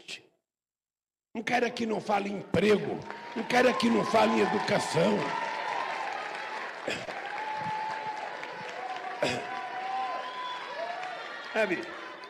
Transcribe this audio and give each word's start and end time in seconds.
moralmente. 0.00 0.24
Um 1.34 1.42
cara 1.42 1.70
que 1.70 1.86
não 1.86 2.00
fala 2.00 2.28
em 2.28 2.38
emprego, 2.38 2.98
um 3.36 3.42
cara 3.44 3.72
que 3.72 3.88
não 3.88 4.04
fala 4.04 4.32
em 4.32 4.40
educação. 4.40 5.18
Sabe, 11.52 11.80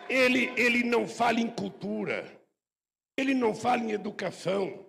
ele, 0.09 0.53
ele 0.57 0.83
não 0.83 1.07
fala 1.07 1.41
em 1.41 1.49
cultura, 1.49 2.27
ele 3.17 3.35
não 3.35 3.55
fala 3.55 3.83
em 3.83 3.93
educação, 3.93 4.87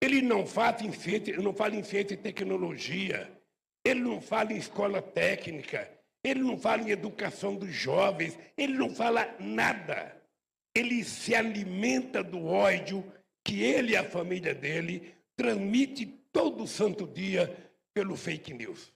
ele 0.00 0.22
não 0.22 0.46
fala 0.46 0.82
em 0.82 0.92
ciência, 0.92 1.36
não 1.38 1.52
fala 1.52 1.76
em 1.76 1.82
ciência 1.82 2.14
e 2.14 2.16
tecnologia, 2.16 3.30
ele 3.84 4.00
não 4.00 4.20
fala 4.20 4.52
em 4.52 4.56
escola 4.56 5.02
técnica, 5.02 5.90
ele 6.24 6.40
não 6.40 6.58
fala 6.58 6.82
em 6.82 6.90
educação 6.90 7.54
dos 7.54 7.72
jovens, 7.72 8.38
ele 8.56 8.74
não 8.74 8.90
fala 8.94 9.28
nada. 9.38 10.23
Ele 10.74 11.04
se 11.04 11.34
alimenta 11.34 12.22
do 12.22 12.46
ódio 12.46 13.04
que 13.44 13.62
ele 13.62 13.92
e 13.92 13.96
a 13.96 14.04
família 14.04 14.54
dele 14.54 15.14
transmite 15.36 16.06
todo 16.32 16.66
santo 16.66 17.06
dia 17.06 17.72
pelo 17.92 18.16
fake 18.16 18.52
news. 18.52 18.92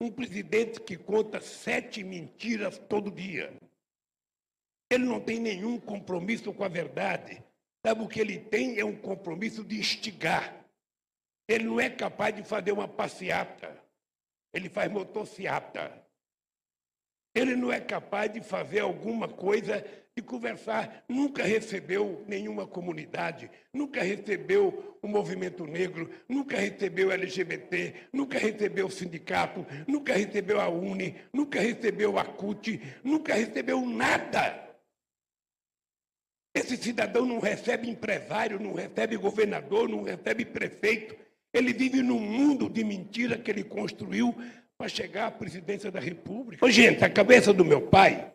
Um 0.00 0.10
presidente 0.10 0.80
que 0.80 0.96
conta 0.96 1.40
sete 1.40 2.02
mentiras 2.04 2.78
todo 2.78 3.10
dia. 3.10 3.52
Ele 4.90 5.04
não 5.04 5.20
tem 5.20 5.38
nenhum 5.38 5.78
compromisso 5.78 6.52
com 6.52 6.64
a 6.64 6.68
verdade. 6.68 7.42
Sabe 7.84 8.02
o 8.02 8.08
que 8.08 8.20
ele 8.20 8.38
tem? 8.38 8.78
É 8.78 8.84
um 8.84 8.96
compromisso 8.96 9.62
de 9.62 9.78
instigar. 9.78 10.64
Ele 11.46 11.64
não 11.64 11.80
é 11.80 11.90
capaz 11.90 12.34
de 12.34 12.42
fazer 12.42 12.72
uma 12.72 12.88
passeata. 12.88 13.82
Ele 14.52 14.68
faz 14.68 14.90
motociata. 14.90 16.06
Ele 17.34 17.54
não 17.54 17.72
é 17.72 17.80
capaz 17.80 18.32
de 18.32 18.40
fazer 18.40 18.80
alguma 18.80 19.28
coisa, 19.28 19.84
de 20.18 20.22
conversar. 20.22 21.04
Nunca 21.08 21.44
recebeu 21.44 22.24
nenhuma 22.26 22.66
comunidade, 22.66 23.48
nunca 23.72 24.02
recebeu 24.02 24.98
o 25.00 25.06
movimento 25.06 25.64
negro, 25.64 26.10
nunca 26.28 26.58
recebeu 26.58 27.12
LGBT, 27.12 27.94
nunca 28.12 28.38
recebeu 28.38 28.86
o 28.86 28.90
sindicato, 28.90 29.64
nunca 29.86 30.12
recebeu 30.12 30.60
a 30.60 30.68
UNE, 30.68 31.14
nunca 31.32 31.60
recebeu 31.60 32.18
a 32.18 32.24
CUT, 32.24 32.80
nunca 33.04 33.34
recebeu 33.34 33.80
nada. 33.86 34.66
Esse 36.52 36.76
cidadão 36.76 37.24
não 37.24 37.38
recebe 37.38 37.88
empresário, 37.88 38.58
não 38.58 38.74
recebe 38.74 39.16
governador, 39.16 39.88
não 39.88 40.02
recebe 40.02 40.44
prefeito. 40.44 41.14
Ele 41.54 41.72
vive 41.72 42.02
num 42.02 42.18
mundo 42.18 42.68
de 42.68 42.82
mentira 42.82 43.38
que 43.38 43.50
ele 43.50 43.62
construiu 43.62 44.34
para 44.76 44.88
chegar 44.88 45.26
à 45.26 45.30
presidência 45.30 45.90
da 45.90 46.00
República. 46.00 46.64
Ô, 46.64 46.70
gente, 46.70 47.04
a 47.04 47.10
cabeça 47.10 47.52
do 47.52 47.64
meu 47.64 47.82
pai, 47.82 48.32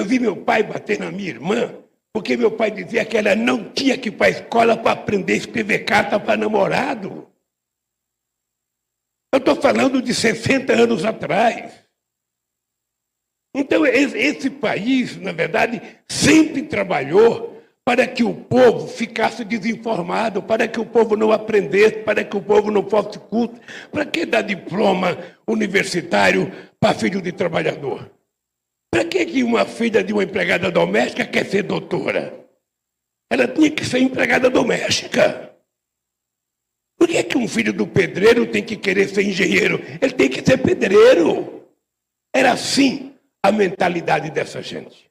eu 0.00 0.04
vi 0.04 0.18
meu 0.18 0.36
pai 0.36 0.62
bater 0.62 0.98
na 0.98 1.10
minha 1.10 1.28
irmã, 1.28 1.74
porque 2.12 2.36
meu 2.36 2.50
pai 2.50 2.70
dizia 2.70 3.04
que 3.04 3.16
ela 3.16 3.36
não 3.36 3.70
tinha 3.70 3.96
que 3.96 4.08
ir 4.08 4.12
para 4.12 4.26
a 4.26 4.30
escola 4.30 4.76
para 4.76 4.92
aprender 4.92 5.34
a 5.34 5.36
escrever 5.36 5.80
carta 5.80 6.18
para 6.18 6.36
namorado. 6.36 7.28
Eu 9.32 9.38
estou 9.38 9.54
falando 9.54 10.02
de 10.02 10.12
60 10.12 10.72
anos 10.72 11.04
atrás. 11.04 11.72
Então, 13.54 13.84
esse 13.84 14.48
país, 14.48 15.16
na 15.16 15.32
verdade, 15.32 15.80
sempre 16.08 16.62
trabalhou 16.62 17.62
para 17.84 18.06
que 18.06 18.22
o 18.22 18.34
povo 18.34 18.88
ficasse 18.88 19.44
desinformado, 19.44 20.42
para 20.42 20.66
que 20.66 20.80
o 20.80 20.86
povo 20.86 21.16
não 21.16 21.30
aprendesse, 21.32 21.98
para 21.98 22.24
que 22.24 22.36
o 22.36 22.42
povo 22.42 22.70
não 22.70 22.88
fosse 22.88 23.18
culto. 23.18 23.60
Para 23.90 24.04
que 24.04 24.24
dar 24.24 24.42
diploma 24.42 25.18
universitário 25.46 26.52
para 26.78 26.94
filho 26.94 27.20
de 27.20 27.32
trabalhador? 27.32 28.10
Para 28.90 29.04
que, 29.04 29.24
que 29.24 29.42
uma 29.42 29.64
filha 29.64 30.02
de 30.02 30.12
uma 30.12 30.24
empregada 30.24 30.70
doméstica 30.70 31.24
quer 31.24 31.46
ser 31.46 31.62
doutora? 31.62 32.34
Ela 33.30 33.46
tinha 33.46 33.70
que 33.70 33.84
ser 33.84 33.98
empregada 33.98 34.50
doméstica. 34.50 35.54
Por 36.98 37.08
que, 37.08 37.22
que 37.22 37.38
um 37.38 37.48
filho 37.48 37.72
do 37.72 37.86
pedreiro 37.86 38.46
tem 38.46 38.62
que 38.62 38.76
querer 38.76 39.08
ser 39.08 39.22
engenheiro? 39.22 39.80
Ele 40.02 40.12
tem 40.12 40.28
que 40.28 40.42
ser 40.44 40.58
pedreiro. 40.58 41.66
Era 42.34 42.52
assim 42.52 43.14
a 43.42 43.50
mentalidade 43.50 44.30
dessa 44.30 44.62
gente. 44.62 45.09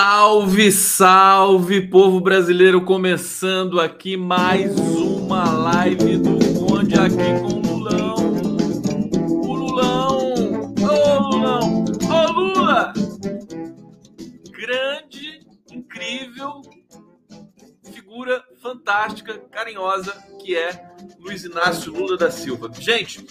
Salve, 0.00 0.70
salve, 0.70 1.80
povo 1.88 2.20
brasileiro! 2.20 2.84
Começando 2.84 3.80
aqui 3.80 4.16
mais 4.16 4.78
uma 4.78 5.50
live 5.50 6.18
do 6.18 6.38
Conde 6.54 6.94
aqui 6.94 7.16
com 7.42 7.54
o 7.54 7.60
Lulão. 7.60 8.14
O 9.26 9.54
Lulão! 9.56 10.32
Ô 10.78 11.18
Lulão! 11.18 11.84
Ô 12.12 12.30
Lula! 12.30 12.92
Grande, 14.52 15.40
incrível, 15.72 16.62
figura 17.92 18.44
fantástica, 18.62 19.36
carinhosa 19.50 20.12
que 20.40 20.56
é 20.56 20.80
Luiz 21.18 21.42
Inácio 21.42 21.92
Lula 21.92 22.16
da 22.16 22.30
Silva. 22.30 22.70
Gente, 22.78 23.26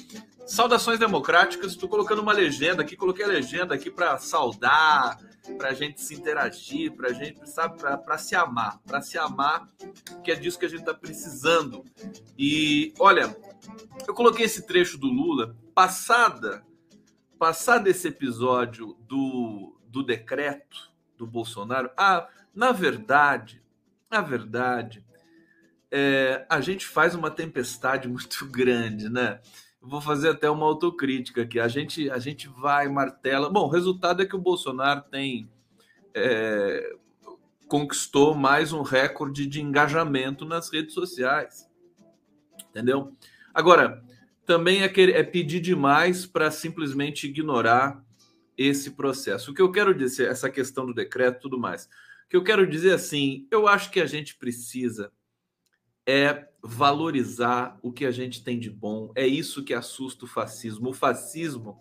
saudações 0.46 1.00
democráticas. 1.00 1.72
Estou 1.72 1.88
colocando 1.88 2.22
uma 2.22 2.34
legenda 2.34 2.82
aqui, 2.82 2.98
coloquei 2.98 3.24
a 3.24 3.30
legenda 3.30 3.74
aqui 3.74 3.90
para 3.90 4.18
saudar 4.18 5.18
para 5.56 5.70
a 5.70 5.74
gente 5.74 6.02
se 6.02 6.16
interagir, 6.16 6.94
para 6.94 7.10
a 7.10 7.14
gente, 7.14 7.48
sabe, 7.50 7.80
para 7.80 8.18
se 8.18 8.36
amar, 8.36 8.80
para 8.86 9.02
se 9.02 9.18
amar, 9.18 9.68
que 10.24 10.32
é 10.32 10.36
disso 10.36 10.60
que 10.60 10.66
a 10.66 10.70
gente 10.70 10.82
está 10.82 10.94
precisando. 10.94 11.84
E 12.38 12.94
olha, 13.00 13.36
eu 14.08 14.14
coloquei 14.14 14.46
esse 14.46 14.66
trecho 14.66 14.98
do 14.98 15.08
Lula, 15.08 15.56
passada, 15.74 16.66
passada 17.38 17.90
esse 17.90 18.08
episódio 18.08 18.98
do, 19.08 19.80
do 19.88 20.04
decreto 20.04 20.92
do 21.18 21.26
Bolsonaro. 21.26 21.90
Ah, 21.98 22.28
na 22.54 22.72
verdade, 22.72 23.62
na 24.10 24.22
verdade, 24.22 25.06
é, 25.92 26.46
a 26.50 26.60
gente 26.62 26.86
faz 26.86 27.16
uma 27.16 27.32
tempestade 27.32 28.08
muito 28.10 28.46
grande, 28.48 29.10
né? 29.10 29.40
Vou 29.82 30.02
fazer 30.02 30.30
até 30.30 30.50
uma 30.50 30.66
autocrítica 30.66 31.44
aqui. 31.44 31.60
A 31.60 31.68
gente, 31.68 32.10
a 32.10 32.20
gente 32.20 32.48
vai, 32.48 32.88
martela. 32.88 33.50
Bom, 33.50 33.66
o 33.66 33.70
resultado 33.70 34.22
é 34.22 34.26
que 34.26 34.36
o 34.36 34.42
Bolsonaro 34.42 35.02
tem. 35.10 35.50
É, 36.14 36.96
conquistou 37.68 38.34
mais 38.34 38.72
um 38.72 38.82
recorde 38.82 39.46
de 39.46 39.62
engajamento 39.62 40.46
nas 40.46 40.72
redes 40.72 40.94
sociais. 40.94 41.70
Entendeu? 42.70 43.16
Agora, 43.54 44.04
também 44.46 44.82
é, 44.82 44.90
querer, 44.90 45.16
é 45.16 45.24
pedir 45.24 45.60
demais 45.60 46.26
para 46.26 46.50
simplesmente 46.50 47.28
ignorar 47.28 48.04
esse 48.58 48.92
processo. 48.92 49.52
O 49.52 49.54
que 49.54 49.62
eu 49.62 49.72
quero 49.72 49.94
dizer, 49.94 50.30
essa 50.30 50.50
questão 50.50 50.86
do 50.86 50.94
decreto 50.94 51.42
tudo 51.42 51.60
mais. 51.60 51.86
O 52.26 52.30
que 52.30 52.38
eu 52.38 52.44
quero 52.44 52.66
dizer 52.66 52.94
assim, 52.94 53.48
eu 53.52 53.68
acho 53.68 53.92
que 53.92 54.00
a 54.00 54.06
gente 54.06 54.36
precisa 54.36 55.12
é 56.06 56.48
valorizar 56.68 57.80
o 57.82 57.94
que 57.94 58.06
a 58.06 58.12
gente 58.12 58.44
tem 58.44 58.60
de 58.60 58.70
bom. 58.70 59.12
É 59.16 59.26
isso 59.26 59.64
que 59.64 59.74
assusta 59.74 60.26
o 60.26 60.28
fascismo. 60.28 60.90
O 60.90 60.94
fascismo, 60.94 61.80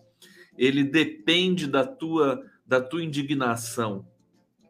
ele 0.57 0.83
depende 0.83 1.67
da 1.67 1.85
tua 1.85 2.41
da 2.65 2.81
tua 2.81 3.01
indignação, 3.01 4.05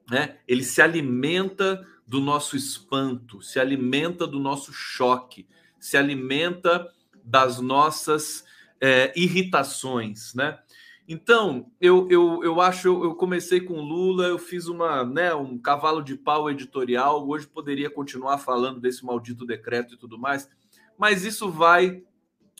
né? 0.10 0.38
Ele 0.48 0.64
se 0.64 0.82
alimenta 0.82 1.84
do 2.06 2.22
nosso 2.22 2.56
espanto, 2.56 3.42
se 3.42 3.60
alimenta 3.60 4.28
do 4.28 4.40
nosso 4.40 4.72
choque, 4.72 5.48
se 5.80 5.98
alimenta 5.98 6.88
das 7.24 7.60
nossas 7.60 8.46
é, 8.80 9.12
irritações, 9.20 10.34
né? 10.36 10.60
Então, 11.08 11.72
eu, 11.80 12.06
eu, 12.10 12.44
eu 12.44 12.60
acho, 12.60 12.88
eu, 12.88 13.16
comecei 13.16 13.62
com 13.62 13.80
Lula, 13.80 14.26
eu 14.28 14.38
fiz 14.38 14.68
uma, 14.68 15.06
né, 15.06 15.34
um 15.34 15.58
cavalo 15.58 16.02
de 16.02 16.18
pau 16.18 16.50
editorial, 16.50 17.26
hoje 17.26 17.48
poderia 17.48 17.90
continuar 17.90 18.40
falando 18.40 18.82
desse 18.82 19.06
maldito 19.06 19.46
decreto 19.46 19.94
e 19.94 19.98
tudo 19.98 20.20
mais, 20.20 20.50
mas 20.98 21.24
isso 21.24 21.50
vai 21.50 22.04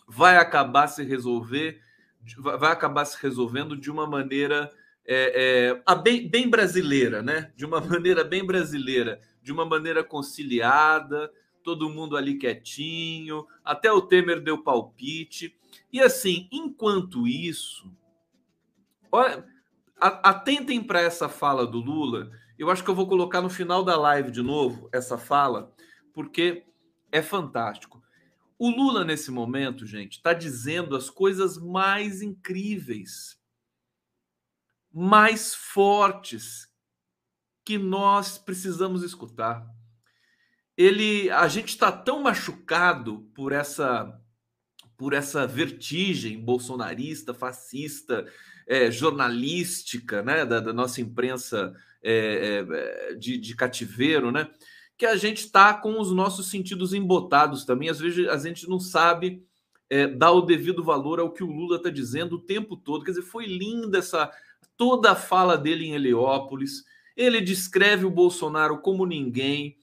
vai 0.08 0.38
acabar 0.38 0.88
se 0.88 1.04
resolver, 1.04 1.82
vai 2.38 2.72
acabar 2.72 3.04
se 3.04 3.22
resolvendo 3.22 3.76
de 3.76 3.92
uma 3.92 4.08
maneira 4.08 4.72
é, 5.06 5.82
é, 5.86 5.96
bem, 5.96 6.30
bem 6.30 6.50
brasileira, 6.50 7.22
né? 7.22 7.52
De 7.56 7.66
uma 7.66 7.82
maneira 7.82 8.24
bem 8.24 8.46
brasileira, 8.46 9.20
de 9.42 9.52
uma 9.52 9.66
maneira 9.66 10.04
conciliada, 10.04 11.30
todo 11.64 11.90
mundo 11.90 12.16
ali 12.16 12.38
quietinho, 12.38 13.46
até 13.64 13.92
o 13.92 14.02
Temer 14.02 14.40
deu 14.40 14.64
palpite. 14.64 15.54
E 15.92 16.02
assim, 16.02 16.48
enquanto 16.50 17.28
isso, 17.28 17.92
Olha, 19.12 19.46
atentem 20.00 20.84
para 20.84 21.02
essa 21.02 21.28
fala 21.30 21.66
do 21.66 21.80
Lula. 21.80 22.30
Eu 22.58 22.70
acho 22.70 22.84
que 22.84 22.90
eu 22.90 22.96
vou 22.96 23.08
colocar 23.08 23.42
no 23.42 23.50
final 23.50 23.84
da 23.84 23.96
live 23.96 24.32
de 24.32 24.42
novo 24.42 24.90
essa 24.92 25.18
fala, 25.18 25.74
porque 26.14 26.66
é 27.12 27.22
fantástico. 27.22 28.02
O 28.60 28.70
Lula, 28.70 29.06
nesse 29.06 29.30
momento, 29.30 29.86
gente, 29.86 30.14
está 30.14 30.34
dizendo 30.34 30.96
as 30.96 31.10
coisas 31.10 31.58
mais 31.58 32.22
incríveis, 32.22 33.40
mais 34.92 35.54
fortes 35.54 36.68
que 37.64 37.78
nós 37.78 38.38
precisamos 38.38 39.04
escutar. 39.04 39.68
Ele, 40.76 41.30
a 41.30 41.48
gente 41.48 41.70
está 41.70 41.92
tão 41.92 42.24
machucado 42.24 43.30
por 43.36 43.52
essa 43.52 44.20
por 44.98 45.14
essa 45.14 45.46
vertigem 45.46 46.44
bolsonarista, 46.44 47.32
fascista, 47.32 48.26
é, 48.68 48.92
jornalística, 48.92 50.22
né, 50.22 50.46
da, 50.46 50.60
da 50.60 50.74
nossa 50.74 51.00
imprensa 51.00 51.74
é, 52.04 52.66
é, 52.70 53.14
de, 53.16 53.38
de, 53.38 53.56
cativeiro, 53.56 54.32
né, 54.32 54.50
que 54.98 55.06
a 55.06 55.16
gente 55.16 55.40
está 55.40 55.74
com 55.74 56.00
os 56.00 56.12
nossos 56.12 56.50
sentidos 56.50 56.94
embotados 56.94 57.66
também. 57.66 57.90
Às 57.90 58.00
vezes 58.00 58.28
a 58.28 58.38
gente 58.38 58.68
não 58.68 58.80
sabe 58.80 59.44
é, 59.90 60.06
dar 60.06 60.32
o 60.32 60.42
devido 60.42 60.84
valor 60.84 61.20
ao 61.20 61.32
que 61.32 61.44
o 61.44 61.52
Lula 61.52 61.78
está 61.78 61.90
dizendo 61.90 62.36
o 62.36 62.42
tempo 62.42 62.76
todo. 62.76 63.06
Quer 63.06 63.12
dizer, 63.12 63.24
foi 63.24 63.46
linda 63.46 64.00
essa 64.00 64.30
toda 64.76 65.12
a 65.12 65.16
fala 65.16 65.58
dele 65.58 65.86
em 65.86 65.94
Heliópolis. 65.94 66.84
Ele 67.16 67.42
descreve 67.42 68.06
o 68.06 68.12
Bolsonaro 68.12 68.80
como 68.80 69.06
ninguém 69.06 69.78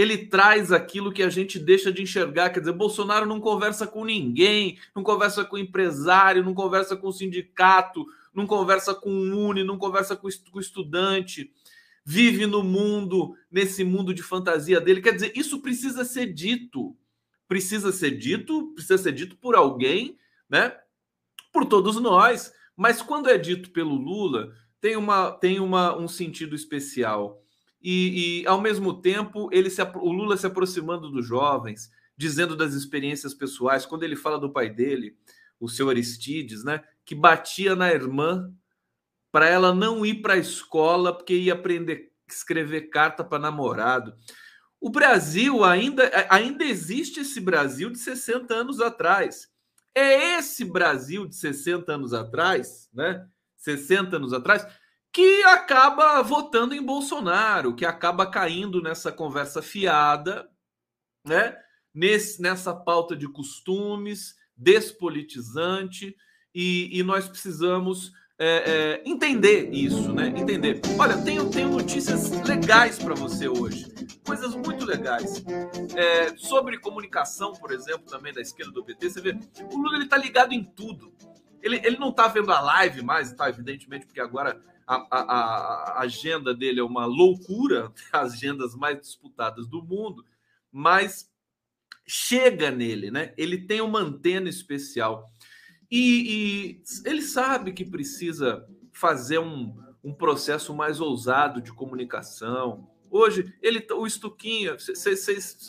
ele 0.00 0.16
traz 0.16 0.72
aquilo 0.72 1.12
que 1.12 1.22
a 1.22 1.28
gente 1.28 1.58
deixa 1.58 1.92
de 1.92 2.00
enxergar. 2.02 2.48
Quer 2.48 2.60
dizer, 2.60 2.72
Bolsonaro 2.72 3.26
não 3.26 3.38
conversa 3.38 3.86
com 3.86 4.02
ninguém, 4.02 4.78
não 4.96 5.02
conversa 5.02 5.44
com 5.44 5.58
empresário, 5.58 6.42
não 6.42 6.54
conversa 6.54 6.96
com 6.96 7.12
sindicato, 7.12 8.06
não 8.32 8.46
conversa 8.46 8.94
com 8.94 9.10
o 9.10 9.48
Uni, 9.48 9.64
não 9.64 9.78
conversa 9.78 10.16
com 10.16 10.26
o 10.26 10.60
estudante. 10.60 11.52
Vive 12.04 12.46
no 12.46 12.62
mundo, 12.62 13.34
nesse 13.50 13.84
mundo 13.84 14.14
de 14.14 14.22
fantasia 14.22 14.80
dele. 14.80 15.02
Quer 15.02 15.14
dizer, 15.14 15.32
isso 15.36 15.60
precisa 15.60 16.04
ser 16.04 16.32
dito. 16.32 16.96
Precisa 17.46 17.92
ser 17.92 18.12
dito, 18.12 18.72
precisa 18.74 18.98
ser 18.98 19.12
dito 19.12 19.36
por 19.36 19.54
alguém, 19.54 20.16
né? 20.48 20.76
Por 21.52 21.66
todos 21.66 21.96
nós. 22.00 22.52
Mas 22.76 23.02
quando 23.02 23.28
é 23.28 23.36
dito 23.36 23.70
pelo 23.70 23.94
Lula, 23.94 24.52
tem, 24.80 24.96
uma, 24.96 25.32
tem 25.32 25.60
uma, 25.60 25.96
um 25.98 26.08
sentido 26.08 26.54
especial 26.54 27.40
e, 27.82 28.42
e, 28.42 28.46
ao 28.46 28.60
mesmo 28.60 29.00
tempo 29.00 29.48
ele 29.52 29.70
se, 29.70 29.82
o 29.82 30.12
Lula 30.12 30.36
se 30.36 30.46
aproximando 30.46 31.10
dos 31.10 31.26
jovens, 31.26 31.90
dizendo 32.16 32.54
das 32.54 32.74
experiências 32.74 33.32
pessoais, 33.32 33.86
quando 33.86 34.02
ele 34.02 34.16
fala 34.16 34.38
do 34.38 34.52
pai 34.52 34.68
dele, 34.68 35.16
o 35.58 35.68
seu 35.68 35.88
Aristides, 35.88 36.62
né, 36.62 36.82
que 37.10 37.14
batia 37.16 37.74
na 37.74 37.92
irmã 37.92 38.54
para 39.32 39.48
ela 39.48 39.74
não 39.74 40.06
ir 40.06 40.22
para 40.22 40.34
a 40.34 40.38
escola 40.38 41.12
porque 41.12 41.34
ia 41.34 41.54
aprender 41.54 42.12
a 42.28 42.32
escrever 42.32 42.82
carta 42.82 43.24
para 43.24 43.36
namorado. 43.36 44.14
O 44.80 44.88
Brasil 44.88 45.64
ainda 45.64 46.08
ainda 46.28 46.62
existe 46.62 47.18
esse 47.18 47.40
Brasil 47.40 47.90
de 47.90 47.98
60 47.98 48.54
anos 48.54 48.80
atrás. 48.80 49.48
É 49.92 50.38
esse 50.38 50.64
Brasil 50.64 51.26
de 51.26 51.34
60 51.34 51.92
anos 51.92 52.14
atrás, 52.14 52.88
né? 52.94 53.26
60 53.56 54.14
anos 54.14 54.32
atrás, 54.32 54.64
que 55.12 55.42
acaba 55.42 56.22
votando 56.22 56.76
em 56.76 56.82
Bolsonaro, 56.82 57.74
que 57.74 57.84
acaba 57.84 58.30
caindo 58.30 58.80
nessa 58.80 59.10
conversa 59.10 59.60
fiada, 59.60 60.48
né? 61.26 61.56
Nesse, 61.92 62.40
nessa 62.40 62.72
pauta 62.72 63.16
de 63.16 63.26
costumes, 63.26 64.36
despolitizante, 64.56 66.16
e, 66.54 66.98
e 66.98 67.02
nós 67.02 67.28
precisamos 67.28 68.12
é, 68.42 68.46
é, 68.46 69.02
entender 69.04 69.68
isso, 69.70 70.14
né? 70.14 70.28
Entender. 70.28 70.80
Olha, 70.98 71.16
tenho, 71.22 71.50
tenho 71.50 71.68
notícias 71.68 72.30
legais 72.48 72.98
para 72.98 73.14
você 73.14 73.46
hoje, 73.48 73.86
coisas 74.24 74.54
muito 74.54 74.86
legais. 74.86 75.44
É, 75.94 76.34
sobre 76.38 76.78
comunicação, 76.78 77.52
por 77.52 77.70
exemplo, 77.70 78.04
também 78.10 78.32
da 78.32 78.40
esquerda 78.40 78.72
do 78.72 78.82
PT, 78.82 79.10
você 79.10 79.20
vê, 79.20 79.38
o 79.70 79.76
Lula 79.76 79.96
ele 79.96 80.08
tá 80.08 80.16
ligado 80.16 80.52
em 80.54 80.64
tudo. 80.64 81.12
Ele, 81.62 81.76
ele 81.84 81.98
não 81.98 82.10
tá 82.10 82.28
vendo 82.28 82.50
a 82.50 82.60
live 82.62 83.02
mais, 83.02 83.30
tá? 83.34 83.48
Evidentemente, 83.50 84.06
porque 84.06 84.20
agora 84.20 84.58
a, 84.86 85.06
a, 85.10 85.20
a, 85.20 86.00
agenda 86.00 86.54
dele 86.54 86.80
é 86.80 86.84
uma 86.84 87.04
loucura, 87.04 87.92
as 88.10 88.32
agendas 88.32 88.74
mais 88.74 88.98
disputadas 88.98 89.68
do 89.68 89.82
mundo, 89.82 90.24
mas 90.72 91.30
chega 92.06 92.70
nele, 92.70 93.10
né? 93.10 93.34
Ele 93.36 93.58
tem 93.58 93.80
uma 93.80 94.00
antena 94.00 94.48
especial. 94.48 95.30
E, 95.90 96.78
e 96.78 97.08
ele 97.08 97.22
sabe 97.22 97.72
que 97.72 97.84
precisa 97.84 98.64
fazer 98.92 99.38
um, 99.38 99.74
um 100.04 100.14
processo 100.14 100.74
mais 100.74 101.00
ousado 101.00 101.60
de 101.60 101.72
comunicação. 101.72 102.88
Hoje, 103.10 103.52
ele, 103.60 103.84
o 103.92 104.08
Stuquinha, 104.08 104.78
vocês 104.78 105.66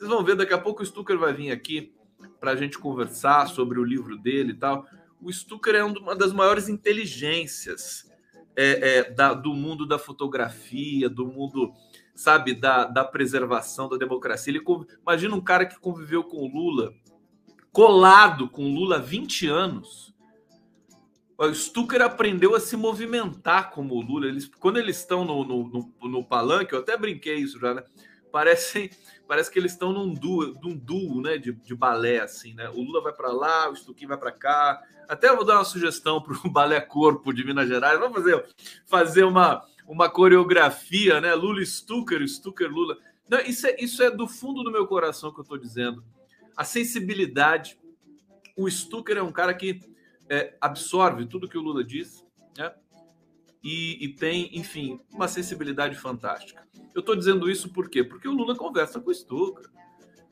vão 0.00 0.24
ver, 0.24 0.34
daqui 0.34 0.54
a 0.54 0.58
pouco 0.58 0.82
o 0.82 0.86
Stucker 0.86 1.18
vai 1.18 1.34
vir 1.34 1.50
aqui 1.50 1.92
para 2.38 2.52
a 2.52 2.56
gente 2.56 2.78
conversar 2.78 3.48
sobre 3.48 3.78
o 3.78 3.84
livro 3.84 4.16
dele 4.16 4.52
e 4.52 4.56
tal. 4.56 4.86
O 5.20 5.30
Stucker 5.30 5.74
é 5.74 5.84
uma 5.84 6.16
das 6.16 6.32
maiores 6.32 6.68
inteligências 6.68 8.10
é, 8.56 8.98
é, 8.98 9.10
da, 9.10 9.34
do 9.34 9.52
mundo 9.52 9.86
da 9.86 9.98
fotografia, 9.98 11.08
do 11.08 11.26
mundo, 11.26 11.72
sabe, 12.14 12.54
da, 12.54 12.86
da 12.86 13.04
preservação 13.04 13.88
da 13.88 13.98
democracia. 13.98 14.52
Ele, 14.52 14.64
imagina 15.02 15.34
um 15.34 15.40
cara 15.40 15.66
que 15.66 15.78
conviveu 15.78 16.24
com 16.24 16.38
o 16.38 16.48
Lula, 16.48 16.94
colado 17.72 18.48
com 18.48 18.74
Lula 18.74 18.96
há 18.96 19.00
20 19.00 19.46
anos. 19.46 20.14
O 21.38 21.54
Stucker 21.54 22.02
aprendeu 22.02 22.54
a 22.54 22.60
se 22.60 22.76
movimentar 22.76 23.70
como 23.70 23.94
o 23.94 24.00
Lula. 24.02 24.26
Eles, 24.26 24.46
quando 24.46 24.78
eles 24.78 24.98
estão 24.98 25.24
no, 25.24 25.42
no, 25.44 25.68
no, 25.68 26.08
no 26.08 26.24
palanque, 26.24 26.74
eu 26.74 26.80
até 26.80 26.96
brinquei 26.96 27.36
isso 27.36 27.58
já, 27.58 27.72
né? 27.72 27.82
Parecem, 28.30 28.90
parece 29.26 29.50
que 29.50 29.58
eles 29.58 29.72
estão 29.72 29.92
num 29.92 30.12
duo, 30.12 30.54
num 30.62 30.76
duo 30.76 31.22
né, 31.22 31.38
de, 31.38 31.52
de 31.52 31.74
balé, 31.74 32.20
assim, 32.20 32.52
né? 32.54 32.68
O 32.68 32.82
Lula 32.82 33.02
vai 33.02 33.12
para 33.12 33.32
lá, 33.32 33.70
o 33.70 33.74
Stuquinho 33.74 34.10
vai 34.10 34.18
para 34.18 34.32
cá. 34.32 34.82
Até 35.08 35.34
vou 35.34 35.44
dar 35.44 35.56
uma 35.56 35.64
sugestão 35.64 36.20
para 36.20 36.34
o 36.34 36.48
Balé 36.52 36.80
Corpo 36.80 37.32
de 37.32 37.44
Minas 37.44 37.68
Gerais. 37.68 37.98
Vamos 37.98 38.18
fazer, 38.18 38.46
fazer 38.86 39.24
uma, 39.24 39.64
uma 39.86 40.10
coreografia, 40.10 41.20
né? 41.22 41.34
Lula 41.34 41.64
Stucker, 41.64 42.26
Stucker 42.28 42.70
Lula. 42.70 42.98
Não, 43.28 43.40
isso, 43.40 43.66
é, 43.66 43.76
isso 43.80 44.02
é 44.02 44.10
do 44.10 44.28
fundo 44.28 44.62
do 44.62 44.70
meu 44.70 44.86
coração 44.86 45.32
que 45.32 45.40
eu 45.40 45.42
estou 45.42 45.56
dizendo. 45.56 46.04
A 46.56 46.64
sensibilidade. 46.64 47.78
O 48.56 48.68
Stucker 48.70 49.16
é 49.16 49.22
um 49.22 49.32
cara 49.32 49.54
que 49.54 49.80
é, 50.28 50.56
absorve 50.60 51.26
tudo 51.26 51.48
que 51.48 51.58
o 51.58 51.62
Lula 51.62 51.82
diz, 51.82 52.24
né? 52.56 52.72
E, 53.62 54.04
e, 54.04 54.08
tem, 54.14 54.50
enfim, 54.58 55.00
uma 55.12 55.28
sensibilidade 55.28 55.94
fantástica. 55.94 56.66
Eu 56.94 57.00
estou 57.00 57.14
dizendo 57.14 57.50
isso 57.50 57.70
por 57.72 57.90
quê? 57.90 58.02
Porque 58.02 58.26
o 58.26 58.32
Lula 58.32 58.56
conversa 58.56 59.00
com 59.00 59.10
o 59.10 59.14
Stuka. 59.14 59.70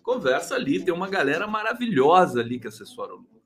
Conversa 0.03 0.55
ali, 0.55 0.83
tem 0.83 0.95
uma 0.95 1.09
galera 1.09 1.47
maravilhosa 1.47 2.41
ali 2.41 2.59
que 2.59 2.69
assessora 2.69 3.13
o 3.13 3.17
Lula. 3.17 3.43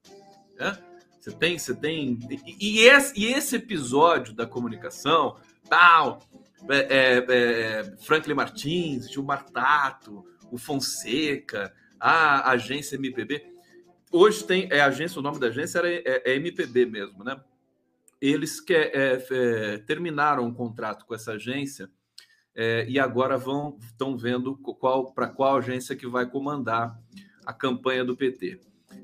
Né? 0.56 0.78
Você 1.20 1.32
tem, 1.32 1.58
você 1.58 1.74
tem. 1.74 2.18
E, 2.58 2.80
e, 2.80 2.86
esse, 2.86 3.18
e 3.18 3.26
esse 3.26 3.56
episódio 3.56 4.32
da 4.32 4.46
comunicação, 4.46 5.36
tal, 5.68 6.20
é, 6.68 6.78
é, 6.78 7.26
é, 7.28 7.96
Franklin 7.98 8.34
Martins, 8.34 9.10
Gilmar 9.10 9.44
Tato, 9.50 10.24
o 10.50 10.58
Fonseca, 10.58 11.72
a 12.10 12.50
agência 12.50 12.96
MPB. 12.96 13.44
Hoje 14.10 14.44
tem. 14.44 14.68
É 14.70 14.80
agência, 14.80 15.18
o 15.18 15.22
nome 15.22 15.38
da 15.38 15.46
agência 15.46 15.78
era, 15.78 15.88
é, 15.88 16.22
é 16.24 16.36
MPB 16.36 16.86
mesmo, 16.86 17.22
né? 17.24 17.40
eles 18.22 18.60
que, 18.60 18.72
é, 18.72 19.20
é, 19.28 19.78
terminaram 19.78 20.44
um 20.44 20.54
contrato 20.54 21.04
com 21.04 21.12
essa 21.12 21.32
agência 21.32 21.90
é, 22.54 22.86
e 22.88 22.96
agora 23.00 23.36
vão 23.36 23.76
estão 23.82 24.16
vendo 24.16 24.56
qual 24.56 25.12
para 25.12 25.26
qual 25.26 25.56
agência 25.56 25.96
que 25.96 26.06
vai 26.06 26.24
comandar 26.24 26.96
a 27.44 27.52
campanha 27.52 28.04
do 28.04 28.16
PT. 28.16 28.60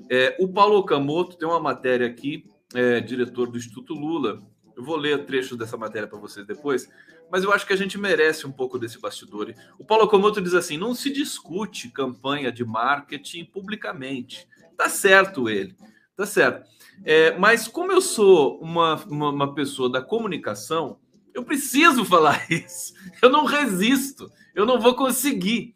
É, 0.09 0.37
o 0.39 0.47
Paulo 0.47 0.77
Okamoto 0.77 1.35
tem 1.35 1.45
uma 1.45 1.59
matéria 1.59 2.07
aqui, 2.07 2.45
é, 2.73 3.01
diretor 3.01 3.51
do 3.51 3.57
Instituto 3.57 3.93
Lula. 3.93 4.39
Eu 4.73 4.83
vou 4.85 4.95
ler 4.95 5.25
trechos 5.25 5.57
dessa 5.57 5.75
matéria 5.75 6.07
para 6.07 6.17
vocês 6.17 6.47
depois, 6.47 6.89
mas 7.31 7.43
eu 7.43 7.51
acho 7.51 7.65
que 7.65 7.73
a 7.73 7.77
gente 7.77 7.97
merece 7.97 8.47
um 8.47 8.51
pouco 8.51 8.79
desse 8.79 8.99
bastidor. 8.99 9.53
O 9.77 9.85
Paulo 9.85 10.05
Okamoto 10.05 10.41
diz 10.41 10.53
assim: 10.53 10.77
não 10.77 10.95
se 10.95 11.09
discute 11.09 11.89
campanha 11.89 12.51
de 12.51 12.65
marketing 12.65 13.45
publicamente. 13.45 14.47
Tá 14.77 14.89
certo 14.89 15.49
ele, 15.49 15.75
tá 16.15 16.25
certo. 16.25 16.69
É, 17.03 17.37
mas 17.37 17.67
como 17.67 17.91
eu 17.91 18.01
sou 18.01 18.59
uma, 18.59 18.95
uma, 19.05 19.29
uma, 19.29 19.55
pessoa 19.55 19.89
da 19.89 20.01
comunicação, 20.01 20.99
eu 21.33 21.43
preciso 21.43 22.03
falar 22.03 22.45
isso. 22.51 22.93
Eu 23.21 23.29
não 23.29 23.45
resisto, 23.45 24.31
eu 24.53 24.65
não 24.65 24.79
vou 24.79 24.95
conseguir 24.95 25.75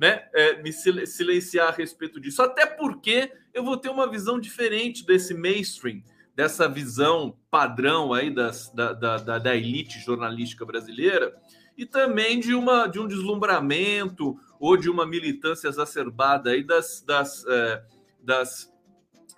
né, 0.00 0.24
é, 0.34 0.62
me 0.62 0.72
silenciar 0.72 1.68
a 1.68 1.76
respeito 1.76 2.20
disso. 2.20 2.42
Até 2.42 2.66
porque 2.66 3.32
eu 3.52 3.64
vou 3.64 3.76
ter 3.76 3.90
uma 3.90 4.10
visão 4.10 4.40
diferente 4.40 5.04
desse 5.04 5.34
mainstream, 5.34 6.02
dessa 6.42 6.68
visão 6.68 7.38
padrão 7.48 8.12
aí 8.12 8.28
das, 8.28 8.68
da, 8.70 8.92
da, 8.92 9.38
da, 9.38 9.56
elite 9.56 10.00
jornalística 10.00 10.66
brasileira 10.66 11.32
e 11.78 11.86
também 11.86 12.40
de, 12.40 12.52
uma, 12.52 12.88
de 12.88 12.98
um 12.98 13.06
deslumbramento 13.06 14.36
ou 14.58 14.76
de 14.76 14.90
uma 14.90 15.06
militância 15.06 15.68
exacerbada 15.68 16.50
aí 16.50 16.64
das, 16.64 17.00
das, 17.06 17.46
é, 17.46 17.84
das 18.20 18.74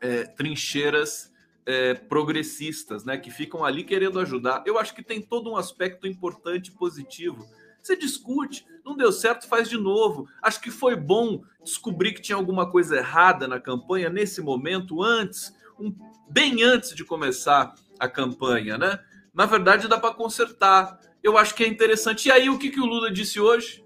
é, 0.01 0.25
trincheiras 0.25 1.31
é, 1.67 1.93
progressistas, 1.93 3.05
né, 3.05 3.19
que 3.19 3.31
ficam 3.31 3.63
ali 3.63 3.85
querendo 3.85 4.19
ajudar. 4.19 4.63
Eu 4.65 4.79
acho 4.79 4.95
que 4.95 5.03
tem 5.03 5.21
todo 5.21 5.51
um 5.51 5.59
aspecto 5.59 6.07
importante 6.07 6.69
e 6.69 6.73
positivo 6.73 7.47
Você 7.83 7.95
discute, 7.99 8.65
não 8.83 8.97
deu 8.97 9.13
certo, 9.13 9.47
faz 9.47 9.69
de 9.69 9.77
novo. 9.77 10.27
Acho 10.41 10.59
que 10.59 10.71
foi 10.71 10.97
bom 10.97 11.45
descobrir 11.63 12.15
que 12.15 12.23
tinha 12.23 12.37
alguma 12.37 12.71
coisa 12.71 12.97
errada 12.97 13.47
na 13.47 13.61
campanha 13.61 14.09
nesse 14.09 14.41
momento, 14.41 15.03
antes, 15.03 15.55
um, 15.79 15.95
bem 16.29 16.63
antes 16.63 16.95
de 16.95 17.05
começar 17.05 17.75
a 17.99 18.09
campanha, 18.09 18.79
né? 18.79 18.99
Na 19.33 19.47
verdade, 19.47 19.89
dá 19.89 19.99
para 19.99 20.15
consertar. 20.15 20.99
Eu 21.23 21.37
acho 21.37 21.55
que 21.55 21.65
é 21.65 21.69
interessante. 21.69 22.29
E 22.29 22.33
aí, 22.33 22.49
o 22.49 22.59
que, 22.59 22.71
que 22.71 22.81
o 22.81 22.87
Lula 22.87 23.11
disse 23.11 23.41
hoje? 23.41 23.85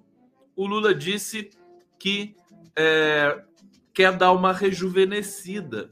O 0.54 0.66
Lula 0.66 0.94
disse 0.94 1.50
que 1.98 2.36
é, 2.76 3.42
quer 3.94 4.12
dar 4.16 4.32
uma 4.32 4.52
rejuvenescida 4.52 5.90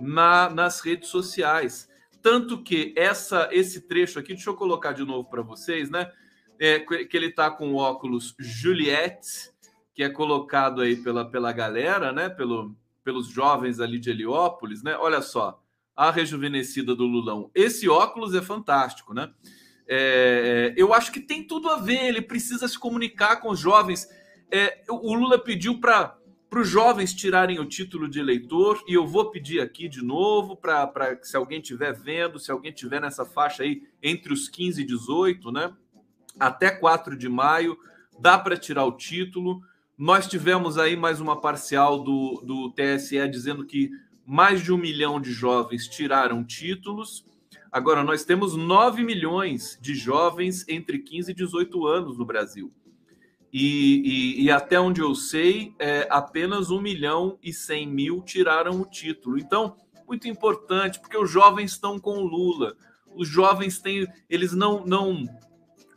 na, 0.00 0.50
nas 0.50 0.80
redes 0.80 1.08
sociais. 1.08 1.88
Tanto 2.22 2.62
que 2.62 2.92
essa, 2.96 3.48
esse 3.52 3.82
trecho 3.82 4.18
aqui, 4.18 4.34
deixa 4.34 4.50
eu 4.50 4.56
colocar 4.56 4.92
de 4.92 5.04
novo 5.04 5.28
para 5.28 5.42
vocês, 5.42 5.90
né? 5.90 6.10
É, 6.58 6.80
que 6.80 7.16
ele 7.16 7.26
está 7.26 7.50
com 7.50 7.72
o 7.72 7.76
óculos 7.76 8.34
Juliette, 8.38 9.52
que 9.94 10.02
é 10.02 10.08
colocado 10.08 10.80
aí 10.80 10.96
pela, 10.96 11.30
pela 11.30 11.52
galera, 11.52 12.12
né? 12.12 12.28
Pelo, 12.28 12.74
pelos 13.04 13.28
jovens 13.28 13.78
ali 13.78 13.98
de 13.98 14.10
Heliópolis, 14.10 14.82
né? 14.82 14.96
Olha 14.96 15.20
só, 15.20 15.62
a 15.96 16.10
rejuvenescida 16.10 16.94
do 16.94 17.06
Lulão. 17.06 17.50
Esse 17.54 17.88
óculos 17.88 18.34
é 18.34 18.42
fantástico, 18.42 19.14
né? 19.14 19.32
É, 19.88 20.74
eu 20.76 20.92
acho 20.92 21.10
que 21.10 21.20
tem 21.20 21.42
tudo 21.42 21.68
a 21.68 21.78
ver. 21.78 22.04
Ele 22.04 22.20
precisa 22.20 22.68
se 22.68 22.78
comunicar 22.78 23.36
com 23.36 23.48
os 23.48 23.58
jovens. 23.58 24.06
É, 24.50 24.82
o 24.88 25.14
Lula 25.14 25.38
pediu 25.38 25.80
para 25.80 26.16
para 26.48 26.60
os 26.60 26.68
jovens 26.68 27.12
tirarem 27.12 27.58
o 27.58 27.64
título 27.64 28.08
de 28.08 28.20
eleitor, 28.20 28.82
e 28.86 28.94
eu 28.94 29.06
vou 29.06 29.30
pedir 29.30 29.60
aqui 29.60 29.88
de 29.88 30.02
novo 30.02 30.56
para 30.56 31.18
se 31.20 31.36
alguém 31.36 31.60
estiver 31.60 31.92
vendo, 31.92 32.38
se 32.38 32.50
alguém 32.50 32.70
estiver 32.70 33.00
nessa 33.00 33.24
faixa 33.24 33.64
aí 33.64 33.82
entre 34.02 34.32
os 34.32 34.48
15 34.48 34.80
e 34.80 34.86
18, 34.86 35.50
né? 35.50 35.72
Até 36.38 36.70
4 36.70 37.16
de 37.16 37.28
maio, 37.28 37.76
dá 38.18 38.38
para 38.38 38.56
tirar 38.56 38.84
o 38.84 38.92
título. 38.92 39.60
Nós 39.98 40.26
tivemos 40.26 40.78
aí 40.78 40.96
mais 40.96 41.20
uma 41.20 41.40
parcial 41.40 42.02
do, 42.02 42.42
do 42.44 42.72
TSE 42.72 43.28
dizendo 43.28 43.66
que 43.66 43.90
mais 44.26 44.62
de 44.62 44.72
um 44.72 44.76
milhão 44.76 45.20
de 45.20 45.30
jovens 45.30 45.86
tiraram 45.86 46.44
títulos. 46.44 47.24
Agora, 47.70 48.02
nós 48.02 48.24
temos 48.24 48.56
9 48.56 49.04
milhões 49.04 49.78
de 49.80 49.94
jovens 49.94 50.66
entre 50.68 50.98
15 50.98 51.30
e 51.30 51.34
18 51.34 51.86
anos 51.86 52.18
no 52.18 52.24
Brasil. 52.24 52.72
E, 53.52 54.02
e, 54.38 54.44
e, 54.44 54.50
até 54.50 54.78
onde 54.78 55.00
eu 55.00 55.14
sei, 55.14 55.74
é, 55.78 56.06
apenas 56.10 56.70
1 56.70 56.80
milhão 56.80 57.38
e 57.42 57.52
100 57.52 57.86
mil 57.86 58.22
tiraram 58.22 58.80
o 58.80 58.84
título. 58.84 59.38
Então, 59.38 59.76
muito 60.06 60.26
importante, 60.28 61.00
porque 61.00 61.16
os 61.16 61.30
jovens 61.30 61.72
estão 61.72 61.98
com 61.98 62.18
o 62.18 62.26
Lula. 62.26 62.76
Os 63.14 63.28
jovens 63.28 63.78
têm, 63.78 64.06
eles 64.28 64.52
não, 64.52 64.84
não 64.84 65.24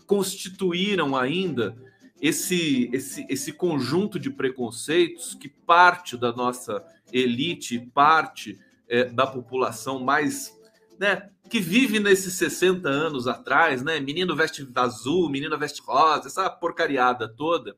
constituíram 0.05 1.17
ainda 1.17 1.75
esse, 2.21 2.89
esse, 2.93 3.25
esse 3.29 3.53
conjunto 3.53 4.19
de 4.19 4.29
preconceitos 4.29 5.33
que 5.36 5.50
parte 5.50 6.17
da 6.17 6.31
nossa 6.31 6.83
elite, 7.11 7.79
parte 7.93 8.59
é, 8.87 9.05
da 9.05 9.25
população 9.27 9.99
mais 9.99 10.57
né, 10.99 11.29
que 11.49 11.59
vive 11.59 11.99
nesses 11.99 12.33
60 12.33 12.87
anos 12.89 13.27
atrás, 13.27 13.81
né? 13.81 13.99
Menino 13.99 14.35
veste 14.35 14.67
azul, 14.75 15.29
menina 15.29 15.57
veste 15.57 15.81
rosa, 15.81 16.27
essa 16.27 16.49
porcariada 16.49 17.27
toda. 17.27 17.75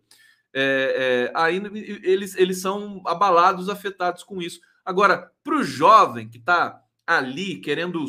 É, 0.54 1.32
é, 1.32 1.56
eles, 1.56 2.36
eles 2.36 2.60
são 2.60 3.02
abalados, 3.06 3.70
afetados 3.70 4.24
com 4.24 4.42
isso. 4.42 4.60
Agora, 4.84 5.32
para 5.44 5.56
o 5.56 5.64
jovem 5.64 6.28
que 6.28 6.38
está 6.38 6.82
ali 7.06 7.58
querendo 7.58 8.04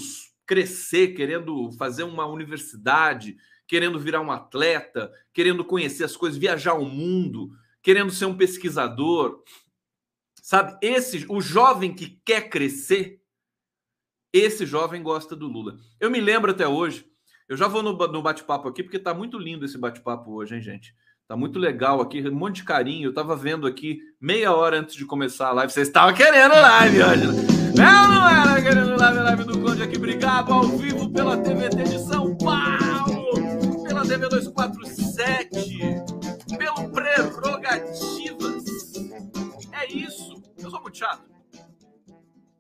crescer, 0.46 1.08
querendo 1.08 1.70
fazer 1.72 2.02
uma 2.02 2.26
universidade, 2.26 3.36
querendo 3.66 3.98
virar 3.98 4.20
um 4.20 4.32
atleta, 4.32 5.12
querendo 5.32 5.64
conhecer 5.64 6.04
as 6.04 6.16
coisas, 6.16 6.38
viajar 6.38 6.74
o 6.74 6.84
mundo, 6.84 7.50
querendo 7.82 8.10
ser 8.10 8.26
um 8.26 8.36
pesquisador, 8.36 9.42
sabe? 10.42 10.76
Esse, 10.82 11.24
o 11.28 11.40
jovem 11.40 11.94
que 11.94 12.20
quer 12.24 12.50
crescer, 12.50 13.20
esse 14.32 14.66
jovem 14.66 15.02
gosta 15.02 15.36
do 15.36 15.46
Lula. 15.46 15.76
Eu 16.00 16.10
me 16.10 16.20
lembro 16.20 16.50
até 16.50 16.66
hoje, 16.66 17.06
eu 17.48 17.56
já 17.56 17.68
vou 17.68 17.82
no, 17.82 17.92
no 17.92 18.22
bate-papo 18.22 18.68
aqui, 18.68 18.82
porque 18.82 18.98
tá 18.98 19.14
muito 19.14 19.38
lindo 19.38 19.64
esse 19.64 19.78
bate-papo 19.78 20.32
hoje, 20.32 20.56
hein, 20.56 20.60
gente? 20.60 20.94
Tá 21.28 21.36
muito 21.36 21.58
legal 21.58 22.00
aqui, 22.00 22.26
um 22.28 22.34
monte 22.34 22.56
de 22.56 22.64
carinho. 22.64 23.08
Eu 23.08 23.14
tava 23.14 23.36
vendo 23.36 23.66
aqui 23.66 24.00
meia 24.20 24.52
hora 24.52 24.80
antes 24.80 24.96
de 24.96 25.06
começar 25.06 25.48
a 25.48 25.52
live. 25.52 25.72
Vocês 25.72 25.88
estavam 25.88 26.12
querendo 26.12 26.52
live 26.52 27.02
hoje, 27.02 27.26
né? 27.26 27.32
Não, 27.74 28.28
era 28.28 28.60
querendo 28.60 28.98
live, 28.98 29.18
live 29.18 29.44
do 29.44 29.60
Conde 29.60 29.82
aqui. 29.82 29.96
Obrigado 29.96 30.52
ao 30.52 30.64
vivo 30.64 31.10
pela 31.10 31.38
TVT 31.38 31.84
de 31.84 31.98
São 32.00 32.36
Paulo, 32.36 33.84
pela 33.84 34.02
TV 34.02 34.28
247, 34.28 36.02
pelo 36.58 36.90
Prerrogativas. 36.90 38.21
Muito 40.92 40.98
chato. 40.98 41.24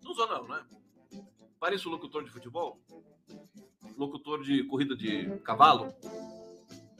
Não 0.02 0.14
sou, 0.14 0.26
não, 0.26 0.48
né? 0.48 0.64
Pareço 1.60 1.90
locutor 1.90 2.24
de 2.24 2.30
futebol? 2.30 2.80
Locutor 3.96 4.42
de 4.42 4.64
corrida 4.64 4.96
de 4.96 5.38
cavalo? 5.40 5.92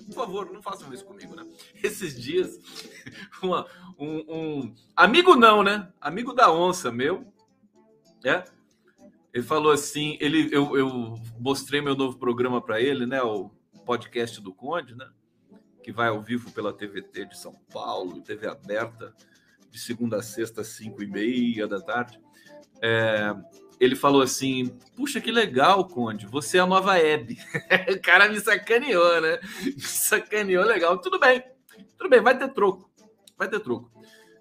Por 0.06 0.14
favor, 0.14 0.52
não 0.52 0.62
façam 0.62 0.92
isso 0.92 1.04
comigo, 1.06 1.34
né? 1.34 1.44
Esses 1.82 2.20
dias, 2.20 2.58
uma, 3.42 3.66
um, 3.98 4.18
um, 4.28 4.74
amigo 4.94 5.34
não, 5.34 5.62
né? 5.62 5.90
Amigo 6.00 6.34
da 6.34 6.52
onça 6.52 6.92
meu, 6.92 7.26
é? 8.22 8.44
Ele 9.32 9.42
falou 9.42 9.72
assim, 9.72 10.18
ele, 10.20 10.54
eu, 10.54 10.76
eu 10.76 11.14
mostrei 11.40 11.80
meu 11.80 11.96
novo 11.96 12.18
programa 12.18 12.60
para 12.60 12.80
ele, 12.80 13.06
né? 13.06 13.22
O 13.22 13.48
podcast 13.86 14.38
do 14.40 14.52
Conde, 14.52 14.94
né? 14.94 15.10
Que 15.82 15.90
vai 15.90 16.08
ao 16.08 16.20
vivo 16.20 16.52
pela 16.52 16.74
TVT 16.74 17.24
de 17.24 17.38
São 17.38 17.54
Paulo, 17.72 18.20
TV 18.20 18.46
aberta, 18.46 19.14
de 19.72 19.80
segunda 19.80 20.18
a 20.18 20.22
sexta, 20.22 20.62
cinco 20.62 21.02
e 21.02 21.06
meia 21.06 21.66
da 21.66 21.80
tarde. 21.80 22.20
É, 22.80 23.34
ele 23.80 23.96
falou 23.96 24.20
assim: 24.20 24.78
Puxa, 24.94 25.20
que 25.20 25.32
legal, 25.32 25.88
Conde, 25.88 26.26
você 26.26 26.58
é 26.58 26.60
a 26.60 26.66
nova 26.66 26.98
Hebe. 26.98 27.38
o 27.90 28.00
cara 28.02 28.28
me 28.28 28.38
sacaneou, 28.38 29.20
né? 29.22 29.40
Me 29.64 29.80
sacaneou 29.80 30.64
legal. 30.64 30.98
Tudo 30.98 31.18
bem, 31.18 31.42
tudo 31.96 32.10
bem, 32.10 32.20
vai 32.20 32.38
ter 32.38 32.52
troco. 32.52 32.92
Vai 33.36 33.48
ter 33.48 33.60
troco. 33.60 33.90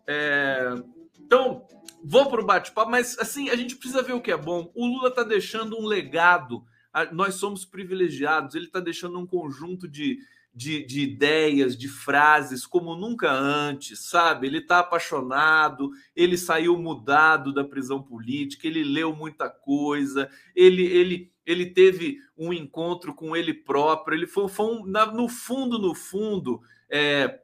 É... 0.05 0.75
Então, 1.17 1.65
vou 2.03 2.29
para 2.29 2.41
o 2.41 2.45
bate-papo, 2.45 2.91
mas 2.91 3.17
assim, 3.17 3.49
a 3.49 3.55
gente 3.55 3.77
precisa 3.77 4.03
ver 4.03 4.13
o 4.13 4.21
que 4.21 4.31
é 4.31 4.37
bom. 4.37 4.69
O 4.75 4.85
Lula 4.85 5.07
está 5.07 5.23
deixando 5.23 5.79
um 5.79 5.85
legado. 5.85 6.65
Nós 7.13 7.35
somos 7.35 7.63
privilegiados, 7.63 8.53
ele 8.53 8.65
está 8.65 8.81
deixando 8.81 9.17
um 9.17 9.25
conjunto 9.25 9.87
de, 9.87 10.19
de, 10.53 10.85
de, 10.85 11.01
ideias, 11.01 11.77
de 11.77 11.87
frases 11.87 12.65
como 12.65 12.95
nunca 12.95 13.31
antes, 13.31 13.99
sabe? 14.09 14.47
Ele 14.47 14.57
está 14.57 14.79
apaixonado, 14.79 15.91
ele 16.15 16.37
saiu 16.37 16.77
mudado 16.77 17.53
da 17.53 17.63
prisão 17.63 18.01
política, 18.01 18.67
ele 18.67 18.83
leu 18.83 19.15
muita 19.15 19.49
coisa, 19.49 20.29
ele, 20.55 20.83
ele, 20.83 21.31
ele 21.45 21.67
teve 21.67 22.17
um 22.37 22.51
encontro 22.51 23.13
com 23.13 23.35
ele 23.35 23.53
próprio, 23.53 24.15
ele 24.15 24.27
foi, 24.27 24.49
foi 24.49 24.65
um, 24.65 24.85
na, 24.85 25.05
no 25.05 25.29
fundo, 25.29 25.79
no 25.79 25.95
fundo, 25.95 26.61
é, 26.89 27.39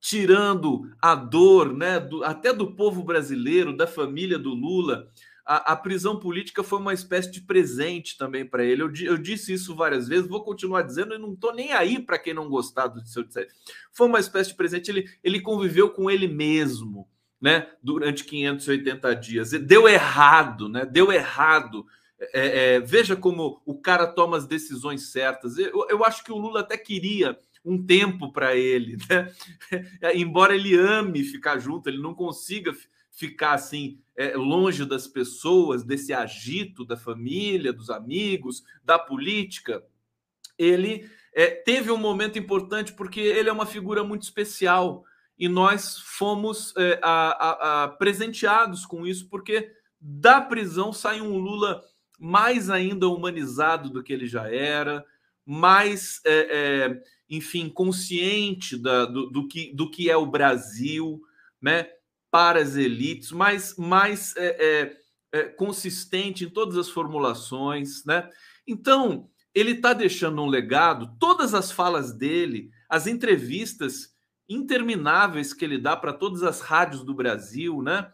tirando 0.00 0.90
a 1.02 1.14
dor, 1.14 1.76
né, 1.76 2.00
do, 2.00 2.24
até 2.24 2.52
do 2.52 2.74
povo 2.74 3.02
brasileiro, 3.02 3.76
da 3.76 3.86
família 3.86 4.38
do 4.38 4.50
Lula 4.50 5.10
a, 5.48 5.72
a, 5.72 5.76
prisão 5.76 6.20
política 6.20 6.62
foi 6.62 6.78
uma 6.78 6.92
espécie 6.92 7.30
de 7.30 7.40
presente 7.40 8.18
também 8.18 8.44
para 8.44 8.62
ele. 8.62 8.82
Eu, 8.82 8.92
eu, 9.02 9.16
disse 9.16 9.54
isso 9.54 9.74
várias 9.74 10.06
vezes, 10.06 10.28
vou 10.28 10.44
continuar 10.44 10.82
dizendo 10.82 11.14
e 11.14 11.18
não 11.18 11.32
estou 11.32 11.54
nem 11.54 11.72
aí 11.72 11.98
para 11.98 12.18
quem 12.18 12.34
não 12.34 12.50
gostar 12.50 12.88
do 12.88 13.02
seu 13.06 13.24
disser. 13.24 13.48
Foi 13.90 14.06
uma 14.06 14.20
espécie 14.20 14.50
de 14.50 14.56
presente, 14.56 14.90
ele, 14.90 15.08
ele 15.24 15.40
conviveu 15.40 15.88
com 15.88 16.10
ele 16.10 16.28
mesmo, 16.28 17.08
né, 17.40 17.66
durante 17.82 18.24
580 18.24 19.16
dias. 19.16 19.50
Deu 19.52 19.88
errado, 19.88 20.68
né? 20.68 20.84
Deu 20.84 21.10
errado. 21.10 21.86
É, 22.34 22.74
é, 22.74 22.80
veja 22.80 23.16
como 23.16 23.62
o 23.64 23.80
cara 23.80 24.06
toma 24.06 24.36
as 24.36 24.46
decisões 24.46 25.10
certas. 25.10 25.56
Eu, 25.56 25.86
eu 25.88 26.04
acho 26.04 26.22
que 26.22 26.32
o 26.32 26.36
Lula 26.36 26.60
até 26.60 26.76
queria 26.76 27.38
um 27.64 27.82
tempo 27.82 28.30
para 28.30 28.54
ele, 28.54 28.98
né? 29.08 29.32
embora 30.14 30.54
ele 30.54 30.76
ame 30.76 31.24
ficar 31.24 31.58
junto, 31.58 31.88
ele 31.88 32.02
não 32.02 32.12
consiga 32.12 32.74
ficar 33.18 33.54
assim 33.54 33.98
é, 34.16 34.36
longe 34.36 34.84
das 34.84 35.08
pessoas, 35.08 35.82
desse 35.82 36.12
agito 36.12 36.84
da 36.84 36.96
família, 36.96 37.72
dos 37.72 37.90
amigos, 37.90 38.62
da 38.84 38.96
política, 38.96 39.84
ele 40.56 41.10
é, 41.34 41.50
teve 41.50 41.90
um 41.90 41.96
momento 41.96 42.38
importante 42.38 42.92
porque 42.92 43.18
ele 43.18 43.48
é 43.48 43.52
uma 43.52 43.66
figura 43.66 44.04
muito 44.04 44.22
especial 44.22 45.04
e 45.36 45.48
nós 45.48 45.98
fomos 45.98 46.72
é, 46.76 47.00
a, 47.02 47.30
a, 47.30 47.84
a 47.84 47.88
presenteados 47.88 48.86
com 48.86 49.04
isso 49.04 49.28
porque 49.28 49.72
da 50.00 50.40
prisão 50.40 50.92
sai 50.92 51.20
um 51.20 51.38
Lula 51.38 51.82
mais 52.20 52.70
ainda 52.70 53.08
humanizado 53.08 53.90
do 53.90 54.02
que 54.02 54.12
ele 54.12 54.28
já 54.28 54.48
era, 54.48 55.04
mais, 55.44 56.20
é, 56.24 56.32
é, 56.50 57.02
enfim, 57.28 57.68
consciente 57.68 58.76
da, 58.76 59.06
do, 59.06 59.28
do, 59.28 59.48
que, 59.48 59.74
do 59.74 59.90
que 59.90 60.08
é 60.08 60.16
o 60.16 60.26
Brasil, 60.26 61.20
né? 61.60 61.88
Para 62.30 62.60
as 62.60 62.76
elites, 62.76 63.32
mais, 63.32 63.76
mais 63.76 64.36
é, 64.36 64.46
é, 64.58 64.96
é, 65.32 65.44
consistente 65.44 66.44
em 66.44 66.50
todas 66.50 66.76
as 66.76 66.88
formulações, 66.88 68.04
né? 68.04 68.28
Então, 68.66 69.28
ele 69.54 69.72
está 69.72 69.92
deixando 69.92 70.42
um 70.42 70.46
legado, 70.46 71.16
todas 71.18 71.54
as 71.54 71.72
falas 71.72 72.12
dele, 72.12 72.70
as 72.88 73.06
entrevistas 73.06 74.14
intermináveis 74.48 75.52
que 75.52 75.64
ele 75.64 75.78
dá 75.78 75.96
para 75.96 76.12
todas 76.12 76.42
as 76.42 76.60
rádios 76.60 77.02
do 77.02 77.14
Brasil, 77.14 77.82
né? 77.82 78.10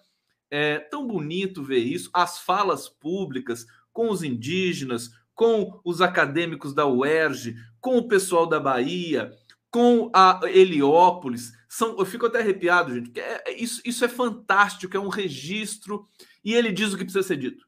É 0.51 0.79
tão 0.79 1.07
bonito 1.07 1.63
ver 1.63 1.81
isso, 1.81 2.11
as 2.13 2.39
falas 2.39 2.89
públicas 2.89 3.67
com 3.93 4.11
os 4.11 4.23
indígenas, 4.23 5.11
com 5.35 5.81
os 5.85 6.01
acadêmicos 6.01 6.73
da 6.73 6.87
UERJ, 6.87 7.57
com 7.81 7.99
o 7.99 8.09
pessoal 8.09 8.47
da 8.47 8.61
Bahia, 8.61 9.33
com 9.71 10.11
a 10.15 10.41
Heliópolis. 10.45 11.53
São, 11.75 11.99
eu 11.99 12.07
fico 12.07 12.27
até 12.27 12.39
arrepiado, 12.39 12.95
gente, 12.95 13.07
porque 13.07 13.19
é, 13.19 13.43
é, 13.47 13.53
isso, 13.53 13.83
isso 13.85 14.05
é 14.05 14.09
fantástico, 14.09 14.97
é 14.97 15.01
um 15.01 15.09
registro, 15.09 16.09
e 16.45 16.55
ele 16.55 16.71
diz 16.71 16.93
o 16.93 16.97
que 16.97 17.03
precisa 17.03 17.27
ser 17.27 17.37
dito. 17.37 17.67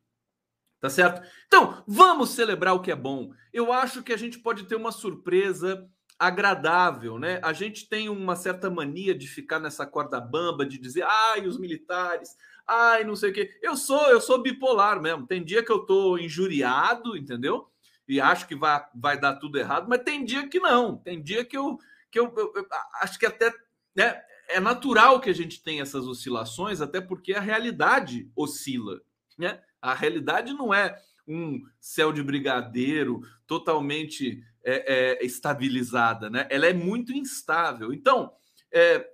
Tá 0.81 0.89
certo? 0.89 1.27
Então, 1.49 1.83
vamos 1.89 2.31
celebrar 2.31 2.73
o 2.75 2.81
que 2.81 2.93
é 2.93 2.95
bom. 2.95 3.33
Eu 3.53 3.73
acho 3.73 4.05
que 4.05 4.13
a 4.13 4.17
gente 4.17 4.39
pode 4.39 4.63
ter 4.69 4.77
uma 4.77 4.93
surpresa 4.93 5.91
agradável, 6.17 7.19
né? 7.19 7.41
A 7.43 7.53
gente 7.53 7.89
tem 7.89 8.09
uma 8.09 8.37
certa 8.37 8.71
mania 8.71 9.13
de 9.13 9.27
ficar 9.27 9.59
nessa 9.59 9.85
corda 9.85 10.21
bamba, 10.21 10.65
de 10.65 10.79
dizer, 10.79 11.03
ai, 11.03 11.45
os 11.45 11.59
militares, 11.59 12.37
ai, 12.65 13.03
não 13.03 13.17
sei 13.17 13.31
o 13.31 13.35
quê. 13.35 13.59
Eu 13.61 13.77
sou, 13.77 14.09
eu 14.09 14.21
sou 14.21 14.41
bipolar 14.41 15.03
mesmo. 15.03 15.27
Tem 15.27 15.45
dia 15.45 15.65
que 15.65 15.73
eu 15.73 15.81
tô 15.81 16.17
injuriado, 16.17 17.17
entendeu? 17.17 17.69
E 18.07 18.21
acho 18.21 18.47
que 18.47 18.55
vai, 18.55 18.87
vai 18.95 19.19
dar 19.19 19.35
tudo 19.35 19.59
errado, 19.59 19.89
mas 19.89 20.05
tem 20.05 20.25
dia 20.25 20.49
que 20.49 20.61
não. 20.61 20.97
Tem 20.97 21.21
dia 21.21 21.45
que 21.45 21.59
eu, 21.59 21.77
que 22.09 22.21
eu, 22.21 22.33
eu, 22.37 22.53
eu 22.55 22.67
acho 23.03 23.19
que 23.19 23.27
até 23.27 23.53
né, 23.97 24.23
é 24.49 24.61
natural 24.61 25.21
que 25.21 25.31
a 25.31 25.35
gente 25.35 25.63
tenha 25.63 25.83
essas 25.83 26.07
oscilações, 26.07 26.81
até 26.81 27.01
porque 27.01 27.33
a 27.35 27.41
realidade 27.41 28.31
oscila, 28.37 29.01
né? 29.37 29.61
A 29.81 29.95
realidade 29.95 30.53
não 30.53 30.73
é 30.73 31.01
um 31.27 31.63
céu 31.81 32.13
de 32.13 32.23
brigadeiro 32.23 33.21
totalmente 33.47 34.43
é, 34.65 35.21
é, 35.21 35.27
estabilizada, 35.27 36.31
né? 36.31 36.47
Ela 36.51 36.67
é 36.67 36.73
muito 36.73 37.13
instável. 37.13 37.93
Então, 37.93 38.33
é, 38.73 39.09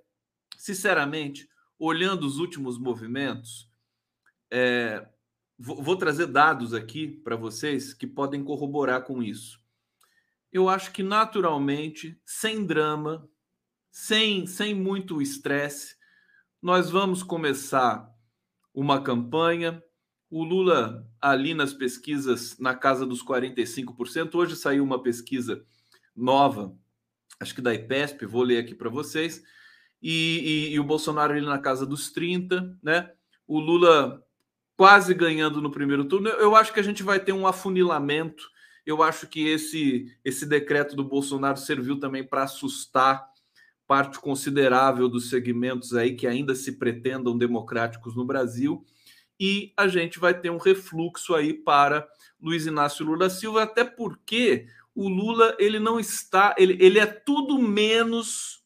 sinceramente, 0.57 1.49
olhando 1.79 2.25
os 2.25 2.37
últimos 2.37 2.77
movimentos, 2.77 3.69
é, 4.51 5.07
vou, 5.57 5.81
vou 5.81 5.95
trazer 5.95 6.27
dados 6.27 6.73
aqui 6.73 7.07
para 7.07 7.35
vocês 7.35 7.93
que 7.93 8.05
podem 8.05 8.43
corroborar 8.43 9.03
com 9.03 9.21
isso. 9.21 9.59
Eu 10.51 10.69
acho 10.69 10.91
que 10.91 11.01
naturalmente, 11.01 12.19
sem 12.23 12.63
drama, 12.63 13.27
sem, 13.93 14.45
sem 14.45 14.73
muito 14.73 15.21
estresse, 15.21 15.95
nós 16.59 16.89
vamos 16.89 17.23
começar 17.23 18.09
uma 18.73 19.01
campanha 19.01 19.81
o 20.35 20.43
Lula, 20.43 21.07
ali 21.21 21.53
nas 21.53 21.75
pesquisas, 21.75 22.57
na 22.57 22.73
casa 22.73 23.05
dos 23.05 23.23
45%. 23.23 24.33
Hoje 24.33 24.55
saiu 24.55 24.83
uma 24.83 24.99
pesquisa 24.99 25.63
nova, 26.15 26.75
acho 27.39 27.53
que 27.53 27.61
da 27.61 27.71
IPESP, 27.71 28.25
vou 28.25 28.41
ler 28.41 28.57
aqui 28.57 28.73
para 28.73 28.89
vocês. 28.89 29.43
E, 30.01 30.71
e, 30.71 30.73
e, 30.73 30.79
o 30.79 30.83
Bolsonaro 30.83 31.33
ali 31.33 31.45
na 31.45 31.59
casa 31.59 31.85
dos 31.85 32.11
30%, 32.11 32.75
né? 32.81 33.11
O 33.45 33.59
Lula 33.59 34.25
quase 34.75 35.13
ganhando 35.13 35.61
no 35.61 35.69
primeiro 35.69 36.05
turno. 36.05 36.29
Eu 36.29 36.55
acho 36.55 36.73
que 36.73 36.79
a 36.79 36.83
gente 36.83 37.03
vai 37.03 37.19
ter 37.19 37.31
um 37.31 37.45
afunilamento. 37.45 38.43
Eu 38.83 39.03
acho 39.03 39.27
que 39.27 39.47
esse, 39.47 40.07
esse 40.25 40.47
decreto 40.47 40.95
do 40.95 41.03
Bolsonaro 41.03 41.59
serviu 41.59 41.99
também 41.99 42.23
para 42.23 42.41
assustar 42.41 43.23
parte 43.93 44.19
considerável 44.19 45.07
dos 45.07 45.29
segmentos 45.29 45.93
aí 45.93 46.15
que 46.15 46.25
ainda 46.25 46.55
se 46.55 46.79
pretendam 46.79 47.37
democráticos 47.37 48.15
no 48.15 48.25
Brasil 48.25 48.83
e 49.39 49.71
a 49.77 49.87
gente 49.87 50.17
vai 50.17 50.33
ter 50.33 50.49
um 50.49 50.57
refluxo 50.57 51.35
aí 51.35 51.53
para 51.53 52.07
Luiz 52.41 52.65
Inácio 52.65 53.05
Lula 53.05 53.29
Silva, 53.29 53.61
até 53.61 53.83
porque 53.83 54.65
o 54.95 55.07
Lula 55.07 55.55
ele 55.59 55.77
não 55.77 55.99
está, 55.99 56.55
ele, 56.57 56.75
ele 56.83 56.97
é 56.97 57.05
tudo 57.05 57.59
menos 57.59 58.63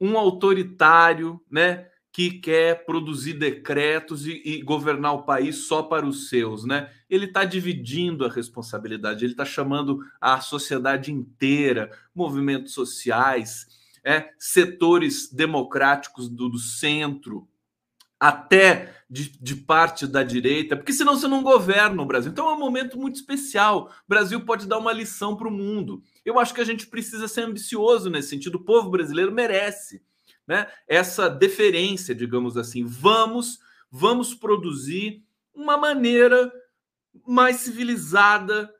um 0.00 0.16
autoritário, 0.16 1.40
né? 1.50 1.88
Que 2.12 2.30
quer 2.30 2.86
produzir 2.86 3.32
decretos 3.32 4.28
e, 4.28 4.42
e 4.44 4.62
governar 4.62 5.12
o 5.12 5.24
país 5.24 5.66
só 5.66 5.82
para 5.82 6.06
os 6.06 6.28
seus, 6.28 6.64
né? 6.64 6.88
Ele 7.10 7.24
está 7.24 7.44
dividindo 7.44 8.24
a 8.24 8.30
responsabilidade, 8.30 9.24
ele 9.24 9.32
está 9.32 9.44
chamando 9.44 9.98
a 10.20 10.40
sociedade 10.40 11.12
inteira, 11.12 11.90
movimentos 12.14 12.74
sociais, 12.74 13.81
é, 14.04 14.30
setores 14.38 15.32
democráticos 15.32 16.28
do, 16.28 16.48
do 16.48 16.58
centro, 16.58 17.48
até 18.18 18.94
de, 19.10 19.30
de, 19.30 19.56
parte 19.56 20.06
da 20.06 20.22
direita, 20.22 20.76
porque 20.76 20.92
senão 20.92 21.16
você 21.16 21.26
não 21.26 21.42
governa 21.42 22.00
o 22.00 22.06
Brasil. 22.06 22.30
Então 22.30 22.48
é 22.48 22.54
um 22.54 22.58
momento 22.58 22.96
muito 22.96 23.16
especial. 23.16 23.86
O 23.86 24.08
Brasil 24.08 24.40
pode 24.44 24.66
dar 24.66 24.78
uma 24.78 24.92
lição 24.92 25.36
para 25.36 25.48
o 25.48 25.50
mundo. 25.50 26.00
Eu 26.24 26.38
acho 26.38 26.54
que 26.54 26.60
a 26.60 26.64
gente 26.64 26.86
precisa 26.86 27.26
ser 27.26 27.42
ambicioso 27.42 28.08
nesse 28.08 28.28
sentido. 28.28 28.54
O 28.54 28.64
povo 28.64 28.90
brasileiro 28.90 29.32
merece 29.32 30.00
né, 30.46 30.68
essa 30.86 31.28
deferência, 31.28 32.14
digamos 32.14 32.56
assim. 32.56 32.84
Vamos, 32.84 33.58
vamos 33.90 34.34
produzir 34.34 35.24
uma 35.52 35.76
maneira 35.76 36.50
mais 37.26 37.56
civilizada 37.56 38.72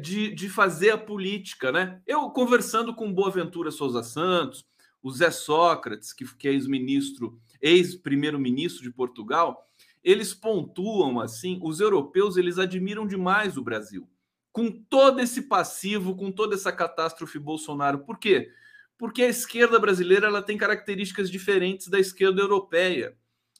de, 0.00 0.34
de 0.34 0.48
fazer 0.48 0.90
a 0.90 0.98
política. 0.98 1.70
Né? 1.70 2.00
Eu 2.06 2.30
conversando 2.30 2.94
com 2.94 3.12
Boaventura 3.12 3.70
Souza 3.70 4.02
Santos, 4.02 4.64
o 5.02 5.10
Zé 5.10 5.30
Sócrates, 5.30 6.12
que, 6.12 6.24
que 6.36 6.48
é 6.48 6.52
ex-ministro 6.52 7.38
ex-primeiro-ministro 7.60 8.82
de 8.82 8.90
Portugal, 8.90 9.68
eles 10.02 10.34
pontuam 10.34 11.20
assim, 11.20 11.58
os 11.62 11.80
europeus 11.80 12.36
eles 12.36 12.58
admiram 12.58 13.06
demais 13.06 13.56
o 13.56 13.62
Brasil. 13.62 14.08
Com 14.52 14.70
todo 14.70 15.20
esse 15.20 15.42
passivo, 15.42 16.16
com 16.16 16.30
toda 16.30 16.54
essa 16.54 16.72
catástrofe 16.72 17.38
Bolsonaro. 17.38 18.00
Por 18.00 18.18
quê? 18.18 18.50
Porque 18.96 19.22
a 19.22 19.28
esquerda 19.28 19.78
brasileira 19.78 20.26
ela 20.26 20.42
tem 20.42 20.56
características 20.56 21.30
diferentes 21.30 21.88
da 21.88 21.98
esquerda 21.98 22.40
europeia. 22.40 23.16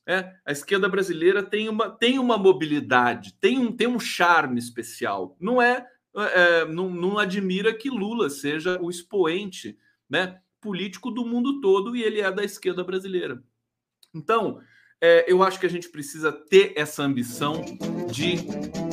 É, 0.07 0.35
a 0.46 0.52
esquerda 0.52 0.88
brasileira 0.88 1.42
tem 1.42 1.68
uma, 1.68 1.90
tem 1.90 2.18
uma 2.18 2.38
mobilidade, 2.38 3.35
tem 3.40 3.59
um, 3.59 3.72
tem 3.72 3.88
um 3.88 3.98
charme 3.98 4.59
especial. 4.59 5.37
Não 5.40 5.61
é, 5.61 5.85
é 6.16 6.64
não, 6.66 6.90
não 6.90 7.18
admira 7.18 7.74
que 7.74 7.90
Lula 7.90 8.31
seja 8.31 8.81
o 8.81 8.90
expoente 8.90 9.79
né, 10.09 10.40
político 10.61 11.11
do 11.11 11.24
mundo 11.24 11.61
todo 11.61 11.96
e 11.96 12.02
ele 12.02 12.20
é 12.20 12.31
da 12.31 12.44
esquerda 12.44 12.83
brasileira. 12.83 13.42
Então, 14.14 14.61
é, 15.00 15.31
eu 15.31 15.42
acho 15.42 15.61
que 15.61 15.66
a 15.66 15.70
gente 15.70 15.90
precisa 15.90 16.33
ter 16.33 16.72
essa 16.74 17.02
ambição 17.02 17.62
de 18.11 18.38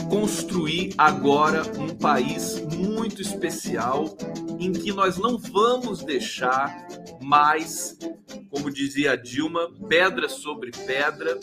construir 0.09 0.93
agora 0.97 1.63
um 1.79 1.95
país 1.95 2.59
muito 2.75 3.21
especial 3.21 4.15
em 4.59 4.71
que 4.71 4.91
nós 4.91 5.17
não 5.17 5.37
vamos 5.37 6.03
deixar 6.03 6.87
mais, 7.21 7.97
como 8.49 8.69
dizia 8.69 9.13
a 9.13 9.15
Dilma, 9.15 9.71
pedra 9.87 10.27
sobre 10.27 10.71
pedra 10.71 11.39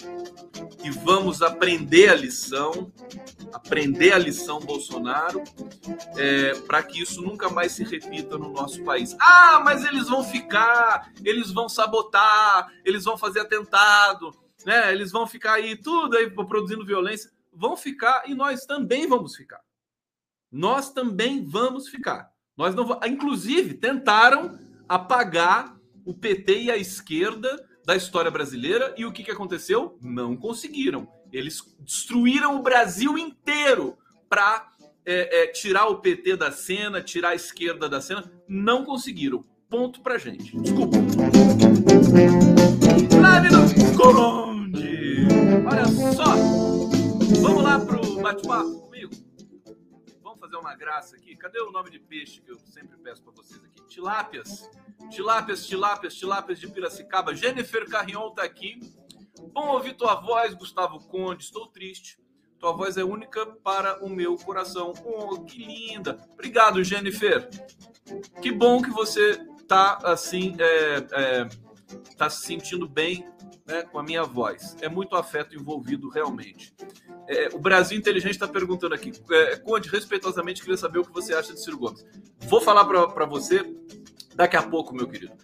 e 0.85 0.91
vamos 0.91 1.43
aprender 1.43 2.11
a 2.11 2.15
lição, 2.15 2.93
aprender 3.53 4.13
a 4.13 4.19
lição 4.19 4.61
Bolsonaro, 4.61 5.43
é, 6.17 6.55
para 6.67 6.83
que 6.83 7.03
isso 7.03 7.23
nunca 7.23 7.49
mais 7.49 7.73
se 7.73 7.85
repita 7.85 8.39
no 8.39 8.51
nosso 8.53 8.83
país. 8.85 9.17
Ah, 9.21 9.61
mas 9.65 9.85
eles 9.85 10.09
vão 10.09 10.23
ficar, 10.23 11.13
eles 11.25 11.51
vão 11.51 11.69
sabotar, 11.69 12.73
eles 12.85 13.05
vão 13.05 13.17
fazer 13.17 13.41
atentado 13.41 14.35
né? 14.65 14.93
Eles 14.93 15.11
vão 15.11 15.27
ficar 15.27 15.55
aí 15.55 15.77
tudo 15.77 16.17
aí 16.17 16.31
produzindo 16.31 16.85
violência, 16.85 17.31
vão 17.53 17.77
ficar 17.77 18.25
e 18.27 18.35
nós 18.35 18.65
também 18.67 19.07
vamos 19.07 19.37
ficar. 19.37 19.61
Nós 20.51 20.93
também 20.93 21.45
vamos 21.45 21.89
ficar. 21.89 22.31
Nós 22.57 22.75
não, 22.75 22.99
inclusive, 23.07 23.75
tentaram 23.75 24.59
apagar 24.89 25.77
o 26.05 26.13
PT 26.13 26.65
e 26.65 26.71
a 26.71 26.77
esquerda 26.77 27.69
da 27.85 27.97
história 27.97 28.31
brasileira 28.31 28.95
e 28.99 29.07
o 29.07 29.13
que, 29.13 29.23
que 29.23 29.31
aconteceu? 29.31 29.99
Não 30.03 30.37
conseguiram. 30.37 31.09
Eles 31.33 31.63
destruíram 31.81 32.57
o 32.57 32.63
Brasil 32.63 33.17
inteiro 33.17 33.97
para 34.29 34.71
é, 35.05 35.43
é, 35.43 35.47
tirar 35.49 35.87
o 35.87 35.99
PT 35.99 36.37
da 36.37 36.53
cena, 36.53 37.01
tirar 37.01 37.31
a 37.31 37.35
esquerda 37.35 37.89
da 37.89 38.01
cena. 38.01 38.31
Não 38.49 38.85
conseguiram. 38.85 39.45
Ponto 39.69 40.01
pra 40.01 40.19
gente. 40.19 40.57
Desculpa. 40.59 40.99
Do 43.51 43.97
Conde. 43.97 45.27
Olha 45.71 45.87
só. 46.15 46.35
Vamos 47.41 47.63
lá 47.63 47.79
pro 47.79 48.21
bate-papo 48.21 48.81
comigo? 48.81 49.13
Vamos 50.23 50.41
fazer 50.41 50.57
uma 50.57 50.75
graça 50.75 51.17
aqui. 51.17 51.37
Cadê 51.37 51.61
o 51.61 51.71
nome 51.71 51.91
de 51.91 52.01
peixe 52.01 52.41
que 52.41 52.51
eu 52.51 52.59
sempre 52.59 52.97
peço 52.99 53.23
para 53.23 53.33
vocês 53.33 53.63
aqui? 53.65 53.87
Tilápias. 53.89 54.69
Tilápias, 55.11 55.67
tilápias, 55.67 56.15
tilápias 56.15 56.59
de 56.59 56.69
Piracicaba. 56.69 57.35
Jennifer 57.35 57.89
Carrion 57.89 58.31
tá 58.31 58.43
aqui. 58.43 58.81
Bom 59.53 59.69
ouvir 59.69 59.95
tua 59.95 60.15
voz, 60.15 60.55
Gustavo 60.55 60.99
Conde. 61.09 61.45
Estou 61.45 61.67
triste. 61.67 62.19
Tua 62.59 62.73
voz 62.73 62.97
é 62.97 63.05
única 63.05 63.47
para 63.47 64.05
o 64.05 64.09
meu 64.09 64.37
coração. 64.37 64.93
Oh, 65.05 65.43
que 65.45 65.59
linda. 65.65 66.19
Obrigado, 66.35 66.85
Jennifer. 66.85 67.49
Que 68.43 68.53
bom 68.53 68.83
que 68.83 68.91
você 68.91 69.43
tá 69.67 69.99
assim, 70.03 70.57
é, 70.59 71.07
é, 71.13 71.49
tá 72.17 72.29
se 72.29 72.45
sentindo 72.45 72.89
bem 72.89 73.25
né, 73.67 73.83
com 73.83 73.99
a 73.99 74.03
minha 74.03 74.25
voz. 74.25 74.77
É 74.81 74.89
muito 74.89 75.17
afeto 75.17 75.55
envolvido 75.55 76.09
realmente. 76.09 76.75
É, 77.29 77.49
o 77.53 77.59
Brasil 77.59 77.97
Inteligente 77.97 78.33
está 78.33 78.49
perguntando 78.49 78.95
aqui, 78.95 79.13
é, 79.31 79.57
Conde, 79.57 79.89
respeitosamente, 79.89 80.61
queria 80.61 80.77
saber 80.77 80.99
o 80.99 81.05
que 81.05 81.13
você 81.13 81.33
acha 81.33 81.55
de 81.55 81.63
Ciro 81.63 81.79
Gomes. 81.79 82.05
Vou 82.41 82.61
falar 82.61 82.85
para 82.85 83.25
você 83.27 83.65
Daqui 84.41 84.57
a 84.57 84.63
pouco, 84.63 84.95
meu 84.95 85.07
querido, 85.07 85.35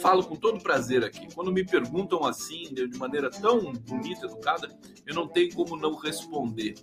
falo 0.00 0.22
com 0.22 0.36
todo 0.36 0.62
prazer 0.62 1.04
aqui. 1.04 1.26
Quando 1.34 1.50
me 1.50 1.64
perguntam 1.64 2.24
assim, 2.24 2.72
de 2.72 2.96
maneira 2.96 3.28
tão 3.28 3.72
bonita, 3.72 4.26
educada, 4.26 4.70
eu 5.04 5.12
não 5.12 5.26
tenho 5.26 5.52
como 5.52 5.76
não 5.76 5.96
responder. 5.96 6.76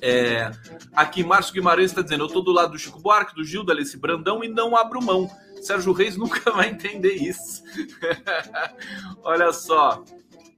É, 0.00 0.50
aqui, 0.94 1.22
Márcio 1.22 1.52
Guimarães 1.52 1.90
está 1.90 2.00
dizendo: 2.00 2.22
eu 2.22 2.28
estou 2.28 2.42
do 2.42 2.50
lado 2.50 2.72
do 2.72 2.78
Chico 2.78 2.98
Buarque, 2.98 3.34
do 3.34 3.44
Gil, 3.44 3.62
da 3.62 3.74
Alice 3.74 3.94
Brandão 3.98 4.42
e 4.42 4.48
não 4.48 4.74
abro 4.74 5.04
mão. 5.04 5.30
Sérgio 5.60 5.92
Reis 5.92 6.16
nunca 6.18 6.50
vai 6.50 6.70
entender 6.70 7.12
isso. 7.12 7.62
Olha 9.22 9.52
só. 9.52 10.02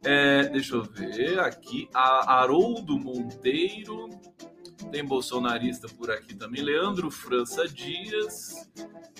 É, 0.04 0.44
deixa 0.50 0.76
eu 0.76 0.84
ver 0.84 1.40
aqui. 1.40 1.88
A 1.92 2.36
Haroldo 2.36 2.96
Monteiro. 2.96 4.08
Tem 4.92 5.02
bolsonarista 5.02 5.88
por 5.88 6.10
aqui 6.10 6.34
também. 6.34 6.62
Leandro 6.62 7.10
França 7.10 7.66
Dias. 7.66 8.70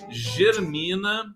Germina. 0.07 1.35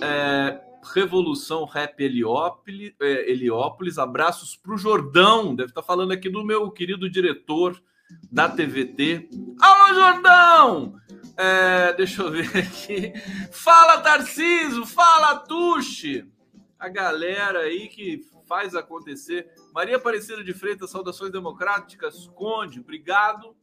É, 0.00 0.58
Revolução 0.94 1.64
Rap 1.66 2.00
Heliópolis, 2.00 2.94
é, 2.98 3.30
Heliópolis. 3.30 3.98
Abraços 3.98 4.56
para 4.56 4.72
o 4.72 4.78
Jordão. 4.78 5.54
Deve 5.54 5.72
estar 5.72 5.82
tá 5.82 5.86
falando 5.86 6.12
aqui 6.12 6.30
do 6.30 6.42
meu 6.42 6.70
querido 6.70 7.10
diretor 7.10 7.78
da 8.32 8.48
TVT. 8.48 9.28
Alô, 9.60 9.94
Jordão! 9.94 10.96
É, 11.36 11.92
deixa 11.92 12.22
eu 12.22 12.30
ver 12.30 12.56
aqui. 12.56 13.12
Fala, 13.52 14.00
Tarciso! 14.00 14.86
Fala, 14.86 15.40
Tuxi! 15.40 16.26
A 16.78 16.88
galera 16.88 17.58
aí 17.58 17.88
que 17.88 18.24
faz 18.46 18.74
acontecer. 18.74 19.50
Maria 19.74 19.96
Aparecida 19.96 20.42
de 20.42 20.54
Freitas, 20.54 20.90
saudações 20.90 21.32
democráticas. 21.32 22.28
Conde, 22.28 22.80
obrigado. 22.80 23.55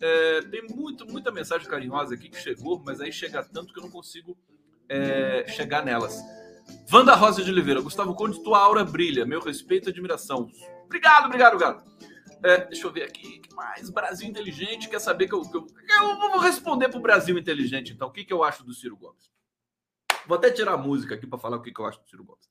É, 0.00 0.42
tem 0.42 0.62
muito, 0.68 1.06
muita 1.06 1.30
mensagem 1.30 1.68
carinhosa 1.68 2.14
aqui 2.14 2.28
que 2.28 2.40
chegou, 2.40 2.80
mas 2.84 3.00
aí 3.00 3.12
chega 3.12 3.42
tanto 3.42 3.72
que 3.72 3.80
eu 3.80 3.82
não 3.82 3.90
consigo 3.90 4.36
é, 4.88 5.44
chegar 5.48 5.84
nelas. 5.84 6.18
Wanda 6.92 7.14
Rosa 7.14 7.42
de 7.42 7.50
Oliveira, 7.50 7.80
Gustavo 7.80 8.14
Conde, 8.14 8.42
tua 8.42 8.58
aura 8.58 8.84
brilha. 8.84 9.26
Meu 9.26 9.40
respeito 9.40 9.88
e 9.88 9.90
admiração. 9.90 10.50
Obrigado, 10.84 11.26
obrigado, 11.26 11.54
obrigado. 11.54 11.84
É, 12.42 12.64
deixa 12.66 12.86
eu 12.86 12.92
ver 12.92 13.02
aqui. 13.02 13.40
que 13.40 13.54
mais? 13.54 13.90
Brasil 13.90 14.28
Inteligente 14.28 14.88
quer 14.88 15.00
saber 15.00 15.26
que 15.28 15.34
eu, 15.34 15.42
que 15.42 15.56
eu, 15.56 15.66
eu 15.88 16.18
vou 16.18 16.38
responder 16.38 16.88
para 16.88 16.98
o 16.98 17.02
Brasil 17.02 17.36
Inteligente, 17.36 17.92
então. 17.92 18.08
O 18.08 18.12
que, 18.12 18.24
que 18.24 18.32
eu 18.32 18.44
acho 18.44 18.64
do 18.64 18.72
Ciro 18.72 18.96
Gomes? 18.96 19.30
Vou 20.26 20.36
até 20.36 20.50
tirar 20.50 20.74
a 20.74 20.78
música 20.78 21.14
aqui 21.14 21.26
para 21.26 21.38
falar 21.38 21.56
o 21.56 21.62
que, 21.62 21.72
que 21.72 21.80
eu 21.80 21.86
acho 21.86 22.00
do 22.00 22.08
Ciro 22.08 22.24
Gomes. 22.24 22.48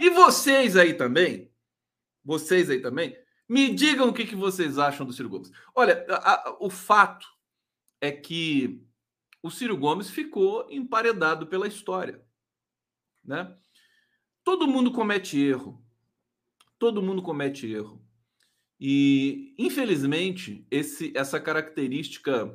E 0.00 0.10
vocês 0.10 0.76
aí 0.76 0.94
também, 0.94 1.50
vocês 2.24 2.70
aí 2.70 2.80
também, 2.80 3.16
me 3.48 3.72
digam 3.72 4.08
o 4.08 4.12
que, 4.12 4.26
que 4.26 4.36
vocês 4.36 4.78
acham 4.78 5.06
do 5.06 5.12
Ciro 5.12 5.28
Gomes. 5.28 5.50
Olha, 5.74 6.04
a, 6.10 6.48
a, 6.48 6.56
o 6.60 6.68
fato 6.68 7.26
é 8.00 8.12
que 8.12 8.84
o 9.42 9.50
Ciro 9.50 9.76
Gomes 9.76 10.10
ficou 10.10 10.66
emparedado 10.70 11.46
pela 11.46 11.66
história. 11.66 12.22
Né? 13.24 13.56
Todo 14.44 14.68
mundo 14.68 14.92
comete 14.92 15.40
erro. 15.40 15.82
Todo 16.78 17.02
mundo 17.02 17.22
comete 17.22 17.70
erro. 17.70 18.04
E, 18.80 19.54
infelizmente, 19.58 20.66
esse, 20.70 21.12
essa 21.16 21.40
característica 21.40 22.54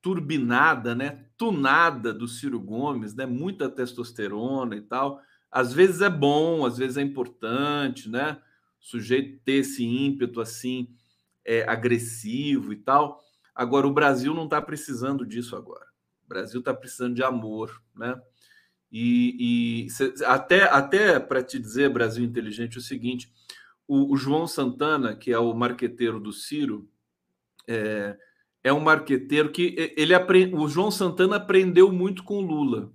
turbinada, 0.00 0.94
né, 0.94 1.26
tunada 1.36 2.14
do 2.14 2.28
Ciro 2.28 2.60
Gomes, 2.60 3.14
né, 3.14 3.26
muita 3.26 3.68
testosterona 3.68 4.76
e 4.76 4.80
tal, 4.80 5.20
às 5.50 5.72
vezes 5.72 6.00
é 6.00 6.08
bom, 6.08 6.64
às 6.64 6.78
vezes 6.78 6.96
é 6.96 7.02
importante, 7.02 8.08
né, 8.08 8.40
sujeito 8.86 9.40
ter 9.44 9.54
esse 9.54 9.84
ímpeto 9.84 10.40
assim 10.40 10.88
é, 11.44 11.68
agressivo 11.68 12.72
e 12.72 12.76
tal. 12.76 13.20
Agora, 13.52 13.86
o 13.86 13.92
Brasil 13.92 14.32
não 14.32 14.44
está 14.44 14.62
precisando 14.62 15.26
disso 15.26 15.56
agora. 15.56 15.86
O 16.24 16.28
Brasil 16.28 16.60
está 16.60 16.72
precisando 16.72 17.14
de 17.14 17.22
amor, 17.24 17.82
né? 17.94 18.20
E, 18.90 19.86
e 19.88 20.24
até, 20.24 20.62
até 20.64 21.18
para 21.18 21.42
te 21.42 21.58
dizer, 21.58 21.92
Brasil 21.92 22.24
Inteligente, 22.24 22.78
o 22.78 22.80
seguinte: 22.80 23.32
o, 23.88 24.12
o, 24.12 24.16
João 24.16 24.46
Santana, 24.46 25.16
que 25.16 25.32
é 25.32 25.38
o 25.38 25.52
marqueteiro 25.52 26.20
do 26.20 26.32
Ciro, 26.32 26.88
é, 27.66 28.16
é 28.62 28.72
um 28.72 28.80
marqueteiro 28.80 29.50
que 29.50 29.92
ele 29.96 30.14
aprend... 30.14 30.54
o 30.54 30.68
João 30.68 30.92
Santana 30.92 31.36
aprendeu 31.36 31.90
muito 31.90 32.22
com 32.22 32.36
o 32.36 32.40
Lula. 32.40 32.92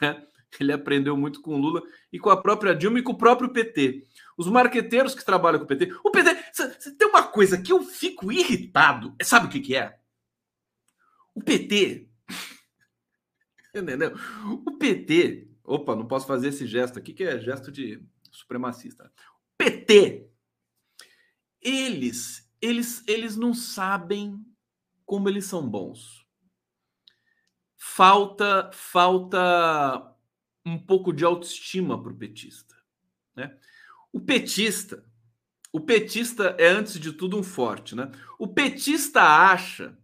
Né? 0.00 0.22
Ele 0.58 0.72
aprendeu 0.72 1.16
muito 1.16 1.40
com 1.40 1.54
o 1.54 1.58
Lula 1.58 1.82
e 2.12 2.18
com 2.18 2.30
a 2.30 2.40
própria 2.40 2.74
Dilma 2.74 2.98
e 2.98 3.02
com 3.02 3.12
o 3.12 3.18
próprio 3.18 3.52
PT. 3.52 4.06
Os 4.36 4.46
marqueteiros 4.48 5.14
que 5.14 5.24
trabalham 5.24 5.58
com 5.58 5.64
o 5.64 5.68
PT. 5.68 5.92
O 6.04 6.10
PT. 6.10 6.34
Tem 6.98 7.08
uma 7.08 7.22
coisa 7.22 7.60
que 7.60 7.72
eu 7.72 7.82
fico 7.82 8.32
irritado. 8.32 9.14
Sabe 9.22 9.46
o 9.46 9.50
que, 9.50 9.60
que 9.60 9.76
é? 9.76 9.98
O 11.34 11.42
PT. 11.42 12.08
Entendeu? 13.74 14.14
O 14.66 14.76
PT. 14.76 15.48
Opa, 15.64 15.94
não 15.94 16.06
posso 16.06 16.26
fazer 16.26 16.48
esse 16.48 16.66
gesto 16.66 16.98
aqui, 16.98 17.12
que 17.12 17.22
é 17.22 17.38
gesto 17.38 17.70
de 17.70 18.02
supremacista. 18.32 19.12
PT 19.56 20.30
eles, 21.60 22.48
eles, 22.60 23.04
eles 23.06 23.36
não 23.36 23.52
sabem 23.52 24.44
como 25.04 25.28
eles 25.28 25.44
são 25.44 25.68
bons. 25.68 26.26
Falta, 27.76 28.70
falta 28.72 30.09
um 30.64 30.78
pouco 30.78 31.12
de 31.12 31.24
autoestima 31.24 32.00
para 32.00 32.12
o 32.12 32.16
petista, 32.16 32.76
né? 33.34 33.56
O 34.12 34.20
petista, 34.20 35.04
o 35.72 35.80
petista 35.80 36.56
é 36.58 36.68
antes 36.68 36.98
de 36.98 37.12
tudo 37.12 37.38
um 37.38 37.42
forte, 37.42 37.94
né? 37.94 38.10
O 38.38 38.48
petista 38.48 39.22
acha 39.22 39.96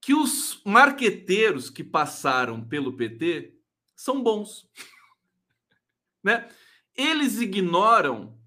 que 0.00 0.14
os 0.14 0.62
marqueteiros 0.64 1.68
que 1.68 1.82
passaram 1.82 2.62
pelo 2.62 2.96
PT 2.96 3.58
são 3.94 4.22
bons, 4.22 4.68
né? 6.22 6.48
Eles 6.94 7.40
ignoram 7.40 8.38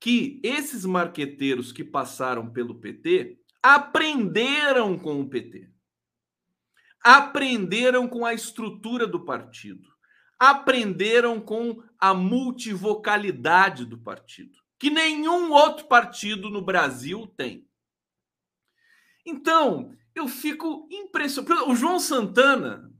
que 0.00 0.40
esses 0.42 0.84
marqueteiros 0.84 1.72
que 1.72 1.82
passaram 1.82 2.50
pelo 2.50 2.74
PT 2.74 3.38
aprenderam 3.62 4.98
com 4.98 5.20
o 5.20 5.28
PT. 5.28 5.70
Aprenderam 7.00 8.08
com 8.08 8.24
a 8.24 8.34
estrutura 8.34 9.06
do 9.06 9.24
partido. 9.24 9.88
Aprenderam 10.38 11.40
com 11.40 11.82
a 11.98 12.14
multivocalidade 12.14 13.84
do 13.84 13.98
partido, 13.98 14.58
que 14.78 14.90
nenhum 14.90 15.52
outro 15.52 15.86
partido 15.86 16.48
no 16.48 16.62
Brasil 16.62 17.26
tem. 17.36 17.66
Então, 19.26 19.92
eu 20.14 20.28
fico 20.28 20.88
impressionado. 20.90 21.70
O 21.70 21.74
João 21.74 21.98
Santana, 21.98 22.90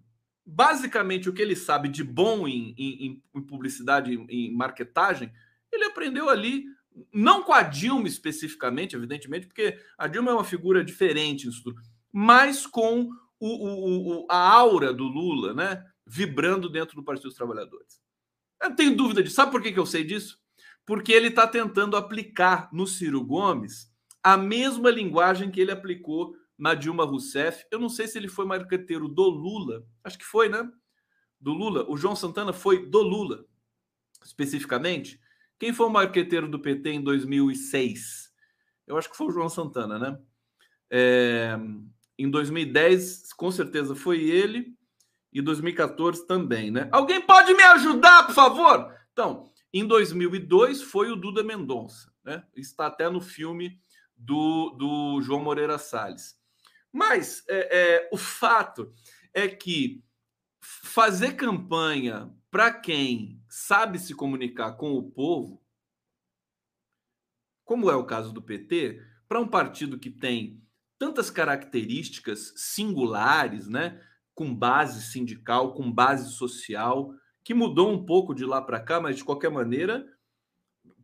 basicamente, 0.45 1.29
o 1.29 1.33
que 1.33 1.41
ele 1.41 1.57
sabe 1.57 1.89
de 1.89 2.05
bom 2.05 2.47
em, 2.47 2.75
em, 2.77 3.23
em 3.35 3.41
publicidade, 3.43 4.13
em, 4.13 4.27
em 4.29 4.55
marketagem, 4.55 5.33
ele 5.73 5.85
aprendeu 5.85 6.29
ali 6.29 6.65
não 7.13 7.43
com 7.43 7.53
a 7.53 7.63
Dilma 7.63 8.09
especificamente, 8.09 8.97
evidentemente, 8.97 9.47
porque 9.47 9.79
a 9.97 10.07
Dilma 10.07 10.31
é 10.31 10.35
uma 10.35 10.45
figura 10.45 10.85
diferente 10.85 11.49
mas 12.13 12.67
com 12.67 13.11
o, 13.39 13.49
o, 13.49 14.23
o, 14.23 14.27
a 14.29 14.37
aura 14.37 14.93
do 14.93 15.05
Lula, 15.05 15.55
né? 15.55 15.85
Vibrando 16.09 16.69
dentro 16.71 16.97
do 16.97 17.05
Partido 17.05 17.29
dos 17.29 17.37
Trabalhadores. 17.37 18.01
Eu 18.61 18.71
não 18.71 18.77
tenho 18.77 18.97
dúvida 18.97 19.23
disso. 19.23 19.37
Sabe 19.37 19.53
por 19.53 19.63
que, 19.63 19.73
que 19.73 19.79
eu 19.79 19.87
sei 19.87 20.03
disso? 20.03 20.41
Porque 20.87 21.13
ele 21.13 21.29
está 21.29 21.47
tentando 21.47 21.97
aplicar 21.97 22.69
no 22.73 22.87
Ciro 22.87 23.23
Gomes 23.23 23.93
a 24.23 24.37
mesma 24.37 24.91
linguagem 24.91 25.51
que 25.51 25.61
ele 25.61 25.71
aplicou 25.71 26.35
na 26.57 26.75
Dilma 26.75 27.05
Rousseff. 27.05 27.65
Eu 27.71 27.79
não 27.79 27.89
sei 27.89 28.09
se 28.09 28.19
ele 28.19 28.29
foi 28.29 28.47
marqueteiro 28.47 29.07
do 29.07 29.29
Lula. 29.29 29.87
Acho 30.03 30.19
que 30.19 30.25
foi, 30.25 30.49
né? 30.49 30.69
Do 31.41 31.53
Lula. 31.53 31.85
O 31.89 31.97
João 31.97 32.17
Santana 32.17 32.53
foi 32.53 32.87
do 32.87 33.01
Lula, 33.01 33.45
especificamente. 34.25 35.21
Quem 35.59 35.73
foi 35.73 35.87
o 35.87 35.91
marqueteiro 35.91 36.49
do 36.49 36.59
PT 36.59 36.91
em 36.91 37.03
2006? 37.03 38.33
Eu 38.87 38.97
acho 38.97 39.11
que 39.11 39.17
foi 39.17 39.27
o 39.27 39.31
João 39.31 39.49
Santana, 39.49 39.99
né? 39.99 40.19
É, 40.91 41.59
em 42.19 42.31
2010, 42.31 43.33
com 43.35 43.51
certeza 43.51 43.95
foi 43.95 44.23
ele, 44.23 44.75
e 45.39 45.43
2014 45.43 46.27
também, 46.27 46.69
né? 46.71 46.89
Alguém 46.91 47.21
pode 47.21 47.55
me 47.55 47.63
ajudar, 47.63 48.27
por 48.27 48.35
favor? 48.35 48.93
Então, 49.13 49.53
em 49.73 49.87
2002 49.87 50.83
foi 50.83 51.13
o 51.13 51.17
Duda 51.17 51.45
Mendonça, 51.45 52.13
né? 52.25 52.45
Está 52.57 52.89
até 52.89 53.09
no 53.09 53.21
filme 53.21 53.81
do, 54.17 54.71
do 54.71 55.23
João 55.23 55.41
Moreira 55.41 55.79
Salles. 55.79 56.37
Mas 56.93 57.45
é, 57.49 57.79
é, 57.79 58.09
o 58.13 58.17
fato 58.17 58.93
é 59.33 59.47
que 59.47 60.03
fazer 60.61 61.37
campanha 61.37 62.35
para 62.51 62.73
quem 62.73 63.41
sabe 63.49 63.99
se 64.01 64.15
comunicar 64.15 64.73
com 64.73 64.95
o 64.95 65.09
povo, 65.09 65.63
como 67.65 67.89
é 67.89 67.95
o 67.95 68.07
caso 68.07 68.33
do 68.33 68.43
PT, 68.43 69.01
para 69.29 69.39
um 69.39 69.47
partido 69.47 70.01
que 70.01 70.11
tem 70.11 70.61
tantas 70.99 71.31
características 71.31 72.53
singulares, 72.57 73.69
né, 73.69 74.03
com 74.39 74.55
base 74.55 75.03
sindical, 75.03 75.75
com 75.75 75.91
base 75.91 76.33
social, 76.33 77.13
que 77.43 77.53
mudou 77.53 77.91
um 77.91 78.07
pouco 78.07 78.33
de 78.33 78.45
lá 78.45 78.63
para 78.63 78.79
cá, 78.79 79.01
mas 79.01 79.17
de 79.17 79.25
qualquer 79.25 79.51
maneira 79.51 80.07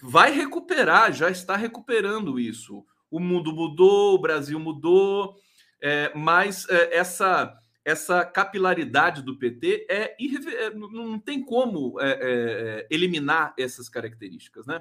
vai 0.00 0.30
recuperar, 0.30 1.12
já 1.12 1.28
está 1.28 1.56
recuperando 1.56 2.38
isso. 2.38 2.86
O 3.10 3.18
mundo 3.18 3.52
mudou, 3.52 4.14
o 4.14 4.20
Brasil 4.20 4.60
mudou, 4.60 5.34
é, 5.82 6.12
mas 6.14 6.68
é, 6.68 6.96
essa 6.96 7.58
essa 7.84 8.24
capilaridade 8.24 9.20
do 9.20 9.36
PT 9.36 9.86
é, 9.90 10.14
é 10.16 10.70
não 10.70 11.18
tem 11.18 11.44
como 11.44 12.00
é, 12.00 12.10
é, 12.10 12.18
é, 12.22 12.86
eliminar 12.88 13.52
essas 13.58 13.88
características, 13.88 14.64
né? 14.64 14.80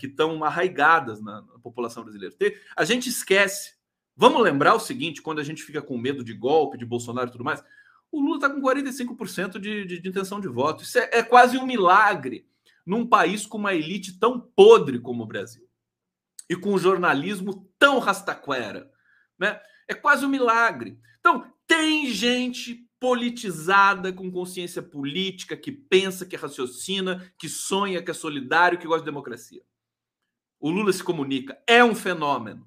Que 0.00 0.06
estão 0.06 0.42
arraigadas 0.42 1.22
na, 1.22 1.42
na, 1.42 1.58
população 1.58 2.02
brasileira. 2.02 2.34
A 2.74 2.84
gente 2.84 3.08
esquece. 3.08 3.77
Vamos 4.18 4.42
lembrar 4.42 4.74
o 4.74 4.80
seguinte: 4.80 5.22
quando 5.22 5.38
a 5.38 5.44
gente 5.44 5.62
fica 5.62 5.80
com 5.80 5.96
medo 5.96 6.24
de 6.24 6.34
golpe, 6.34 6.76
de 6.76 6.84
Bolsonaro 6.84 7.28
e 7.28 7.32
tudo 7.32 7.44
mais, 7.44 7.62
o 8.10 8.20
Lula 8.20 8.34
está 8.34 8.50
com 8.50 8.60
45% 8.60 9.60
de, 9.60 9.84
de, 9.84 10.00
de, 10.00 10.08
intenção 10.08 10.40
de 10.40 10.48
voto. 10.48 10.82
Isso 10.82 10.98
é, 10.98 11.08
é 11.12 11.22
quase 11.22 11.56
um 11.56 11.64
milagre 11.64 12.44
num 12.84 13.06
país 13.06 13.46
com 13.46 13.58
uma 13.58 13.74
elite 13.74 14.18
tão 14.18 14.40
podre 14.40 14.98
como 14.98 15.22
o 15.22 15.26
Brasil 15.26 15.68
e 16.50 16.56
com 16.56 16.74
um 16.74 16.78
jornalismo 16.78 17.70
tão 17.78 18.00
rastaquera, 18.00 18.90
né? 19.38 19.60
É 19.86 19.94
quase 19.94 20.26
um 20.26 20.28
milagre. 20.28 20.98
Então, 21.20 21.46
tem 21.66 22.10
gente 22.10 22.88
politizada, 22.98 24.12
com 24.12 24.32
consciência 24.32 24.82
política, 24.82 25.56
que 25.56 25.70
pensa, 25.70 26.26
que 26.26 26.34
raciocina, 26.34 27.32
que 27.38 27.48
sonha, 27.48 28.02
que 28.02 28.10
é 28.10 28.14
solidário, 28.14 28.78
que 28.78 28.86
gosta 28.86 29.02
de 29.02 29.10
democracia. 29.10 29.62
O 30.58 30.70
Lula 30.70 30.92
se 30.92 31.04
comunica, 31.04 31.56
é 31.68 31.84
um 31.84 31.94
fenômeno. 31.94 32.66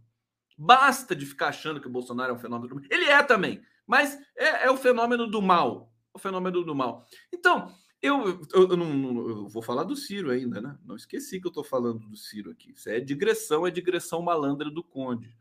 Basta 0.64 1.16
de 1.16 1.26
ficar 1.26 1.48
achando 1.48 1.82
que 1.82 1.88
o 1.88 1.92
Bolsonaro 1.92 2.32
é 2.32 2.36
um 2.36 2.40
fenômeno. 2.40 2.84
Ele 2.88 3.06
é 3.06 3.24
também, 3.24 3.64
mas 3.88 4.16
é, 4.38 4.68
é 4.68 4.70
o 4.70 4.78
fenômeno 4.78 5.26
do 5.26 5.42
mal. 5.42 5.92
O 6.14 6.20
fenômeno 6.20 6.64
do 6.64 6.76
mal. 6.76 7.04
Então, 7.34 7.74
eu, 8.00 8.40
eu, 8.54 8.70
eu, 8.70 8.78
não, 8.78 9.28
eu, 9.28 9.48
vou 9.48 9.64
falar 9.64 9.84
do 9.84 9.96
Ciro 9.96 10.30
ainda, 10.30 10.62
né? 10.62 10.78
Não 10.86 10.96
esqueci 10.96 11.42
que 11.42 11.48
eu 11.48 11.50
estou 11.50 11.64
falando 11.64 12.08
do 12.08 12.16
Ciro 12.16 12.52
aqui. 12.52 12.74
Isso 12.76 12.88
é 12.90 13.00
digressão, 13.00 13.66
é 13.66 13.72
digressão 13.72 14.22
malandra 14.22 14.70
do 14.70 14.84
Conde. 14.84 15.36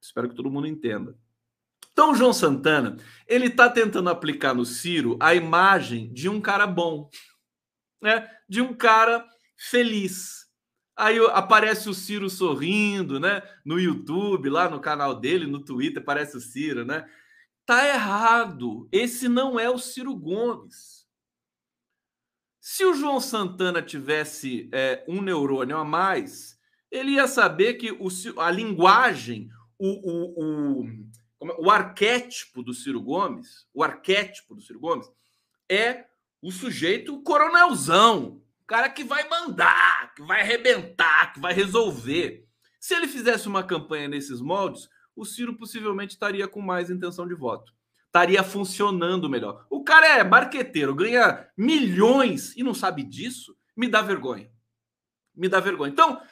Espero 0.00 0.28
que 0.28 0.34
todo 0.34 0.50
mundo 0.50 0.66
entenda. 0.66 1.16
Então, 1.92 2.12
João 2.12 2.32
Santana, 2.32 2.96
ele 3.28 3.46
está 3.46 3.70
tentando 3.70 4.10
aplicar 4.10 4.52
no 4.52 4.64
Ciro 4.64 5.16
a 5.20 5.32
imagem 5.32 6.12
de 6.12 6.28
um 6.28 6.40
cara 6.40 6.66
bom, 6.66 7.08
né? 8.02 8.28
De 8.48 8.60
um 8.60 8.74
cara 8.74 9.24
feliz. 9.56 10.39
Aí 11.00 11.18
aparece 11.32 11.88
o 11.88 11.94
Ciro 11.94 12.28
sorrindo, 12.28 13.18
né? 13.18 13.42
No 13.64 13.80
YouTube, 13.80 14.50
lá 14.50 14.68
no 14.68 14.80
canal 14.80 15.18
dele, 15.18 15.46
no 15.46 15.64
Twitter, 15.64 16.02
aparece 16.02 16.36
o 16.36 16.40
Ciro, 16.40 16.84
né? 16.84 17.08
Tá 17.64 17.88
errado. 17.88 18.88
Esse 18.92 19.28
não 19.28 19.58
é 19.58 19.70
o 19.70 19.78
Ciro 19.78 20.14
Gomes. 20.14 21.06
Se 22.60 22.84
o 22.84 22.94
João 22.94 23.18
Santana 23.18 23.80
tivesse 23.80 24.68
é, 24.72 25.02
um 25.08 25.22
neurônio 25.22 25.78
a 25.78 25.84
mais, 25.84 26.58
ele 26.90 27.12
ia 27.12 27.26
saber 27.26 27.74
que 27.74 27.90
o, 27.92 28.08
a 28.38 28.50
linguagem, 28.50 29.48
o, 29.78 29.88
o, 29.88 30.80
o 30.82 30.86
é, 31.40 31.56
o 31.58 31.70
arquétipo 31.70 32.62
do 32.62 32.74
Ciro 32.74 33.00
Gomes, 33.00 33.66
o 33.72 33.82
arquétipo 33.82 34.54
do 34.54 34.60
Ciro 34.60 34.78
Gomes 34.78 35.10
é 35.70 36.04
o 36.42 36.52
sujeito 36.52 37.22
coronelzão, 37.22 38.39
cara 38.70 38.88
que 38.88 39.02
vai 39.02 39.28
mandar, 39.28 40.14
que 40.14 40.22
vai 40.22 40.42
arrebentar, 40.42 41.32
que 41.32 41.40
vai 41.40 41.52
resolver. 41.52 42.46
Se 42.78 42.94
ele 42.94 43.08
fizesse 43.08 43.48
uma 43.48 43.64
campanha 43.64 44.06
nesses 44.06 44.40
moldes, 44.40 44.88
o 45.16 45.24
Ciro 45.24 45.56
possivelmente 45.56 46.12
estaria 46.12 46.46
com 46.46 46.60
mais 46.60 46.88
intenção 46.88 47.26
de 47.26 47.34
voto. 47.34 47.74
Estaria 48.06 48.44
funcionando 48.44 49.28
melhor. 49.28 49.66
O 49.68 49.82
cara 49.82 50.06
é 50.06 50.22
marqueteiro, 50.22 50.94
ganha 50.94 51.48
milhões 51.58 52.56
e 52.56 52.62
não 52.62 52.72
sabe 52.72 53.02
disso, 53.02 53.56
me 53.76 53.88
dá 53.88 54.02
vergonha. 54.02 54.48
Me 55.34 55.48
dá 55.48 55.58
vergonha. 55.58 55.90
Então, 55.90 56.22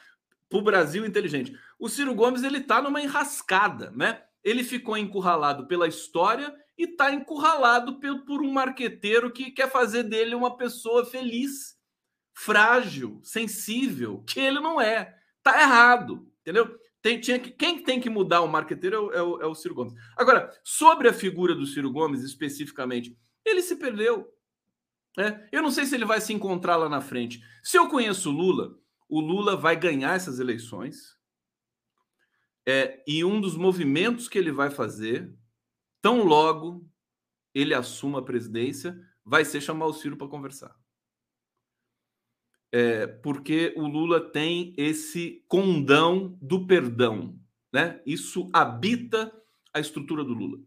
para 0.49 0.59
o 0.59 0.63
Brasil 0.63 1.05
inteligente, 1.05 1.53
o 1.77 1.89
Ciro 1.89 2.15
Gomes 2.15 2.43
ele 2.43 2.59
está 2.59 2.81
numa 2.81 3.01
enrascada, 3.01 3.91
né? 3.91 4.23
ele 4.41 4.63
ficou 4.63 4.97
encurralado 4.97 5.67
pela 5.67 5.89
história 5.89 6.55
e 6.77 6.85
está 6.85 7.11
encurralado 7.11 7.99
por 7.99 8.41
um 8.41 8.51
marqueteiro 8.51 9.29
que 9.29 9.51
quer 9.51 9.69
fazer 9.69 10.03
dele 10.03 10.33
uma 10.33 10.55
pessoa 10.55 11.05
feliz, 11.05 11.77
frágil, 12.39 13.19
sensível, 13.21 14.23
que 14.25 14.39
ele 14.39 14.61
não 14.61 14.79
é. 14.79 15.13
Tá 15.43 15.61
errado, 15.61 16.25
entendeu? 16.39 16.73
Tem, 17.01 17.19
tinha 17.19 17.37
que, 17.37 17.51
quem 17.51 17.83
tem 17.83 17.99
que 17.99 18.09
mudar 18.09 18.39
o 18.39 18.47
marqueteiro 18.47 18.95
é 18.95 18.99
o, 18.99 19.11
é, 19.11 19.21
o, 19.21 19.41
é 19.41 19.45
o 19.45 19.53
Ciro 19.53 19.75
Gomes. 19.75 19.93
Agora, 20.15 20.49
sobre 20.63 21.09
a 21.09 21.13
figura 21.13 21.53
do 21.53 21.65
Ciro 21.65 21.91
Gomes 21.91 22.23
especificamente, 22.23 23.17
ele 23.43 23.61
se 23.61 23.75
perdeu. 23.75 24.33
Né? 25.17 25.49
Eu 25.51 25.61
não 25.61 25.69
sei 25.69 25.85
se 25.85 25.95
ele 25.95 26.05
vai 26.05 26.21
se 26.21 26.31
encontrar 26.31 26.77
lá 26.77 26.87
na 26.87 27.01
frente. 27.01 27.43
Se 27.61 27.77
eu 27.77 27.89
conheço 27.89 28.29
o 28.29 28.33
Lula, 28.33 28.73
o 29.09 29.19
Lula 29.19 29.57
vai 29.57 29.75
ganhar 29.75 30.15
essas 30.15 30.39
eleições 30.39 31.17
é, 32.65 33.03
e 33.05 33.21
um 33.21 33.41
dos 33.41 33.57
movimentos 33.57 34.29
que 34.29 34.37
ele 34.37 34.51
vai 34.51 34.69
fazer, 34.69 35.29
tão 36.01 36.23
logo 36.23 36.89
ele 37.53 37.73
assuma 37.73 38.19
a 38.19 38.23
presidência, 38.23 38.97
vai 39.25 39.43
ser 39.43 39.59
chamar 39.59 39.87
o 39.87 39.93
Ciro 39.93 40.15
para 40.15 40.27
conversar. 40.27 40.78
É, 42.71 43.07
porque 43.07 43.73
o 43.75 43.87
Lula 43.87 44.19
tem 44.19 44.73
esse 44.77 45.43
condão 45.47 46.37
do 46.41 46.67
perdão, 46.67 47.35
né? 47.73 47.99
Isso 48.05 48.49
habita 48.53 49.33
a 49.73 49.79
estrutura 49.79 50.23
do 50.23 50.33
Lula. 50.33 50.59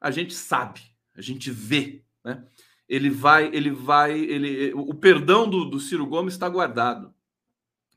A 0.00 0.10
gente 0.10 0.34
sabe, 0.34 0.80
a 1.14 1.20
gente 1.20 1.50
vê, 1.50 2.04
né? 2.24 2.46
Ele 2.88 3.10
vai, 3.10 3.46
ele 3.52 3.70
vai, 3.70 4.16
ele, 4.16 4.72
o 4.74 4.94
perdão 4.94 5.50
do, 5.50 5.64
do 5.64 5.80
Ciro 5.80 6.06
Gomes 6.06 6.34
está 6.34 6.48
guardado, 6.48 7.12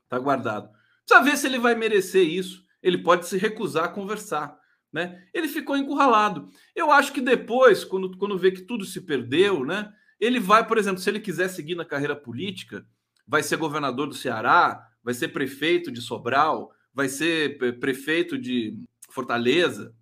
está 0.02 0.18
guardado. 0.18 0.68
Precisa 1.06 1.24
ver 1.24 1.36
se 1.36 1.46
ele 1.46 1.60
vai 1.60 1.76
merecer 1.76 2.26
isso 2.26 2.68
ele 2.82 2.98
pode 2.98 3.26
se 3.26 3.36
recusar 3.36 3.84
a 3.84 3.88
conversar. 3.88 4.58
Né? 4.92 5.24
Ele 5.32 5.46
ficou 5.46 5.76
encurralado. 5.76 6.48
Eu 6.74 6.90
acho 6.90 7.12
que 7.12 7.20
depois, 7.20 7.84
quando, 7.84 8.16
quando 8.16 8.38
vê 8.38 8.50
que 8.50 8.62
tudo 8.62 8.84
se 8.84 9.00
perdeu, 9.00 9.64
né? 9.64 9.92
Ele 10.18 10.40
vai, 10.40 10.66
por 10.66 10.76
exemplo, 10.76 11.00
se 11.00 11.08
ele 11.08 11.20
quiser 11.20 11.48
seguir 11.48 11.74
na 11.74 11.84
carreira 11.84 12.16
política, 12.16 12.84
vai 13.26 13.42
ser 13.42 13.56
governador 13.56 14.08
do 14.08 14.14
Ceará, 14.14 14.88
vai 15.02 15.14
ser 15.14 15.28
prefeito 15.28 15.90
de 15.90 16.00
Sobral, 16.00 16.72
vai 16.92 17.08
ser 17.08 17.58
prefeito 17.78 18.38
de 18.38 18.76
Fortaleza, 19.10 19.94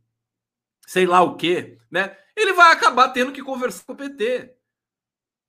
sei 0.86 1.06
lá 1.06 1.22
o 1.22 1.36
quê, 1.36 1.78
né? 1.90 2.16
Ele 2.36 2.52
vai 2.52 2.72
acabar 2.72 3.08
tendo 3.10 3.32
que 3.32 3.42
conversar 3.42 3.84
com 3.84 3.92
o 3.92 3.96
PT. 3.96 4.54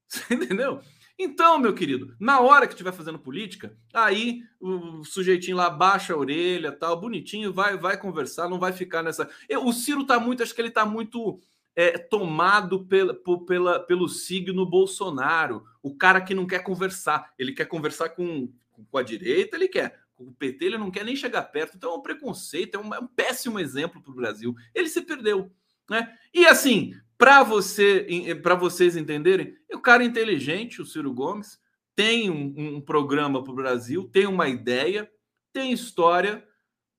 Você 0.08 0.34
entendeu? 0.34 0.82
Então, 1.21 1.60
meu 1.60 1.73
querido, 1.73 2.15
na 2.17 2.39
hora 2.39 2.65
que 2.65 2.73
estiver 2.73 2.93
fazendo 2.93 3.19
política, 3.19 3.77
aí 3.93 4.41
o 4.58 5.03
sujeitinho 5.03 5.58
lá 5.58 5.69
baixa 5.69 6.13
a 6.13 6.17
orelha, 6.17 6.71
tal, 6.71 6.99
bonitinho, 6.99 7.51
vai 7.51 7.77
vai 7.77 7.97
conversar, 7.97 8.49
não 8.49 8.58
vai 8.58 8.71
ficar 8.71 9.03
nessa. 9.03 9.29
O 9.62 9.73
Ciro 9.73 10.05
tá 10.05 10.17
muito, 10.17 10.41
acho 10.41 10.55
que 10.55 10.62
ele 10.62 10.71
tá 10.71 10.86
muito 10.86 11.41
é, 11.75 11.97
tomado 11.97 12.86
pela, 12.86 13.13
pela, 13.45 13.79
pelo 13.82 14.08
signo 14.08 14.65
Bolsonaro, 14.65 15.63
o 15.82 15.96
cara 15.96 16.22
que 16.22 16.36
não 16.36 16.46
quer 16.46 16.63
conversar, 16.63 17.34
ele 17.38 17.54
quer 17.54 17.65
conversar 17.65 18.10
com, 18.10 18.52
com 18.89 18.98
a 18.98 19.04
direita, 19.04 19.56
ele 19.56 19.68
quer. 19.68 20.00
Com 20.15 20.26
o 20.26 20.34
PT 20.34 20.65
ele 20.65 20.78
não 20.78 20.92
quer 20.92 21.06
nem 21.06 21.15
chegar 21.15 21.44
perto, 21.44 21.78
então 21.78 21.94
é 21.94 21.96
um 21.96 22.02
preconceito, 22.02 22.76
é 22.76 22.78
um, 22.80 22.94
é 22.94 23.00
um 23.00 23.08
péssimo 23.08 23.60
exemplo 23.60 24.02
para 24.02 24.12
o 24.12 24.15
Brasil. 24.15 24.54
Ele 24.76 24.89
se 24.89 25.02
perdeu. 25.02 25.52
Né? 25.89 26.13
E 26.34 26.46
assim, 26.46 26.94
para 27.18 27.44
você, 27.44 28.06
para 28.42 28.56
vocês 28.56 28.96
entenderem, 28.96 29.56
o 29.74 29.80
cara 29.80 30.04
inteligente, 30.04 30.82
o 30.82 30.86
Ciro 30.86 31.13
Gomes, 31.13 31.60
tem 31.96 32.30
um, 32.30 32.76
um 32.76 32.82
programa 32.82 33.44
para 33.44 33.52
o 33.52 33.56
Brasil, 33.56 34.10
tem 34.10 34.26
uma 34.26 34.48
ideia, 34.48 35.10
tem 35.52 35.72
história, 35.72 36.46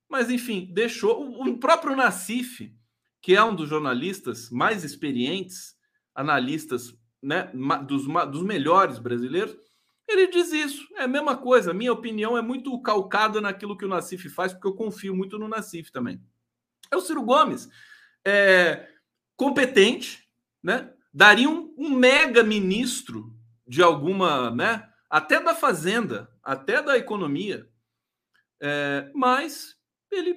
mas 0.09 0.29
enfim, 0.29 0.71
deixou 0.73 1.47
o 1.47 1.59
próprio 1.59 1.97
Nassif, 1.97 2.75
que 3.23 3.35
é 3.35 3.43
um 3.43 3.55
dos 3.55 3.69
jornalistas 3.69 4.51
mais 4.51 4.83
experientes, 4.83 5.77
analistas 6.15 6.95
né, 7.23 7.51
dos, 7.87 8.07
dos 8.31 8.43
melhores 8.43 8.99
brasileiros, 8.99 9.57
ele 10.09 10.27
diz 10.27 10.53
isso. 10.53 10.87
É 10.97 11.05
a 11.05 11.09
mesma 11.09 11.37
coisa. 11.37 11.73
Minha 11.73 11.93
opinião 11.93 12.37
é 12.37 12.43
muito 12.43 12.81
calcada 12.83 13.41
naquilo 13.41 13.77
que 13.77 13.85
o 13.85 13.89
Nassif 13.89 14.29
faz, 14.29 14.53
porque 14.53 14.67
eu 14.67 14.75
confio 14.75 15.15
muito 15.15 15.39
no 15.39 15.49
Nassif 15.49 15.91
também. 15.93 16.21
É 16.91 16.97
o 16.97 17.01
Ciro 17.01 17.23
Gomes. 17.23 17.69
É, 18.27 18.89
competente, 19.37 20.29
né? 20.63 20.93
Daria 21.13 21.49
um, 21.49 21.75
um 21.77 21.91
mega 21.91 22.43
ministro 22.43 23.35
de 23.67 23.83
alguma, 23.83 24.51
né? 24.51 24.89
Até 25.09 25.41
da 25.41 25.55
fazenda, 25.55 26.31
até 26.43 26.83
da 26.83 26.97
economia, 26.97 27.69
é, 28.61 29.11
mas 29.15 29.77
ele 30.11 30.37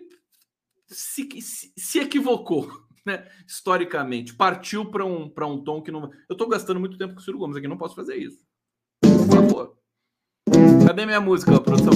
se, 0.87 1.27
se, 1.41 1.73
se 1.77 1.99
equivocou, 1.99 2.82
né? 3.05 3.27
Historicamente, 3.45 4.33
partiu 4.33 4.85
para 4.89 5.05
um, 5.05 5.31
um 5.37 5.63
tom 5.63 5.81
que 5.81 5.91
não. 5.91 6.03
Eu 6.29 6.33
estou 6.33 6.47
gastando 6.47 6.79
muito 6.79 6.97
tempo 6.97 7.13
com 7.13 7.19
o 7.19 7.23
Ciro 7.23 7.37
Gomes 7.37 7.57
aqui, 7.57 7.67
não 7.67 7.77
posso 7.77 7.95
fazer 7.95 8.15
isso. 8.15 8.45
Por 9.01 9.35
favor. 9.35 9.77
Cadê 10.85 11.05
minha 11.05 11.21
música, 11.21 11.59
produção? 11.59 11.93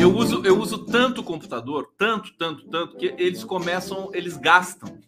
Eu 0.00 0.14
uso, 0.14 0.44
eu 0.44 0.58
uso 0.58 0.84
tanto 0.86 1.20
o 1.20 1.24
computador, 1.24 1.92
tanto, 1.98 2.32
tanto, 2.36 2.66
tanto, 2.68 2.96
que 2.96 3.14
eles 3.18 3.44
começam, 3.44 4.10
eles 4.14 4.36
gastam. 4.36 4.98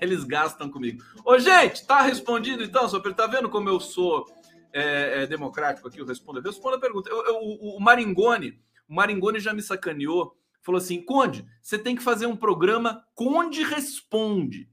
Eles 0.00 0.24
gastam 0.24 0.70
comigo. 0.70 1.02
Ô, 1.24 1.38
gente, 1.38 1.86
tá 1.86 2.00
respondido 2.02 2.64
então, 2.64 2.88
Sopro? 2.88 3.12
Tá 3.14 3.26
vendo 3.26 3.48
como 3.50 3.68
eu 3.68 3.78
sou 3.78 4.26
é, 4.72 5.22
é, 5.22 5.26
democrático 5.26 5.88
aqui? 5.88 6.00
Eu 6.00 6.06
respondo. 6.06 6.38
Eu 6.38 6.42
respondo 6.42 6.76
a 6.76 6.80
pergunta. 6.80 7.10
Eu, 7.10 7.24
eu, 7.26 7.36
o 7.40 7.78
Maringoni, 7.78 8.58
o 8.88 8.94
Maringoni 8.94 9.38
já 9.38 9.52
me 9.52 9.62
sacaneou. 9.62 10.36
Falou 10.62 10.78
assim: 10.78 11.02
Conde, 11.02 11.46
você 11.62 11.78
tem 11.78 11.96
que 11.96 12.02
fazer 12.02 12.26
um 12.26 12.36
programa 12.36 13.04
Conde 13.14 13.62
Responde. 13.62 14.70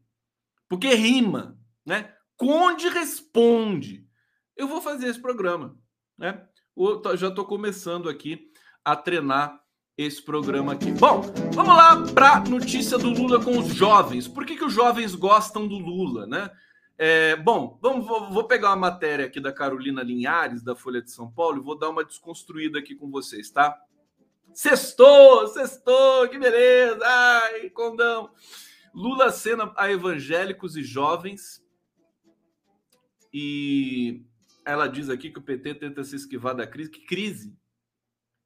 Porque 0.70 0.94
rima, 0.94 1.58
né? 1.86 2.14
Conde 2.36 2.88
responde. 2.90 4.06
Eu 4.56 4.68
vou 4.68 4.82
fazer 4.82 5.08
esse 5.08 5.20
programa, 5.20 5.78
né? 6.18 6.46
Eu 6.76 7.18
já 7.18 7.30
estou 7.30 7.46
começando 7.46 8.10
aqui 8.10 8.52
a 8.84 8.96
treinar 8.96 9.60
esse 9.98 10.22
programa 10.22 10.74
aqui. 10.74 10.92
Bom, 10.92 11.22
vamos 11.54 11.76
lá 11.76 12.06
para 12.14 12.42
notícia 12.42 12.98
do 12.98 13.10
Lula 13.10 13.44
com 13.44 13.58
os 13.58 13.74
jovens. 13.74 14.28
Por 14.28 14.46
que, 14.46 14.56
que 14.56 14.64
os 14.64 14.74
jovens 14.74 15.16
gostam 15.16 15.68
do 15.68 15.78
Lula, 15.78 16.28
né? 16.28 16.52
É, 17.00 17.36
bom, 17.36 17.78
vamos, 17.82 18.06
vou, 18.06 18.44
pegar 18.44 18.70
uma 18.70 18.76
matéria 18.76 19.26
aqui 19.26 19.40
da 19.40 19.52
Carolina 19.52 20.04
Linhares, 20.04 20.64
da 20.64 20.76
Folha 20.76 21.02
de 21.02 21.12
São 21.12 21.32
Paulo, 21.32 21.58
e 21.58 21.64
vou 21.64 21.78
dar 21.78 21.90
uma 21.90 22.04
desconstruída 22.04 22.80
aqui 22.80 22.96
com 22.96 23.10
vocês, 23.10 23.50
tá? 23.52 23.76
Sextou, 24.58 25.48
sextou, 25.50 26.28
que 26.30 26.40
beleza! 26.40 27.00
Ai, 27.06 27.70
condão! 27.70 28.34
Lula 28.92 29.32
cena 29.32 29.72
a 29.78 29.92
evangélicos 29.92 30.76
e 30.76 30.82
jovens. 30.82 31.64
E 33.32 34.26
ela 34.66 34.88
diz 34.88 35.12
aqui 35.12 35.30
que 35.30 35.38
o 35.38 35.44
PT 35.44 35.76
tenta 35.76 36.04
se 36.04 36.16
esquivar 36.16 36.56
da 36.56 36.66
crise. 36.66 36.90
Que 36.90 37.06
crise? 37.06 37.56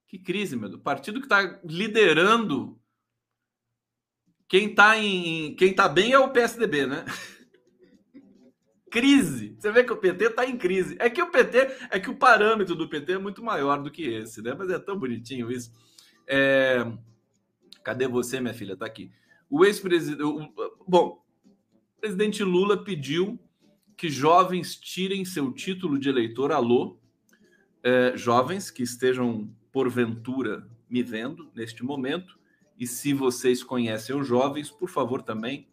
Que 0.06 0.20
crise, 0.20 0.58
meu? 0.58 0.68
O 0.72 0.80
partido 0.80 1.22
que 1.22 1.28
está 1.28 1.62
liderando. 1.64 2.78
Quem 4.50 4.72
está 4.72 4.98
em. 4.98 5.56
Quem 5.56 5.74
tá 5.74 5.88
bem 5.88 6.12
é 6.12 6.20
o 6.20 6.34
PSDB, 6.34 6.88
né? 6.88 7.06
Crise. 8.92 9.56
Você 9.58 9.72
vê 9.72 9.84
que 9.84 9.94
o 9.94 9.98
PT 9.98 10.26
está 10.26 10.46
em 10.46 10.58
crise. 10.58 10.98
É 11.00 11.10
que 11.10 11.22
o 11.22 11.32
PT, 11.32 11.58
é 11.90 12.00
que 12.00 12.10
o 12.10 12.16
parâmetro 12.16 12.76
do 12.76 12.90
PT 12.90 13.14
é 13.14 13.18
muito 13.18 13.42
maior 13.42 13.82
do 13.82 13.90
que 13.90 14.04
esse, 14.04 14.42
né? 14.42 14.54
Mas 14.56 14.70
é 14.70 14.78
tão 14.78 15.00
bonitinho 15.00 15.50
isso. 15.50 15.72
É... 16.28 16.86
Cadê 17.84 18.08
você, 18.08 18.40
minha 18.40 18.54
filha? 18.54 18.76
Tá 18.76 18.86
aqui. 18.86 19.10
O 19.50 19.66
ex-presidente. 19.66 20.22
Bom, 20.88 21.24
o 21.98 22.02
presidente 22.02 22.44
Lula 22.44 22.84
pediu 22.84 23.40
que 23.98 24.10
jovens 24.10 24.76
tirem 24.76 25.24
seu 25.26 25.52
título 25.52 25.98
de 25.98 26.10
eleitor. 26.10 26.52
Alô, 26.52 27.00
é, 27.84 28.14
jovens 28.16 28.70
que 28.70 28.84
estejam 28.84 29.50
porventura 29.72 30.68
me 30.90 31.02
vendo 31.02 31.50
neste 31.56 31.84
momento. 31.84 32.38
E 32.78 32.86
se 32.86 33.14
vocês 33.14 33.64
conhecem 33.64 34.16
os 34.16 34.28
jovens, 34.28 34.70
por 34.70 34.90
favor 34.90 35.22
também 35.22 35.68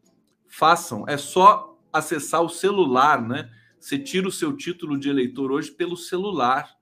façam. 0.46 1.04
É 1.08 1.16
só 1.16 1.77
acessar 1.92 2.42
o 2.42 2.48
celular, 2.48 3.20
né? 3.20 3.50
Você 3.78 3.98
tira 3.98 4.26
o 4.26 4.32
seu 4.32 4.56
título 4.56 4.98
de 4.98 5.08
eleitor 5.08 5.52
hoje 5.52 5.70
pelo 5.70 5.96
celular. 5.96 6.76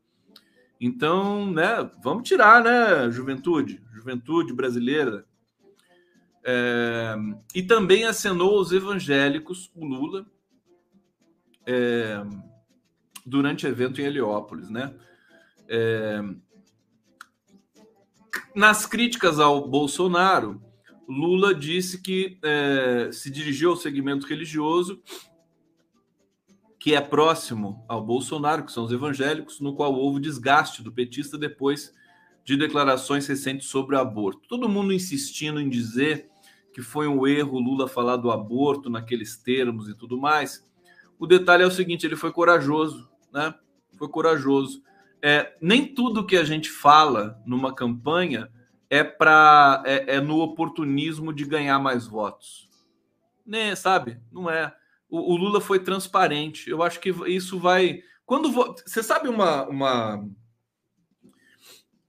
Então, 0.80 1.50
né? 1.50 1.90
Vamos 2.02 2.28
tirar, 2.28 2.62
né? 2.62 3.10
Juventude, 3.10 3.82
juventude 3.92 4.52
brasileira. 4.52 5.26
É, 6.44 7.16
e 7.54 7.62
também 7.62 8.04
acenou 8.04 8.60
os 8.60 8.70
evangélicos, 8.70 9.70
o 9.74 9.84
Lula, 9.84 10.24
é, 11.66 12.22
durante 13.24 13.66
evento 13.66 14.00
em 14.00 14.04
Heliópolis, 14.04 14.70
né? 14.70 14.94
É, 15.68 16.22
nas 18.54 18.86
críticas 18.86 19.40
ao 19.40 19.68
Bolsonaro, 19.68 20.62
Lula 21.08 21.54
disse 21.54 22.00
que 22.00 22.38
é, 22.42 23.10
se 23.12 23.30
dirigiu 23.30 23.70
ao 23.70 23.76
segmento 23.76 24.26
religioso 24.26 25.00
que 26.78 26.94
é 26.94 27.00
próximo 27.00 27.84
ao 27.88 28.04
Bolsonaro, 28.04 28.64
que 28.64 28.70
são 28.70 28.84
os 28.84 28.92
evangélicos, 28.92 29.60
no 29.60 29.74
qual 29.74 29.92
houve 29.92 30.20
desgaste 30.20 30.82
do 30.82 30.92
petista 30.92 31.36
depois 31.36 31.92
de 32.44 32.56
declarações 32.56 33.26
recentes 33.26 33.66
sobre 33.66 33.96
o 33.96 33.98
aborto. 33.98 34.46
Todo 34.48 34.68
mundo 34.68 34.92
insistindo 34.92 35.60
em 35.60 35.68
dizer 35.68 36.28
que 36.72 36.82
foi 36.82 37.08
um 37.08 37.26
erro 37.26 37.58
Lula 37.58 37.88
falar 37.88 38.16
do 38.16 38.30
aborto 38.30 38.88
naqueles 38.88 39.36
termos 39.36 39.88
e 39.88 39.94
tudo 39.96 40.16
mais. 40.16 40.64
O 41.18 41.26
detalhe 41.26 41.64
é 41.64 41.66
o 41.66 41.72
seguinte: 41.72 42.06
ele 42.06 42.14
foi 42.14 42.30
corajoso, 42.30 43.08
né? 43.32 43.52
Foi 43.98 44.08
corajoso 44.08 44.82
é, 45.22 45.56
nem 45.60 45.92
tudo 45.92 46.24
que 46.24 46.36
a 46.36 46.44
gente 46.44 46.70
fala 46.70 47.42
numa 47.44 47.74
campanha 47.74 48.48
é 48.88 49.02
para 49.02 49.82
é, 49.86 50.16
é, 50.16 50.20
no 50.20 50.38
oportunismo 50.38 51.32
de 51.32 51.44
ganhar 51.44 51.78
mais 51.78 52.06
votos. 52.06 52.68
Né, 53.44 53.74
sabe? 53.74 54.20
Não 54.32 54.50
é. 54.50 54.74
O, 55.08 55.34
o, 55.34 55.36
Lula 55.36 55.60
foi 55.60 55.78
transparente. 55.78 56.68
Eu 56.68 56.82
acho 56.82 56.98
que 56.98 57.10
isso 57.26 57.58
vai. 57.58 58.02
Quando 58.24 58.50
vo... 58.50 58.74
você 58.84 59.02
sabe 59.02 59.28
uma, 59.28 59.64
uma 59.68 60.28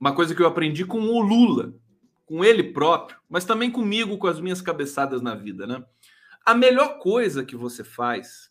uma 0.00 0.14
coisa 0.14 0.34
que 0.34 0.40
eu 0.40 0.46
aprendi 0.46 0.84
com 0.84 1.00
o 1.00 1.20
Lula, 1.20 1.74
com 2.24 2.44
ele 2.44 2.72
próprio, 2.72 3.18
mas 3.28 3.44
também 3.44 3.70
comigo 3.70 4.16
com 4.18 4.26
as 4.26 4.40
minhas 4.40 4.60
cabeçadas 4.60 5.20
na 5.20 5.34
vida, 5.34 5.66
né? 5.66 5.84
A 6.44 6.54
melhor 6.54 6.98
coisa 6.98 7.44
que 7.44 7.56
você 7.56 7.82
faz 7.82 8.50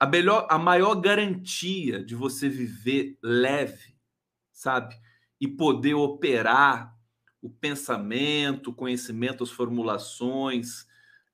a 0.00 0.06
melhor, 0.06 0.46
a 0.48 0.58
maior 0.58 0.94
garantia 0.94 2.04
de 2.04 2.14
você 2.14 2.48
viver 2.48 3.18
leve, 3.22 3.96
sabe? 4.52 4.94
E 5.40 5.48
poder 5.48 5.94
operar 5.94 6.96
o 7.40 7.48
pensamento, 7.48 8.70
o 8.70 8.74
conhecimento, 8.74 9.44
as 9.44 9.50
formulações, 9.50 10.86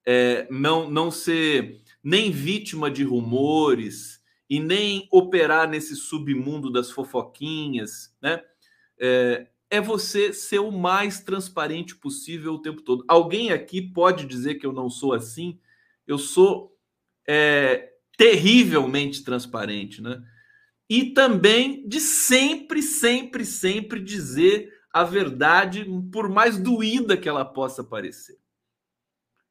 é, 0.07 0.47
não, 0.51 0.91
não 0.91 1.11
ser 1.11 1.81
nem 2.03 2.31
vítima 2.31 2.91
de 2.91 3.03
rumores 3.03 4.23
e 4.49 4.61
nem 4.61 5.09
operar 5.11 5.69
nesse 5.69 5.97
submundo 5.97 6.71
das 6.71 6.91
fofoquinhas, 6.91 8.15
né? 8.21 8.43
É, 9.01 9.47
é 9.71 9.81
você 9.81 10.33
ser 10.33 10.61
o 10.61 10.71
mais 10.71 11.21
transparente 11.21 11.97
possível 11.97 12.55
o 12.55 12.63
tempo 12.63 12.83
todo. 12.83 13.05
Alguém 13.09 13.51
aqui 13.51 13.81
pode 13.81 14.27
dizer 14.27 14.57
que 14.57 14.67
eu 14.67 14.73
não 14.73 14.89
sou 14.89 15.13
assim? 15.13 15.59
Eu 16.07 16.19
sou 16.19 16.77
é, 17.27 17.95
terrivelmente 18.17 19.25
transparente, 19.25 20.01
né? 20.01 20.23
E 20.89 21.07
também 21.07 21.89
de 21.89 21.99
sempre, 21.99 22.83
sempre, 22.83 23.45
sempre 23.45 24.01
dizer 24.01 24.71
a 24.95 25.03
verdade, 25.03 25.85
por 26.13 26.29
mais 26.29 26.57
doída 26.57 27.17
que 27.17 27.29
ela 27.29 27.45
possa 27.45 27.83
parecer. 27.83 28.39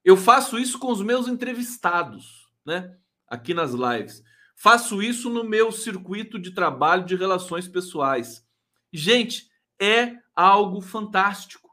Eu 0.01 0.15
faço 0.15 0.57
isso 0.57 0.79
com 0.79 0.89
os 0.89 1.01
meus 1.01 1.27
entrevistados, 1.27 2.49
né? 2.65 2.97
Aqui 3.27 3.53
nas 3.53 3.71
lives. 3.73 4.23
Faço 4.55 5.03
isso 5.03 5.29
no 5.29 5.43
meu 5.43 5.69
circuito 5.69 6.39
de 6.39 6.51
trabalho 6.51 7.03
de 7.03 7.17
relações 7.17 7.67
pessoais. 7.67 8.47
Gente, 8.89 9.51
é 9.77 10.17
algo 10.33 10.79
fantástico. 10.79 11.69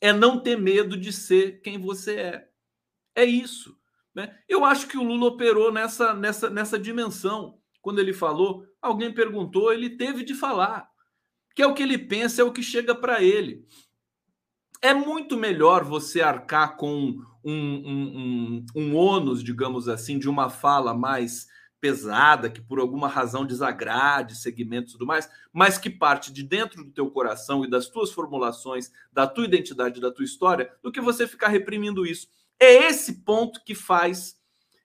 É 0.00 0.12
não 0.12 0.40
ter 0.40 0.58
medo 0.58 0.96
de 0.96 1.12
ser 1.12 1.60
quem 1.60 1.78
você 1.78 2.16
é. 2.16 2.48
É 3.14 3.24
isso. 3.24 3.78
Né? 4.12 4.36
Eu 4.48 4.64
acho 4.64 4.88
que 4.88 4.98
o 4.98 5.04
Lula 5.04 5.26
operou 5.26 5.70
nessa, 5.70 6.12
nessa, 6.12 6.50
nessa 6.50 6.76
dimensão. 6.76 7.60
Quando 7.80 8.00
ele 8.00 8.12
falou, 8.12 8.66
alguém 8.82 9.14
perguntou, 9.14 9.72
ele 9.72 9.90
teve 9.90 10.24
de 10.24 10.34
falar. 10.34 10.90
Que 11.54 11.62
é 11.62 11.66
o 11.66 11.74
que 11.74 11.82
ele 11.82 11.98
pensa, 11.98 12.42
é 12.42 12.44
o 12.44 12.52
que 12.52 12.62
chega 12.62 12.94
para 12.94 13.22
ele. 13.22 13.66
É 14.82 14.94
muito 14.94 15.36
melhor 15.36 15.84
você 15.84 16.20
arcar 16.20 16.76
com 16.76 17.18
um, 17.44 17.52
um, 17.52 18.64
um, 18.64 18.66
um 18.74 18.96
ônus, 18.96 19.42
digamos 19.42 19.88
assim, 19.88 20.18
de 20.18 20.28
uma 20.28 20.48
fala 20.48 20.94
mais 20.94 21.48
pesada, 21.80 22.50
que 22.50 22.60
por 22.60 22.78
alguma 22.78 23.08
razão 23.08 23.46
desagrade 23.46 24.36
segmentos 24.36 24.90
e 24.90 24.92
tudo 24.92 25.06
mais, 25.06 25.28
mas 25.52 25.78
que 25.78 25.88
parte 25.88 26.32
de 26.32 26.42
dentro 26.42 26.84
do 26.84 26.92
teu 26.92 27.10
coração 27.10 27.64
e 27.64 27.70
das 27.70 27.88
tuas 27.88 28.12
formulações, 28.12 28.92
da 29.10 29.26
tua 29.26 29.44
identidade, 29.44 30.00
da 30.00 30.12
tua 30.12 30.24
história, 30.24 30.70
do 30.82 30.92
que 30.92 31.00
você 31.00 31.26
ficar 31.26 31.48
reprimindo 31.48 32.06
isso. 32.06 32.28
É 32.60 32.88
esse 32.88 33.24
ponto 33.24 33.64
que 33.64 33.74
faz 33.74 34.38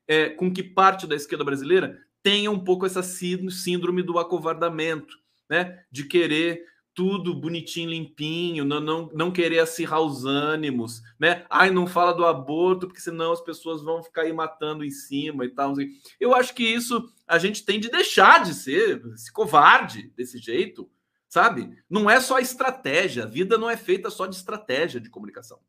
é, 0.08 0.30
com 0.30 0.52
que 0.52 0.64
parte 0.64 1.06
da 1.06 1.16
esquerda 1.16 1.44
brasileira 1.44 2.00
tenha 2.24 2.50
um 2.50 2.64
pouco 2.64 2.86
essa 2.86 3.04
síndrome 3.04 4.02
do 4.02 4.18
acovardamento, 4.18 5.18
né? 5.50 5.84
De 5.92 6.06
querer 6.06 6.66
tudo 6.96 7.36
bonitinho, 7.36 7.90
limpinho, 7.90 8.64
não, 8.64 8.80
não, 8.80 9.10
não 9.14 9.32
querer 9.32 9.60
acirrar 9.60 10.00
os 10.00 10.24
ânimos, 10.24 11.02
né? 11.20 11.46
Ai, 11.50 11.70
não 11.70 11.86
fala 11.86 12.14
do 12.14 12.26
aborto, 12.26 12.88
porque 12.88 13.02
senão 13.02 13.34
as 13.34 13.42
pessoas 13.42 13.84
vão 13.84 14.02
ficar 14.02 14.22
aí 14.22 14.32
matando 14.32 14.84
em 14.84 14.90
cima 14.90 15.44
e 15.44 15.50
tal. 15.50 15.74
Eu 16.18 16.34
acho 16.34 16.56
que 16.56 16.64
isso 16.64 17.14
a 17.28 17.38
gente 17.38 17.66
tem 17.66 17.82
de 17.82 17.90
deixar 17.90 18.42
de 18.42 18.54
ser 18.54 19.02
covarde 19.34 20.14
desse 20.16 20.38
jeito, 20.38 20.90
sabe? 21.28 21.78
Não 21.90 22.10
é 22.10 22.22
só 22.22 22.40
estratégia, 22.40 23.24
a 23.24 23.28
vida 23.28 23.58
não 23.58 23.70
é 23.70 23.76
feita 23.76 24.10
só 24.10 24.26
de 24.26 24.38
estratégia 24.38 25.02
de 25.02 25.10
comunicação. 25.10 25.60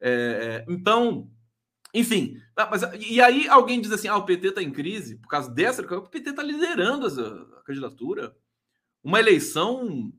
É, 0.00 0.10
é, 0.10 0.72
então, 0.72 1.30
enfim, 1.92 2.40
ah, 2.56 2.68
mas, 2.70 2.82
e 3.06 3.20
aí 3.20 3.46
alguém 3.48 3.82
diz 3.82 3.92
assim: 3.92 4.08
ah, 4.08 4.16
o 4.16 4.24
PT 4.24 4.48
está 4.48 4.62
em 4.62 4.70
crise 4.70 5.16
por 5.16 5.28
causa 5.28 5.50
dessa. 5.50 5.82
O 5.82 6.08
PT 6.08 6.30
está 6.30 6.42
liderando 6.42 7.06
a 7.54 7.62
candidatura. 7.62 8.34
Uma 9.04 9.20
eleição 9.20 10.10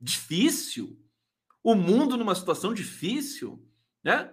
difícil, 0.00 0.96
o 1.62 1.74
mundo 1.74 2.16
numa 2.16 2.36
situação 2.36 2.72
difícil, 2.72 3.60
né? 4.02 4.32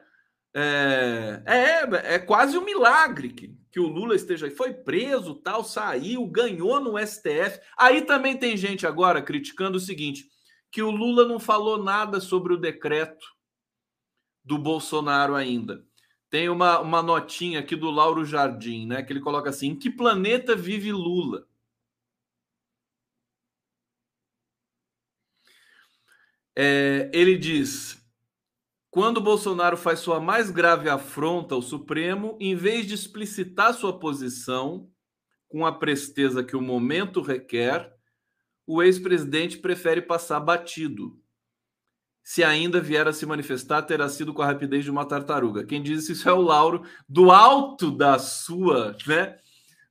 É, 0.54 1.42
é, 1.46 2.16
é 2.16 2.20
quase 2.20 2.58
um 2.58 2.64
milagre 2.64 3.30
que, 3.30 3.58
que 3.70 3.80
o 3.80 3.88
Lula 3.88 4.16
esteja 4.16 4.46
aí. 4.46 4.52
Foi 4.52 4.74
preso, 4.74 5.36
tal, 5.36 5.66
saiu, 5.66 6.26
ganhou 6.28 6.80
no 6.80 6.98
STF. 6.98 7.60
Aí 7.78 8.04
também 8.04 8.38
tem 8.38 8.56
gente 8.56 8.88
agora 8.88 9.22
criticando 9.22 9.78
o 9.78 9.82
seguinte: 9.82 10.30
que 10.72 10.82
o 10.82 10.92
Lula 10.92 11.28
não 11.28 11.40
falou 11.40 11.84
nada 11.84 12.22
sobre 12.22 12.54
o 12.54 12.58
decreto 12.58 13.26
do 14.44 14.58
Bolsonaro 14.58 15.36
ainda. 15.36 15.84
tem 16.30 16.48
uma, 16.48 16.80
uma 16.80 17.02
notinha 17.02 17.60
aqui 17.60 17.76
do 17.76 17.90
Lauro 17.90 18.24
Jardim, 18.24 18.86
né? 18.86 19.02
Que 19.02 19.12
ele 19.12 19.20
coloca 19.20 19.50
assim: 19.50 19.70
em 19.70 19.76
que 19.76 19.90
planeta 19.90 20.56
vive 20.56 20.92
Lula? 20.92 21.48
É, 26.56 27.10
ele 27.14 27.38
diz: 27.38 28.02
quando 28.90 29.20
Bolsonaro 29.20 29.76
faz 29.76 30.00
sua 30.00 30.22
mais 30.22 30.50
grave 30.50 30.88
afronta 30.88 31.54
ao 31.54 31.62
Supremo, 31.62 32.38
em 32.40 32.56
vez 32.56 32.88
de 32.88 32.94
explicitar 32.94 33.74
sua 33.74 34.00
posição 34.00 34.90
com 35.50 35.66
a 35.66 35.72
presteza 35.72 36.44
que 36.44 36.56
o 36.56 36.62
momento 36.62 37.22
requer, 37.22 37.94
o 38.66 38.82
ex-presidente 38.82 39.58
prefere 39.58 40.02
passar 40.02 40.40
batido. 40.40 41.20
Se 42.24 42.44
ainda 42.44 42.82
vier 42.82 43.08
a 43.08 43.14
se 43.14 43.26
manifestar, 43.26 43.84
terá 43.84 44.10
sido 44.10 44.34
com 44.34 44.42
a 44.42 44.46
rapidez 44.48 44.84
de 44.84 44.90
uma 44.90 45.06
tartaruga. 45.06 45.66
Quem 45.66 45.84
diz 45.84 46.10
isso 46.10 46.28
é 46.28 46.34
o 46.34 46.42
Lauro, 46.42 46.84
do 47.08 47.32
alto 47.32 47.92
da 47.92 48.18
sua, 48.18 48.98
né, 49.06 49.38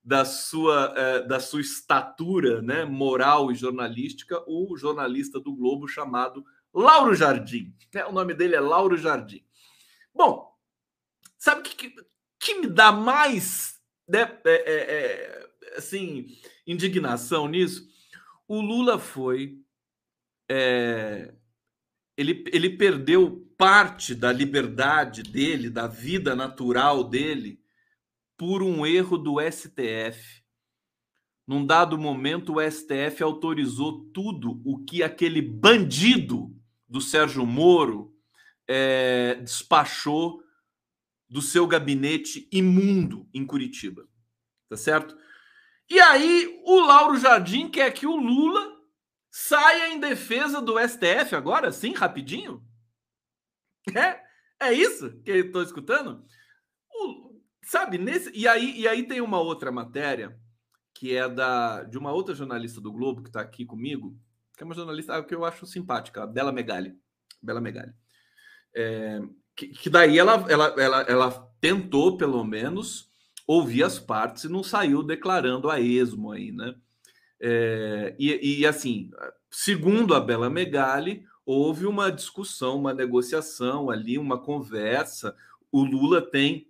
da 0.02 0.24
sua, 0.24 0.92
é, 0.96 1.22
da 1.26 1.38
sua 1.38 1.60
estatura, 1.60 2.60
né, 2.60 2.84
moral 2.84 3.52
e 3.52 3.54
jornalística, 3.54 4.42
o 4.48 4.76
jornalista 4.76 5.38
do 5.38 5.54
Globo 5.54 5.86
chamado 5.86 6.44
Lauro 6.74 7.14
Jardim. 7.14 7.72
É, 7.94 8.04
o 8.04 8.12
nome 8.12 8.34
dele 8.34 8.56
é 8.56 8.60
Lauro 8.60 8.96
Jardim. 8.96 9.44
Bom, 10.12 10.52
sabe 11.38 11.60
o 11.60 11.62
que, 11.62 11.76
que, 11.76 11.94
que, 12.40 12.54
me 12.56 12.66
dá 12.66 12.90
mais 12.90 13.80
né, 14.08 14.22
é, 14.44 14.50
é, 14.50 14.74
é, 14.74 15.76
assim, 15.76 16.36
indignação 16.66 17.46
nisso? 17.46 17.88
O 18.48 18.60
Lula 18.60 18.98
foi. 18.98 19.60
É, 20.50 21.32
ele, 22.16 22.44
ele 22.52 22.70
perdeu 22.70 23.48
parte 23.56 24.14
da 24.14 24.32
liberdade 24.32 25.22
dele, 25.22 25.70
da 25.70 25.86
vida 25.86 26.34
natural 26.34 27.04
dele, 27.04 27.60
por 28.36 28.62
um 28.62 28.84
erro 28.84 29.16
do 29.16 29.36
STF. 29.40 30.42
Num 31.46 31.64
dado 31.64 31.98
momento, 31.98 32.54
o 32.54 32.70
STF 32.70 33.22
autorizou 33.22 34.04
tudo 34.12 34.60
o 34.64 34.84
que 34.84 35.02
aquele 35.02 35.42
bandido 35.42 36.54
do 36.94 37.00
Sérgio 37.00 37.44
Moro 37.44 38.16
é, 38.68 39.34
despachou 39.42 40.40
do 41.28 41.42
seu 41.42 41.66
gabinete 41.66 42.48
imundo 42.52 43.28
em 43.34 43.44
Curitiba. 43.44 44.08
Tá 44.68 44.76
certo? 44.76 45.18
E 45.90 45.98
aí 45.98 46.62
o 46.64 46.78
Lauro 46.78 47.16
Jardim 47.16 47.68
quer 47.68 47.90
que 47.90 48.06
o 48.06 48.14
Lula 48.14 48.80
saia 49.28 49.92
em 49.92 49.98
defesa 49.98 50.62
do 50.62 50.78
STF 50.78 51.34
agora, 51.34 51.72
sim, 51.72 51.94
rapidinho? 51.94 52.64
É, 53.92 54.22
é 54.60 54.72
isso 54.72 55.20
que 55.24 55.32
eu 55.32 55.46
estou 55.46 55.64
escutando? 55.64 56.24
O, 56.88 57.40
sabe, 57.64 57.98
nesse. 57.98 58.30
E 58.32 58.46
aí, 58.46 58.78
e 58.78 58.86
aí 58.86 59.02
tem 59.02 59.20
uma 59.20 59.40
outra 59.40 59.72
matéria 59.72 60.40
que 60.94 61.16
é 61.16 61.28
da 61.28 61.82
de 61.82 61.98
uma 61.98 62.12
outra 62.12 62.36
jornalista 62.36 62.80
do 62.80 62.92
Globo 62.92 63.20
que 63.20 63.30
está 63.30 63.40
aqui 63.40 63.66
comigo, 63.66 64.16
que 64.56 64.62
é 64.62 64.66
uma 64.66 64.74
jornalista 64.74 65.22
que 65.22 65.34
eu 65.34 65.44
acho 65.44 65.66
simpática, 65.66 66.22
a 66.22 66.26
Bela 66.26 66.52
Megali. 66.52 66.94
Bela 67.42 67.60
Megali. 67.60 67.92
É, 68.74 69.20
que, 69.54 69.68
que, 69.68 69.90
daí 69.90 70.18
ela, 70.18 70.44
ela, 70.48 70.74
ela, 70.78 71.02
ela 71.02 71.30
tentou, 71.60 72.16
pelo 72.16 72.42
menos, 72.44 73.08
ouvir 73.46 73.82
as 73.82 73.98
partes 73.98 74.44
e 74.44 74.48
não 74.48 74.62
saiu 74.62 75.02
declarando 75.02 75.70
a 75.70 75.80
esmo 75.80 76.32
aí, 76.32 76.50
né? 76.50 76.74
É, 77.40 78.14
e, 78.18 78.60
e, 78.60 78.66
assim, 78.66 79.10
segundo 79.50 80.14
a 80.14 80.20
Bela 80.20 80.48
Megali, 80.48 81.24
houve 81.44 81.86
uma 81.86 82.10
discussão, 82.10 82.78
uma 82.78 82.94
negociação 82.94 83.90
ali, 83.90 84.18
uma 84.18 84.38
conversa. 84.38 85.36
O 85.70 85.84
Lula 85.84 86.22
tem 86.22 86.66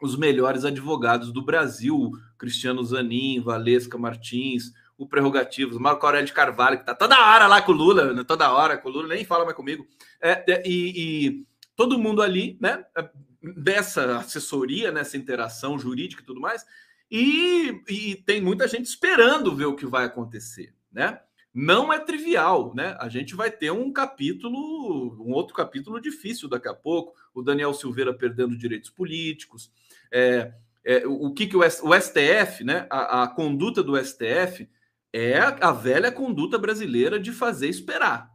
os 0.00 0.16
melhores 0.16 0.64
advogados 0.64 1.32
do 1.32 1.44
Brasil, 1.44 2.10
Cristiano 2.38 2.82
Zanin, 2.82 3.40
Valesca 3.40 3.98
Martins, 3.98 4.72
o 4.96 5.08
Prerrogativos, 5.08 5.78
Marco 5.78 6.04
Aurélio 6.06 6.26
de 6.26 6.32
Carvalho, 6.32 6.78
que 6.78 6.86
tá 6.86 6.94
toda 6.94 7.18
hora 7.18 7.46
lá 7.46 7.60
com 7.60 7.72
o 7.72 7.74
Lula, 7.74 8.12
né? 8.12 8.24
toda 8.24 8.52
hora 8.52 8.78
com 8.78 8.88
o 8.88 8.92
Lula, 8.92 9.08
nem 9.08 9.24
fala 9.24 9.44
mais 9.44 9.56
comigo. 9.56 9.86
É, 10.20 10.44
é, 10.48 10.62
e, 10.64 11.28
e, 11.28 11.46
todo 11.74 11.98
mundo 11.98 12.22
ali, 12.22 12.56
né, 12.60 12.84
é, 12.96 13.10
dessa 13.42 14.18
assessoria, 14.18 14.92
nessa 14.92 15.16
interação 15.16 15.78
jurídica 15.78 16.22
e 16.22 16.26
tudo 16.26 16.40
mais, 16.40 16.64
e, 17.10 17.82
e 17.88 18.16
tem 18.16 18.40
muita 18.40 18.66
gente 18.66 18.86
esperando 18.86 19.54
ver 19.54 19.66
o 19.66 19.76
que 19.76 19.86
vai 19.86 20.04
acontecer, 20.04 20.74
né? 20.92 21.20
Não 21.52 21.92
é 21.92 22.00
trivial, 22.00 22.74
né? 22.74 22.96
A 22.98 23.08
gente 23.08 23.36
vai 23.36 23.48
ter 23.48 23.70
um 23.70 23.92
capítulo, 23.92 25.22
um 25.24 25.30
outro 25.32 25.54
capítulo 25.54 26.00
difícil 26.00 26.48
daqui 26.48 26.66
a 26.66 26.74
pouco. 26.74 27.14
O 27.32 27.42
Daniel 27.42 27.72
Silveira 27.72 28.12
perdendo 28.12 28.58
direitos 28.58 28.90
políticos. 28.90 29.70
É, 30.12 30.52
é, 30.84 31.06
o 31.06 31.32
que, 31.32 31.46
que 31.46 31.56
o, 31.56 31.60
o 31.60 32.00
STF, 32.00 32.64
né? 32.64 32.88
A, 32.90 33.22
a, 33.22 33.28
conduta 33.28 33.84
do 33.84 33.96
STF 33.96 34.68
é 35.16 35.38
a 35.38 35.70
velha 35.70 36.10
conduta 36.10 36.58
brasileira 36.58 37.20
de 37.20 37.30
fazer 37.30 37.68
esperar. 37.68 38.28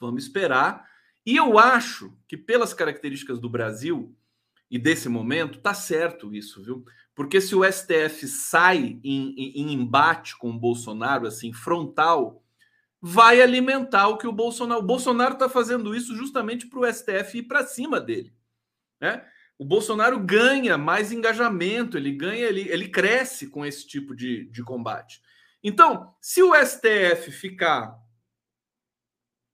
Vamos 0.00 0.24
esperar. 0.24 0.88
E 1.26 1.36
eu 1.36 1.58
acho 1.58 2.16
que, 2.26 2.38
pelas 2.38 2.72
características 2.72 3.38
do 3.38 3.50
Brasil 3.50 4.16
e 4.70 4.78
desse 4.78 5.10
momento, 5.10 5.60
tá 5.60 5.74
certo 5.74 6.34
isso, 6.34 6.62
viu? 6.64 6.86
Porque 7.14 7.38
se 7.38 7.54
o 7.54 7.62
STF 7.70 8.26
sai 8.26 8.98
em, 9.04 9.34
em, 9.36 9.52
em 9.56 9.72
embate 9.74 10.38
com 10.38 10.48
o 10.48 10.58
Bolsonaro, 10.58 11.26
assim, 11.26 11.52
frontal, 11.52 12.42
vai 12.98 13.42
alimentar 13.42 14.08
o 14.08 14.16
que 14.16 14.26
o 14.26 14.32
Bolsonaro. 14.32 14.80
O 14.80 14.86
Bolsonaro 14.86 15.34
está 15.34 15.50
fazendo 15.50 15.94
isso 15.94 16.16
justamente 16.16 16.66
para 16.66 16.80
o 16.80 16.90
STF 16.90 17.38
ir 17.38 17.42
para 17.42 17.66
cima 17.66 18.00
dele. 18.00 18.32
Né? 18.98 19.22
O 19.58 19.66
Bolsonaro 19.66 20.18
ganha 20.18 20.78
mais 20.78 21.12
engajamento, 21.12 21.98
ele 21.98 22.10
ganha, 22.10 22.46
ele, 22.46 22.66
ele 22.70 22.88
cresce 22.88 23.48
com 23.48 23.66
esse 23.66 23.86
tipo 23.86 24.16
de, 24.16 24.46
de 24.46 24.62
combate. 24.62 25.22
Então, 25.64 26.14
se 26.20 26.42
o 26.42 26.52
STF 26.54 27.32
ficar 27.32 27.98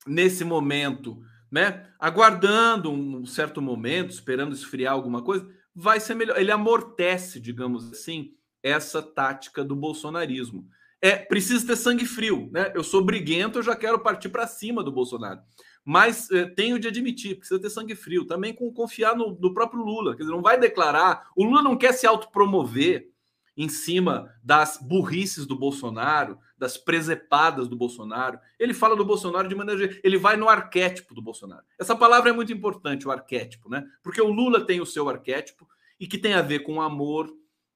nesse 0.04 0.42
momento, 0.42 1.22
né, 1.50 1.88
aguardando 2.00 2.90
um 2.90 3.24
certo 3.24 3.62
momento, 3.62 4.10
esperando 4.10 4.52
esfriar 4.52 4.92
alguma 4.92 5.22
coisa, 5.22 5.48
vai 5.72 6.00
ser 6.00 6.16
melhor. 6.16 6.36
Ele 6.36 6.50
amortece, 6.50 7.38
digamos 7.38 7.92
assim, 7.92 8.32
essa 8.60 9.00
tática 9.00 9.62
do 9.62 9.76
bolsonarismo. 9.76 10.66
É, 11.00 11.16
precisa 11.16 11.66
ter 11.66 11.76
sangue 11.76 12.04
frio, 12.04 12.50
né? 12.52 12.72
Eu 12.74 12.82
sou 12.82 13.02
briguento, 13.02 13.58
eu 13.58 13.62
já 13.62 13.74
quero 13.74 14.00
partir 14.00 14.28
para 14.28 14.46
cima 14.46 14.82
do 14.82 14.92
Bolsonaro. 14.92 15.40
Mas 15.82 16.30
é, 16.30 16.44
tenho 16.44 16.78
de 16.78 16.88
admitir, 16.88 17.38
precisa 17.38 17.60
ter 17.60 17.70
sangue 17.70 17.94
frio, 17.94 18.26
também 18.26 18.52
com 18.52 18.70
confiar 18.72 19.16
no, 19.16 19.38
no 19.40 19.54
próprio 19.54 19.82
Lula. 19.82 20.14
Quer 20.14 20.24
dizer, 20.24 20.32
não 20.32 20.42
vai 20.42 20.58
declarar. 20.58 21.30
O 21.34 21.44
Lula 21.44 21.62
não 21.62 21.78
quer 21.78 21.92
se 21.92 22.06
autopromover 22.06 23.08
em 23.56 23.68
cima 23.68 24.34
das 24.42 24.78
burrices 24.80 25.46
do 25.46 25.56
Bolsonaro, 25.56 26.38
das 26.56 26.76
presepadas 26.76 27.68
do 27.68 27.76
Bolsonaro. 27.76 28.38
Ele 28.58 28.72
fala 28.72 28.96
do 28.96 29.04
Bolsonaro 29.04 29.48
de 29.48 29.54
maneira. 29.54 29.98
Ele 30.02 30.16
vai 30.16 30.36
no 30.36 30.48
arquétipo 30.48 31.14
do 31.14 31.22
Bolsonaro. 31.22 31.64
Essa 31.78 31.96
palavra 31.96 32.30
é 32.30 32.32
muito 32.32 32.52
importante, 32.52 33.06
o 33.06 33.10
arquétipo, 33.10 33.68
né? 33.68 33.84
Porque 34.02 34.20
o 34.20 34.30
Lula 34.30 34.64
tem 34.64 34.80
o 34.80 34.86
seu 34.86 35.08
arquétipo 35.08 35.68
e 35.98 36.06
que 36.06 36.18
tem 36.18 36.34
a 36.34 36.42
ver 36.42 36.60
com 36.60 36.80
amor, 36.80 37.30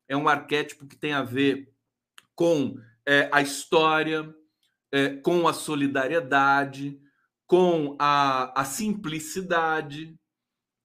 é 0.08 0.16
um 0.16 0.28
arquétipo 0.28 0.86
que 0.86 0.96
tem 0.96 1.12
a 1.12 1.22
ver 1.22 1.72
com 2.34 2.76
é, 3.06 3.28
a 3.32 3.42
história, 3.42 4.34
é, 4.90 5.16
com 5.16 5.46
a 5.46 5.52
solidariedade, 5.52 6.98
com 7.46 7.96
a, 7.98 8.60
a 8.60 8.64
simplicidade, 8.64 10.18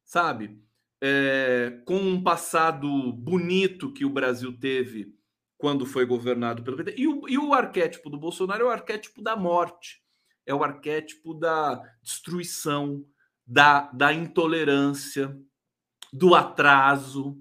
sabe? 0.03 0.59
É, 1.01 1.81
com 1.85 1.97
um 1.97 2.21
passado 2.21 3.13
bonito 3.13 3.93
que 3.93 4.05
o 4.05 4.09
Brasil 4.09 4.57
teve 4.57 5.13
quando 5.57 5.85
foi 5.85 6.05
governado 6.05 6.63
pelo 6.63 6.77
PT. 6.77 6.95
E 6.97 7.07
o, 7.07 7.27
e 7.27 7.37
o 7.37 7.53
arquétipo 7.53 8.09
do 8.09 8.17
Bolsonaro 8.17 8.63
é 8.63 8.67
o 8.67 8.71
arquétipo 8.71 9.21
da 9.21 9.35
morte, 9.35 10.01
é 10.45 10.53
o 10.53 10.63
arquétipo 10.63 11.33
da 11.33 11.81
destruição, 12.01 13.05
da, 13.45 13.89
da 13.91 14.13
intolerância, 14.13 15.35
do 16.13 16.33
atraso, 16.33 17.37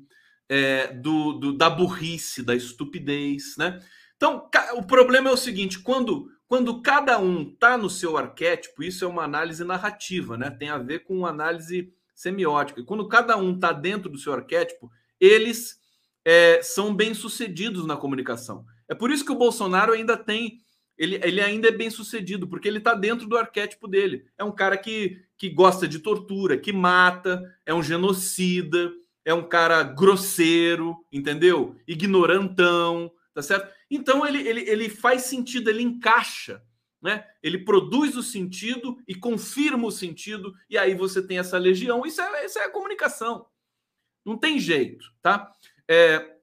é, 0.49 0.93
do, 0.93 1.33
do, 1.35 1.53
da 1.53 1.69
burrice, 1.69 2.43
da 2.43 2.55
estupidez, 2.55 3.57
né? 3.57 3.81
Então, 4.17 4.49
o 4.75 4.83
problema 4.83 5.31
é 5.31 5.33
o 5.33 5.37
seguinte: 5.37 5.79
quando, 5.79 6.29
quando 6.47 6.83
cada 6.83 7.19
um 7.19 7.53
está 7.53 7.79
no 7.79 7.89
seu 7.89 8.17
arquétipo, 8.17 8.83
isso 8.83 9.05
é 9.05 9.09
uma 9.09 9.23
análise 9.23 9.63
narrativa, 9.65 10.37
né? 10.37 10.51
Tem 10.51 10.71
a 10.71 10.79
ver 10.79 11.01
com 11.05 11.25
análise 11.25 11.93
semiótica. 12.19 12.81
E 12.81 12.85
quando 12.85 13.07
cada 13.07 13.37
um 13.37 13.55
está 13.55 13.71
dentro 13.71 14.11
do 14.11 14.19
seu 14.19 14.33
arquétipo, 14.33 14.91
eles 15.21 15.79
é, 16.25 16.61
são 16.62 16.93
bem-sucedidos 16.93 17.87
na 17.87 17.97
comunicação. 17.97 18.64
É 18.89 18.95
por 18.95 19.12
isso 19.12 19.25
que 19.25 19.31
o 19.31 19.39
Bolsonaro 19.39 19.93
ainda 19.93 20.16
tem. 20.16 20.59
Ele, 20.97 21.21
ele 21.23 21.41
ainda 21.41 21.69
é 21.69 21.71
bem 21.71 21.89
sucedido, 21.91 22.49
porque 22.49 22.66
ele 22.66 22.79
está 22.79 22.93
dentro 22.93 23.29
do 23.29 23.39
arquétipo 23.39 23.87
dele. 23.87 24.25
É 24.37 24.43
um 24.43 24.51
cara 24.51 24.77
que, 24.77 25.16
que 25.37 25.49
gosta 25.49 25.87
de 25.87 26.01
tortura, 26.01 26.59
que 26.59 26.73
mata, 26.73 27.41
é 27.64 27.73
um 27.73 27.85
genocida, 27.85 28.91
é 29.25 29.33
um 29.33 29.49
cara 29.49 29.85
grosseiro, 29.85 30.97
entendeu? 31.12 31.77
Ignorantão, 31.87 33.12
tá 33.33 33.43
certo? 33.43 33.73
Então 33.89 34.27
ele, 34.27 34.41
ele, 34.41 34.69
ele 34.69 34.89
faz 34.89 35.23
sentido, 35.23 35.71
ele 35.71 35.85
encaixa 35.85 36.61
né? 37.01 37.24
Ele 37.42 37.59
produz 37.59 38.16
o 38.16 38.22
sentido 38.22 38.99
e 39.07 39.14
confirma 39.14 39.86
o 39.86 39.92
sentido, 39.92 40.55
e 40.68 40.76
aí 40.76 40.94
você 40.94 41.24
tem 41.24 41.38
essa 41.38 41.59
legião. 41.59 42.05
Isso 42.05 42.20
é, 42.20 42.44
isso 42.44 42.59
é 42.59 42.64
a 42.64 42.70
comunicação. 42.70 43.46
Não 44.24 44.36
tem 44.36 44.59
jeito, 44.59 45.12
tá? 45.22 45.53
É, 45.86 46.36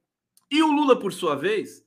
e 0.49 0.61
o 0.63 0.71
Lula, 0.71 0.97
por 0.97 1.13
sua 1.13 1.35
vez, 1.35 1.85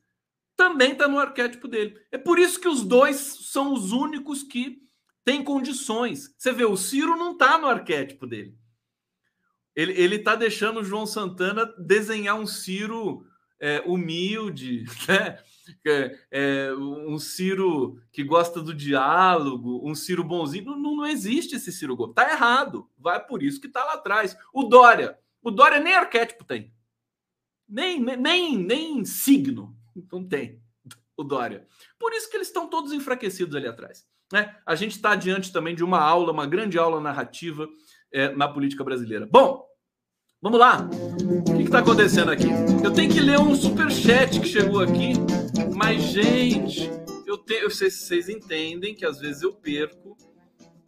também 0.57 0.93
está 0.93 1.09
no 1.09 1.19
arquétipo 1.19 1.69
dele. 1.69 2.01
É 2.11 2.19
por 2.19 2.39
isso 2.39 2.61
que 2.61 2.69
os 2.69 2.83
dois 2.83 3.17
são 3.17 3.73
os 3.73 3.93
únicos 3.93 4.43
que 4.43 4.83
têm 5.25 5.43
condições. 5.45 6.35
Você 6.37 6.53
vê, 6.53 6.65
o 6.65 6.77
Ciro 6.77 7.17
não 7.17 7.33
está 7.33 7.59
no 7.59 7.69
arquétipo 7.69 8.27
dele. 8.27 8.57
Ele, 9.75 9.93
ele 9.93 10.19
tá 10.19 10.35
deixando 10.35 10.81
o 10.81 10.85
João 10.85 11.07
Santana 11.07 11.65
desenhar 11.79 12.39
um 12.39 12.47
Ciro 12.47 13.25
é, 13.61 13.83
humilde, 13.87 14.85
né? 15.09 15.39
É, 15.87 16.19
é, 16.31 16.75
um 16.75 17.19
Ciro 17.19 18.01
que 18.11 18.25
gosta 18.25 18.63
do 18.63 18.73
diálogo, 18.73 19.87
um 19.87 19.95
Ciro 19.95 20.25
bonzinho. 20.25 20.77
Não, 20.77 20.97
não 20.97 21.07
existe 21.07 21.57
esse 21.57 21.71
Ciro 21.71 21.95
Gomes. 21.95 22.15
Tá 22.15 22.31
errado. 22.31 22.89
Vai 22.97 23.25
por 23.25 23.43
isso 23.43 23.61
que 23.61 23.69
tá 23.69 23.85
lá 23.85 23.95
atrás. 23.95 24.37
O 24.53 24.65
Dória. 24.65 25.19
O 25.43 25.51
Dória 25.51 25.79
nem 25.79 25.95
arquétipo 25.95 26.45
tem. 26.45 26.73
Nem, 27.69 28.01
nem, 28.01 28.57
nem 28.57 29.05
signo. 29.05 29.77
Não 30.11 30.27
tem 30.27 30.63
o 31.17 31.25
Dória. 31.25 31.67
Por 31.99 32.13
isso 32.15 32.31
que 32.31 32.37
eles 32.37 32.47
estão 32.47 32.69
todos 32.69 32.93
enfraquecidos 32.93 33.55
ali 33.55 33.67
atrás. 33.67 34.07
Né? 34.33 34.57
A 34.65 34.75
gente 34.75 34.93
está 34.93 35.15
diante 35.15 35.53
também 35.53 35.75
de 35.75 35.83
uma 35.83 36.01
aula, 36.01 36.33
uma 36.33 36.47
grande 36.47 36.79
aula 36.79 37.01
narrativa 37.01 37.69
é, 38.13 38.35
na 38.35 38.49
política 38.49 38.85
brasileira. 38.85 39.27
Bom, 39.27 39.68
vamos 40.41 40.59
lá. 40.59 40.89
O 41.49 41.57
que 41.57 41.63
está 41.63 41.81
acontecendo 41.81 42.31
aqui? 42.31 42.49
Eu 42.83 42.93
tenho 42.93 43.11
que 43.11 43.21
ler 43.21 43.39
um 43.39 43.55
super 43.55 43.91
chat 43.91 44.41
que 44.41 44.47
chegou 44.47 44.81
aqui, 44.81 45.13
mas 45.75 46.03
gente, 46.03 46.91
eu 47.27 47.37
tenho, 47.37 47.71
vocês, 47.71 47.95
vocês 47.95 48.29
entendem 48.29 48.95
que 48.95 49.05
às 49.05 49.19
vezes 49.19 49.43
eu 49.43 49.53
perco, 49.53 50.17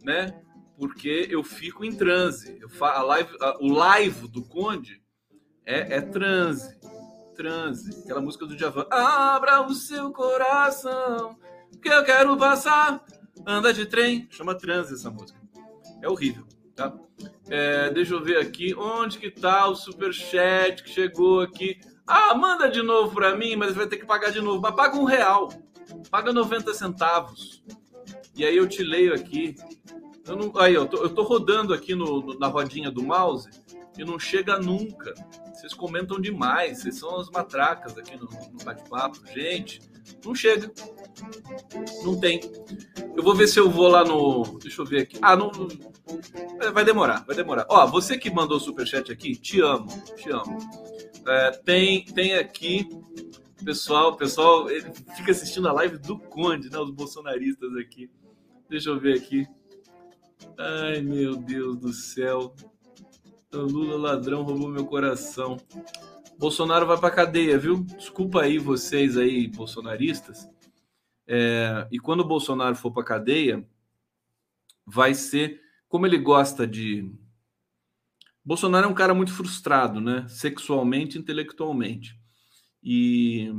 né? 0.03 0.41
Porque 0.77 1.27
eu 1.29 1.43
fico 1.43 1.85
em 1.85 1.93
transe. 1.93 2.57
Eu 2.59 2.69
fa 2.69 2.93
a 2.93 3.03
live, 3.03 3.37
a, 3.39 3.57
o 3.61 3.67
live 3.67 4.27
do 4.27 4.43
Conde 4.43 5.01
é, 5.65 5.97
é 5.97 6.01
transe, 6.01 6.79
transe. 7.35 8.01
Aquela 8.03 8.21
música 8.21 8.45
do 8.45 8.55
Djavan. 8.55 8.87
Abra 8.89 9.61
o 9.61 9.73
seu 9.73 10.11
coração, 10.11 11.37
que 11.81 11.89
eu 11.89 12.03
quero 12.03 12.35
passar. 12.37 13.03
Anda 13.45 13.73
de 13.73 13.85
trem, 13.85 14.27
chama 14.29 14.55
transe 14.55 14.93
essa 14.93 15.09
música. 15.09 15.39
É 16.01 16.09
horrível, 16.09 16.45
tá? 16.89 16.93
É, 17.49 17.89
deixa 17.89 18.13
eu 18.13 18.23
ver 18.23 18.37
aqui, 18.37 18.73
onde 18.75 19.19
que 19.19 19.29
tá 19.29 19.67
o 19.67 19.75
superchat 19.75 20.83
que 20.83 20.89
chegou 20.89 21.41
aqui? 21.41 21.79
Ah, 22.07 22.33
manda 22.33 22.69
de 22.69 22.81
novo 22.81 23.13
para 23.13 23.35
mim, 23.35 23.55
mas 23.55 23.75
vai 23.75 23.87
ter 23.87 23.97
que 23.97 24.05
pagar 24.05 24.31
de 24.31 24.41
novo. 24.41 24.61
Mas 24.61 24.75
paga 24.75 24.97
um 24.97 25.03
real, 25.03 25.49
paga 26.09 26.33
90 26.33 26.73
centavos. 26.73 27.63
E 28.35 28.45
aí 28.45 28.55
eu 28.55 28.67
te 28.67 28.83
leio 28.83 29.13
aqui. 29.13 29.55
Eu 30.25 30.35
não, 30.35 30.57
aí, 30.59 30.73
eu 30.73 30.85
tô, 30.85 30.97
eu 30.97 31.09
tô 31.09 31.23
rodando 31.23 31.73
aqui 31.73 31.93
no, 31.95 32.21
no, 32.21 32.39
na 32.39 32.47
rodinha 32.47 32.89
do 32.91 33.03
mouse 33.03 33.49
e 33.97 34.03
não 34.03 34.17
chega 34.17 34.57
nunca. 34.57 35.13
Vocês 35.53 35.73
comentam 35.73 36.19
demais, 36.19 36.79
vocês 36.79 36.97
são 36.97 37.19
as 37.19 37.29
matracas 37.29 37.97
aqui 37.97 38.15
no, 38.15 38.25
no 38.25 38.63
bate-papo. 38.63 39.19
Gente, 39.33 39.81
não 40.23 40.35
chega. 40.35 40.71
Não 42.03 42.19
tem. 42.19 42.41
Eu 43.15 43.23
vou 43.23 43.35
ver 43.35 43.47
se 43.47 43.59
eu 43.59 43.69
vou 43.69 43.87
lá 43.87 44.03
no. 44.03 44.59
Deixa 44.59 44.81
eu 44.81 44.85
ver 44.85 45.01
aqui. 45.01 45.17
Ah, 45.21 45.35
não. 45.35 45.51
Vai 46.73 46.83
demorar, 46.83 47.23
vai 47.25 47.35
demorar. 47.35 47.65
Ó, 47.69 47.85
você 47.87 48.17
que 48.17 48.29
mandou 48.29 48.57
o 48.57 48.59
superchat 48.59 49.11
aqui, 49.11 49.35
te 49.35 49.61
amo, 49.61 49.87
te 50.15 50.29
amo. 50.29 50.57
É, 51.27 51.51
tem, 51.51 52.05
tem 52.05 52.35
aqui. 52.35 52.87
Pessoal, 53.63 54.15
pessoal, 54.15 54.67
fica 55.15 55.31
assistindo 55.31 55.67
a 55.67 55.73
live 55.73 55.99
do 55.99 56.17
Conde, 56.17 56.69
né? 56.69 56.79
Os 56.79 56.89
bolsonaristas 56.89 57.75
aqui. 57.75 58.09
Deixa 58.67 58.89
eu 58.89 58.99
ver 58.99 59.17
aqui. 59.17 59.47
Ai, 60.57 61.01
meu 61.01 61.35
Deus 61.35 61.77
do 61.77 61.93
céu. 61.93 62.55
O 63.53 63.57
Lula 63.57 63.97
ladrão 63.97 64.43
roubou 64.43 64.69
meu 64.69 64.85
coração. 64.85 65.57
Bolsonaro 66.41 66.87
vai 66.87 66.99
para 66.99 67.13
cadeia, 67.13 67.55
viu? 67.55 67.83
Desculpa 67.83 68.41
aí 68.41 68.57
vocês 68.57 69.15
aí, 69.15 69.47
bolsonaristas. 69.47 70.49
É, 71.27 71.87
e 71.91 71.99
quando 71.99 72.21
o 72.21 72.27
Bolsonaro 72.27 72.75
for 72.75 72.91
para 72.91 73.03
cadeia, 73.03 73.63
vai 74.83 75.13
ser 75.13 75.61
como 75.87 76.07
ele 76.07 76.17
gosta 76.17 76.65
de. 76.65 77.07
Bolsonaro 78.43 78.87
é 78.87 78.89
um 78.89 78.93
cara 78.95 79.13
muito 79.13 79.31
frustrado, 79.31 80.01
né? 80.01 80.27
Sexualmente, 80.27 81.15
intelectualmente. 81.15 82.19
E 82.81 83.53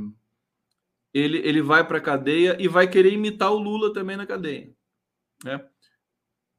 ele, 1.13 1.37
ele 1.37 1.61
vai 1.61 1.87
para 1.87 2.01
cadeia 2.01 2.57
e 2.59 2.67
vai 2.67 2.85
querer 2.85 3.13
imitar 3.13 3.53
o 3.53 3.59
Lula 3.59 3.93
também 3.93 4.17
na 4.17 4.27
cadeia, 4.27 4.69
né? 5.41 5.65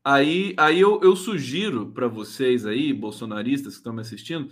Aí, 0.02 0.54
aí 0.56 0.80
eu, 0.80 1.02
eu 1.02 1.14
sugiro 1.16 1.92
para 1.92 2.08
vocês 2.08 2.64
aí, 2.64 2.94
bolsonaristas 2.94 3.74
que 3.74 3.80
estão 3.80 3.92
me 3.92 4.00
assistindo, 4.00 4.48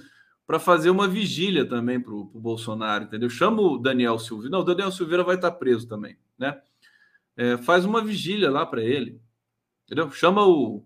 para 0.53 0.59
fazer 0.59 0.91
uma 0.91 1.09
vigília 1.09 1.67
também 1.67 1.99
para 1.99 2.13
o 2.13 2.25
Bolsonaro, 2.27 3.05
entendeu? 3.05 3.31
Chama 3.31 3.63
o 3.63 3.79
Daniel 3.79 4.19
Silveira. 4.19 4.51
Não, 4.51 4.61
o 4.61 4.65
Daniel 4.65 4.93
Silveira 4.93 5.25
vai 5.25 5.37
estar 5.37 5.51
tá 5.51 5.57
preso 5.57 5.89
também, 5.89 6.19
né? 6.39 6.61
É, 7.35 7.57
faz 7.57 7.87
uma 7.87 8.05
vigília 8.05 8.51
lá 8.51 8.67
para 8.67 8.83
ele, 8.83 9.19
entendeu? 9.87 10.11
Chama 10.11 10.45
o, 10.45 10.85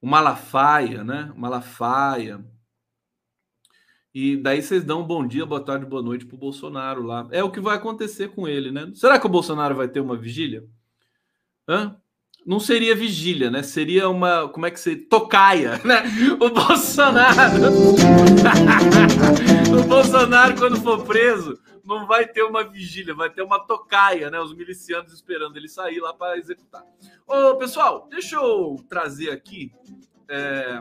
o 0.00 0.06
Malafaia, 0.08 1.04
né? 1.04 1.32
O 1.36 1.38
Malafaia. 1.40 2.44
E 4.12 4.36
daí 4.36 4.60
vocês 4.60 4.82
dão 4.82 5.02
um 5.02 5.06
bom 5.06 5.24
dia, 5.24 5.46
boa 5.46 5.64
tarde, 5.64 5.86
boa 5.86 6.02
noite 6.02 6.26
para 6.26 6.34
o 6.34 6.40
Bolsonaro 6.40 7.04
lá. 7.04 7.28
É 7.30 7.44
o 7.44 7.52
que 7.52 7.60
vai 7.60 7.76
acontecer 7.76 8.30
com 8.30 8.48
ele, 8.48 8.72
né? 8.72 8.90
Será 8.96 9.20
que 9.20 9.26
o 9.26 9.30
Bolsonaro 9.30 9.76
vai 9.76 9.86
ter 9.86 10.00
uma 10.00 10.16
vigília? 10.16 10.66
Hã? 11.68 11.96
Não 12.48 12.58
seria 12.58 12.96
vigília, 12.96 13.50
né? 13.50 13.62
Seria 13.62 14.08
uma, 14.08 14.48
como 14.48 14.64
é 14.64 14.70
que 14.70 14.80
se 14.80 14.96
tocaia, 14.96 15.78
né? 15.84 16.02
O 16.40 16.48
Bolsonaro, 16.48 17.58
o 19.78 19.82
Bolsonaro 19.86 20.56
quando 20.56 20.80
for 20.80 21.04
preso, 21.04 21.60
não 21.84 22.06
vai 22.06 22.26
ter 22.26 22.42
uma 22.42 22.64
vigília, 22.64 23.14
vai 23.14 23.28
ter 23.28 23.42
uma 23.42 23.60
tocaia, 23.60 24.30
né? 24.30 24.40
Os 24.40 24.56
milicianos 24.56 25.12
esperando 25.12 25.58
ele 25.58 25.68
sair 25.68 26.00
lá 26.00 26.14
para 26.14 26.38
executar. 26.38 26.82
Ô, 27.26 27.54
pessoal, 27.56 28.08
deixa 28.08 28.36
eu 28.36 28.82
trazer 28.88 29.30
aqui 29.30 29.70
é, 30.26 30.80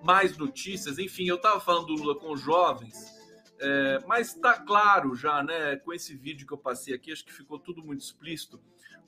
mais 0.00 0.38
notícias. 0.38 0.96
Enfim, 0.96 1.26
eu 1.26 1.36
estava 1.36 1.58
falando 1.58 1.86
do 1.86 1.94
Lula 1.94 2.14
com 2.14 2.36
jovens. 2.36 3.10
É, 3.58 3.98
mas 4.06 4.28
está 4.28 4.60
claro 4.60 5.16
já, 5.16 5.42
né? 5.42 5.74
Com 5.74 5.92
esse 5.92 6.14
vídeo 6.14 6.46
que 6.46 6.54
eu 6.54 6.58
passei 6.58 6.94
aqui, 6.94 7.10
acho 7.10 7.24
que 7.24 7.32
ficou 7.32 7.58
tudo 7.58 7.82
muito 7.82 8.02
explícito 8.02 8.60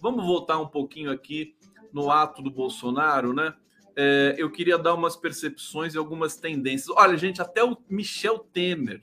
Vamos 0.04 0.26
voltar 0.26 0.58
um 0.58 0.66
pouquinho 0.66 1.10
aqui 1.10 1.54
no 1.90 2.10
ato 2.10 2.42
do 2.42 2.50
Bolsonaro, 2.50 3.32
né? 3.32 3.54
É, 3.96 4.34
eu 4.36 4.50
queria 4.50 4.76
dar 4.76 4.92
umas 4.92 5.16
percepções 5.16 5.94
e 5.94 5.96
algumas 5.96 6.36
tendências. 6.36 6.94
Olha, 6.94 7.16
gente, 7.16 7.40
até 7.40 7.64
o 7.64 7.74
Michel 7.88 8.38
Temer 8.38 9.00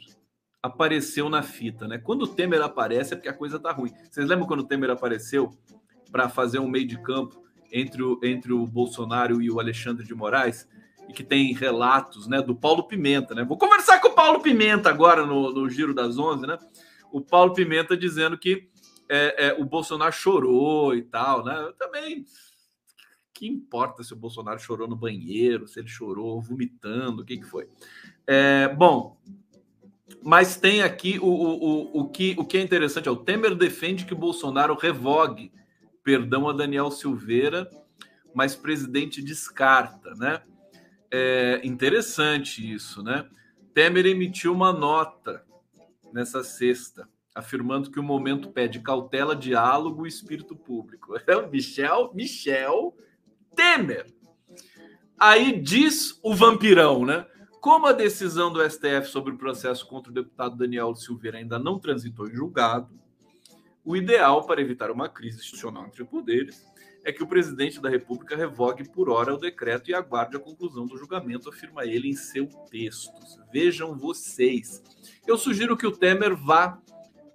apareceu 0.61 1.27
na 1.27 1.41
fita, 1.41 1.87
né? 1.87 1.97
Quando 1.97 2.21
o 2.21 2.27
Temer 2.27 2.61
aparece 2.61 3.13
é 3.13 3.15
porque 3.15 3.29
a 3.29 3.33
coisa 3.33 3.57
tá 3.57 3.71
ruim. 3.71 3.91
Vocês 4.11 4.27
lembram 4.27 4.45
quando 4.45 4.59
o 4.59 4.63
Temer 4.63 4.91
apareceu 4.91 5.51
para 6.11 6.29
fazer 6.29 6.59
um 6.59 6.69
meio 6.69 6.85
de 6.85 7.01
campo 7.01 7.41
entre 7.71 8.03
o, 8.03 8.19
entre 8.21 8.53
o 8.53 8.67
Bolsonaro 8.67 9.41
e 9.41 9.49
o 9.49 9.59
Alexandre 9.59 10.05
de 10.05 10.13
Moraes? 10.13 10.69
E 11.09 11.13
que 11.13 11.23
tem 11.23 11.51
relatos, 11.51 12.27
né, 12.27 12.43
do 12.43 12.55
Paulo 12.55 12.83
Pimenta, 12.83 13.33
né? 13.33 13.43
Vou 13.43 13.57
conversar 13.57 13.99
com 14.01 14.09
o 14.09 14.13
Paulo 14.13 14.39
Pimenta 14.39 14.87
agora 14.91 15.25
no, 15.25 15.51
no 15.51 15.67
Giro 15.67 15.95
das 15.95 16.19
Onze, 16.19 16.45
né? 16.45 16.59
O 17.11 17.19
Paulo 17.19 17.55
Pimenta 17.55 17.97
dizendo 17.97 18.37
que 18.37 18.69
é, 19.13 19.47
é, 19.47 19.53
o 19.53 19.65
Bolsonaro 19.65 20.13
chorou 20.13 20.95
e 20.95 21.01
tal, 21.01 21.43
né? 21.43 21.53
Eu 21.59 21.73
também. 21.73 22.25
Que 23.33 23.45
importa 23.45 24.03
se 24.03 24.13
o 24.13 24.17
Bolsonaro 24.17 24.59
chorou 24.59 24.87
no 24.87 24.95
banheiro, 24.95 25.67
se 25.67 25.79
ele 25.79 25.89
chorou 25.89 26.41
vomitando, 26.41 27.21
o 27.21 27.25
que, 27.25 27.37
que 27.37 27.45
foi? 27.45 27.67
É, 28.25 28.69
bom, 28.69 29.17
mas 30.23 30.55
tem 30.55 30.81
aqui 30.81 31.19
o, 31.19 31.25
o, 31.25 31.63
o, 31.63 32.01
o, 32.01 32.09
que, 32.09 32.35
o 32.37 32.45
que 32.45 32.57
é 32.57 32.61
interessante: 32.61 33.09
é 33.09 33.11
o 33.11 33.17
Temer 33.17 33.53
defende 33.53 34.05
que 34.05 34.13
o 34.13 34.17
Bolsonaro 34.17 34.75
revogue 34.75 35.51
perdão 36.03 36.47
a 36.47 36.53
Daniel 36.53 36.89
Silveira, 36.89 37.69
mas 38.33 38.55
presidente 38.55 39.21
descarta, 39.21 40.15
né? 40.15 40.41
É 41.11 41.59
interessante 41.65 42.73
isso, 42.73 43.03
né? 43.03 43.27
Temer 43.73 44.05
emitiu 44.05 44.53
uma 44.53 44.71
nota 44.71 45.43
nessa 46.13 46.43
sexta 46.45 47.09
afirmando 47.33 47.89
que 47.89 47.99
o 47.99 48.03
momento 48.03 48.51
pede 48.51 48.79
cautela, 48.79 49.35
diálogo 49.35 50.05
e 50.05 50.09
espírito 50.09 50.55
público. 50.55 51.15
É 51.27 51.35
o 51.35 51.49
Michel, 51.49 52.11
Michel 52.13 52.95
Temer. 53.55 54.13
Aí 55.19 55.59
diz 55.59 56.19
o 56.23 56.33
vampirão, 56.33 57.05
né? 57.05 57.25
Como 57.61 57.85
a 57.85 57.93
decisão 57.93 58.51
do 58.51 58.67
STF 58.67 59.05
sobre 59.05 59.33
o 59.33 59.37
processo 59.37 59.87
contra 59.87 60.11
o 60.11 60.15
deputado 60.15 60.57
Daniel 60.57 60.95
Silveira 60.95 61.37
ainda 61.37 61.59
não 61.59 61.79
transitou 61.79 62.27
em 62.27 62.33
julgado, 62.33 62.89
o 63.85 63.95
ideal 63.95 64.45
para 64.45 64.61
evitar 64.61 64.91
uma 64.91 65.07
crise 65.09 65.37
institucional 65.39 65.85
entre 65.85 66.03
poderes 66.03 66.65
é 67.03 67.11
que 67.11 67.23
o 67.23 67.27
presidente 67.27 67.81
da 67.81 67.89
República 67.89 68.35
revogue 68.35 68.87
por 68.87 69.09
hora 69.09 69.33
o 69.33 69.37
decreto 69.37 69.89
e 69.89 69.93
aguarde 69.93 70.37
a 70.37 70.39
conclusão 70.39 70.85
do 70.85 70.97
julgamento, 70.97 71.49
afirma 71.49 71.85
ele 71.85 72.09
em 72.09 72.15
seu 72.15 72.47
texto. 72.69 73.11
Vejam 73.51 73.97
vocês. 73.97 74.83
Eu 75.25 75.37
sugiro 75.37 75.75
que 75.75 75.87
o 75.87 75.91
Temer 75.91 76.35
vá 76.35 76.79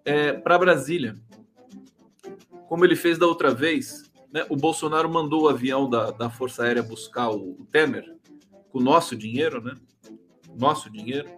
é, 0.06 0.32
para 0.32 0.56
Brasília, 0.56 1.16
como 2.68 2.84
ele 2.84 2.96
fez 2.96 3.18
da 3.18 3.26
outra 3.26 3.52
vez. 3.52 4.10
Né? 4.32 4.46
O 4.48 4.56
Bolsonaro 4.56 5.08
mandou 5.10 5.42
o 5.42 5.48
avião 5.48 5.90
da, 5.90 6.10
da 6.12 6.30
Força 6.30 6.64
Aérea 6.64 6.82
buscar 6.82 7.30
o, 7.30 7.60
o 7.60 7.66
Temer, 7.66 8.16
com 8.70 8.78
o 8.78 8.82
nosso 8.82 9.16
dinheiro, 9.16 9.60
né? 9.60 9.74
Nosso 10.56 10.88
dinheiro. 10.88 11.28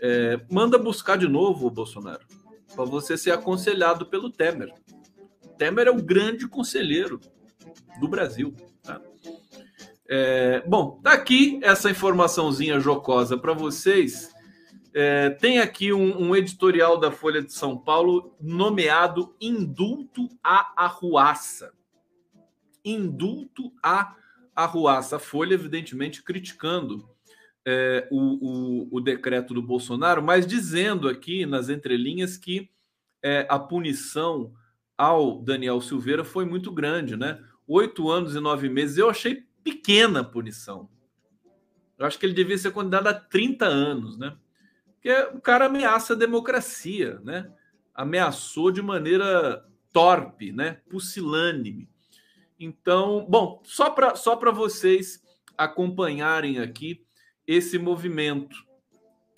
é, 0.00 0.40
manda 0.50 0.78
buscar 0.78 1.16
de 1.16 1.26
novo 1.26 1.66
o 1.66 1.70
Bolsonaro, 1.70 2.24
para 2.74 2.84
você 2.84 3.16
ser 3.16 3.30
aconselhado 3.30 4.06
pelo 4.06 4.30
Temer. 4.30 4.72
Temer 5.56 5.86
é 5.86 5.90
o 5.90 6.02
grande 6.02 6.46
conselheiro 6.46 7.18
do 7.98 8.06
Brasil. 8.06 8.54
Tá? 8.82 9.00
É, 10.08 10.62
bom, 10.66 11.00
tá 11.02 11.12
aqui 11.12 11.58
essa 11.62 11.90
informaçãozinha 11.90 12.78
jocosa 12.78 13.38
para 13.38 13.54
vocês. 13.54 14.35
É, 14.98 15.28
tem 15.28 15.58
aqui 15.58 15.92
um, 15.92 16.28
um, 16.28 16.34
editorial 16.34 16.98
da 16.98 17.10
Folha 17.10 17.42
de 17.42 17.52
São 17.52 17.76
Paulo 17.76 18.34
nomeado 18.40 19.36
Indulto 19.38 20.26
à 20.42 20.72
Arruaça. 20.74 21.74
Indulto 22.82 23.70
à 23.82 24.16
Arruaça. 24.54 25.16
A 25.16 25.18
Folha, 25.18 25.52
evidentemente, 25.52 26.22
criticando 26.22 27.06
é, 27.62 28.08
o, 28.10 28.16
o, 28.18 28.88
o, 28.96 28.98
decreto 28.98 29.52
do 29.52 29.60
Bolsonaro, 29.60 30.22
mas 30.22 30.46
dizendo 30.46 31.10
aqui 31.10 31.44
nas 31.44 31.68
entrelinhas 31.68 32.38
que 32.38 32.70
é, 33.22 33.46
a 33.50 33.58
punição 33.58 34.54
ao 34.96 35.42
Daniel 35.42 35.78
Silveira 35.82 36.24
foi 36.24 36.46
muito 36.46 36.72
grande, 36.72 37.18
né? 37.18 37.38
Oito 37.68 38.10
anos 38.10 38.34
e 38.34 38.40
nove 38.40 38.70
meses. 38.70 38.96
Eu 38.96 39.10
achei 39.10 39.44
pequena 39.62 40.20
a 40.20 40.24
punição. 40.24 40.88
Eu 41.98 42.06
acho 42.06 42.18
que 42.18 42.24
ele 42.24 42.32
devia 42.32 42.56
ser 42.56 42.70
condenado 42.70 43.08
a 43.08 43.12
30 43.12 43.66
anos, 43.66 44.16
né? 44.16 44.34
Porque 45.06 45.36
o 45.36 45.40
cara 45.40 45.66
ameaça 45.66 46.14
a 46.14 46.16
democracia, 46.16 47.20
né? 47.22 47.48
Ameaçou 47.94 48.72
de 48.72 48.82
maneira 48.82 49.64
torpe, 49.92 50.50
né? 50.50 50.78
Pusilânime. 50.90 51.88
Então, 52.58 53.24
bom, 53.28 53.62
só 53.62 53.88
para 53.88 54.16
só 54.16 54.36
vocês 54.50 55.22
acompanharem 55.56 56.58
aqui 56.58 57.06
esse 57.46 57.78
movimento. 57.78 58.56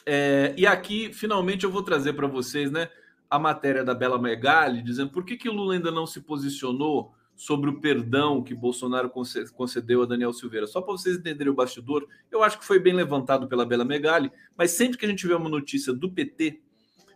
É, 0.06 0.54
e 0.56 0.66
aqui, 0.66 1.12
finalmente, 1.12 1.64
eu 1.64 1.70
vou 1.70 1.82
trazer 1.82 2.14
para 2.14 2.26
vocês 2.26 2.70
né, 2.70 2.88
a 3.28 3.38
matéria 3.38 3.84
da 3.84 3.94
Bela 3.94 4.18
Megali, 4.18 4.80
dizendo 4.80 5.10
por 5.10 5.22
que, 5.22 5.36
que 5.36 5.50
Lula 5.50 5.74
ainda 5.74 5.90
não 5.90 6.06
se 6.06 6.22
posicionou 6.22 7.12
sobre 7.38 7.70
o 7.70 7.80
perdão 7.80 8.42
que 8.42 8.52
Bolsonaro 8.52 9.08
concedeu 9.54 10.02
a 10.02 10.06
Daniel 10.06 10.32
Silveira. 10.32 10.66
Só 10.66 10.82
para 10.82 10.92
vocês 10.92 11.16
entenderem 11.16 11.52
o 11.52 11.54
bastidor, 11.54 12.04
eu 12.32 12.42
acho 12.42 12.58
que 12.58 12.64
foi 12.64 12.80
bem 12.80 12.92
levantado 12.92 13.46
pela 13.46 13.64
Bela 13.64 13.84
Megali, 13.84 14.28
mas 14.56 14.72
sempre 14.72 14.98
que 14.98 15.06
a 15.06 15.08
gente 15.08 15.24
vê 15.24 15.34
uma 15.34 15.48
notícia 15.48 15.92
do 15.92 16.10
PT 16.10 16.60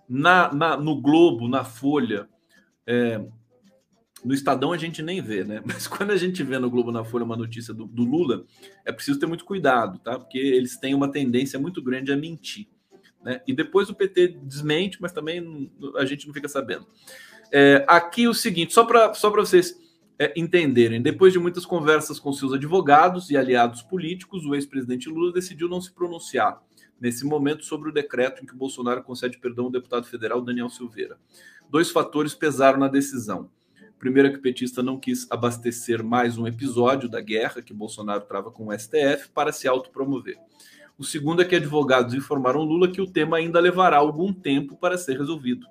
na, 0.09 0.55
na 0.55 0.77
no 0.77 1.01
Globo, 1.01 1.49
na 1.49 1.64
Folha, 1.64 2.29
é, 2.87 3.20
no 4.25 4.33
Estadão 4.33 4.73
a 4.73 4.77
gente 4.77 5.03
nem 5.03 5.20
vê, 5.20 5.43
né? 5.43 5.61
Mas 5.66 5.89
quando 5.89 6.12
a 6.12 6.16
gente 6.16 6.41
vê 6.45 6.57
no 6.57 6.70
Globo 6.70 6.93
na 6.93 7.05
Folha 7.05 7.25
uma 7.25 7.37
notícia 7.37 7.75
do, 7.75 7.87
do, 7.87 8.05
Lula, 8.05 8.45
é 8.85 8.93
preciso 8.93 9.18
ter 9.18 9.27
muito 9.27 9.45
cuidado, 9.45 9.99
tá? 9.99 10.16
Porque 10.20 10.39
eles 10.39 10.77
têm 10.77 10.95
uma 10.95 11.11
tendência 11.11 11.59
muito 11.59 11.83
grande 11.83 12.12
a 12.12 12.16
mentir. 12.16 12.68
Né? 13.25 13.41
E 13.45 13.53
depois 13.53 13.91
o 13.91 13.95
PT 13.95 14.39
desmente, 14.43 15.03
mas 15.03 15.12
também 15.12 15.70
a 15.97 16.05
gente 16.05 16.29
não 16.29 16.35
fica 16.35 16.49
sabendo. 16.49 16.87
É, 17.51 17.85
aqui 17.89 18.29
o 18.29 18.35
seguinte, 18.35 18.73
só 18.73 18.85
para 18.85 19.12
só 19.14 19.31
vocês 19.31 19.83
é, 20.18 20.32
entenderem, 20.36 21.00
depois 21.00 21.32
de 21.32 21.38
muitas 21.38 21.64
conversas 21.64 22.20
com 22.20 22.32
seus 22.32 22.52
advogados 22.52 23.30
e 23.30 23.36
aliados 23.36 23.82
políticos, 23.82 24.44
o 24.44 24.54
ex-presidente 24.54 25.08
Lula 25.08 25.32
decidiu 25.32 25.68
não 25.68 25.80
se 25.80 25.92
pronunciar 25.92 26.62
nesse 27.00 27.24
momento 27.24 27.64
sobre 27.64 27.90
o 27.90 27.92
decreto 27.92 28.42
em 28.42 28.46
que 28.46 28.54
Bolsonaro 28.54 29.02
concede 29.02 29.38
perdão 29.38 29.64
ao 29.64 29.70
deputado 29.70 30.06
federal 30.06 30.40
Daniel 30.40 30.68
Silveira. 30.68 31.18
Dois 31.68 31.90
fatores 31.90 32.34
pesaram 32.34 32.78
na 32.78 32.88
decisão. 32.88 33.50
Primeiro 33.98 34.28
é 34.28 34.30
que 34.32 34.38
o 34.38 34.42
petista 34.42 34.82
não 34.82 34.98
quis 34.98 35.30
abastecer 35.30 36.02
mais 36.02 36.36
um 36.36 36.46
episódio 36.46 37.08
da 37.08 37.20
guerra 37.20 37.62
que 37.62 37.72
Bolsonaro 37.72 38.24
trava 38.24 38.50
com 38.50 38.68
o 38.68 38.72
STF 38.72 39.30
para 39.34 39.52
se 39.52 39.66
autopromover. 39.66 40.36
O 40.98 41.04
segundo 41.04 41.42
é 41.42 41.44
que 41.44 41.56
advogados 41.56 42.14
informaram 42.14 42.62
Lula 42.62 42.90
que 42.90 43.00
o 43.00 43.06
tema 43.06 43.38
ainda 43.38 43.58
levará 43.58 43.96
algum 43.96 44.32
tempo 44.32 44.76
para 44.76 44.98
ser 44.98 45.18
resolvido, 45.18 45.66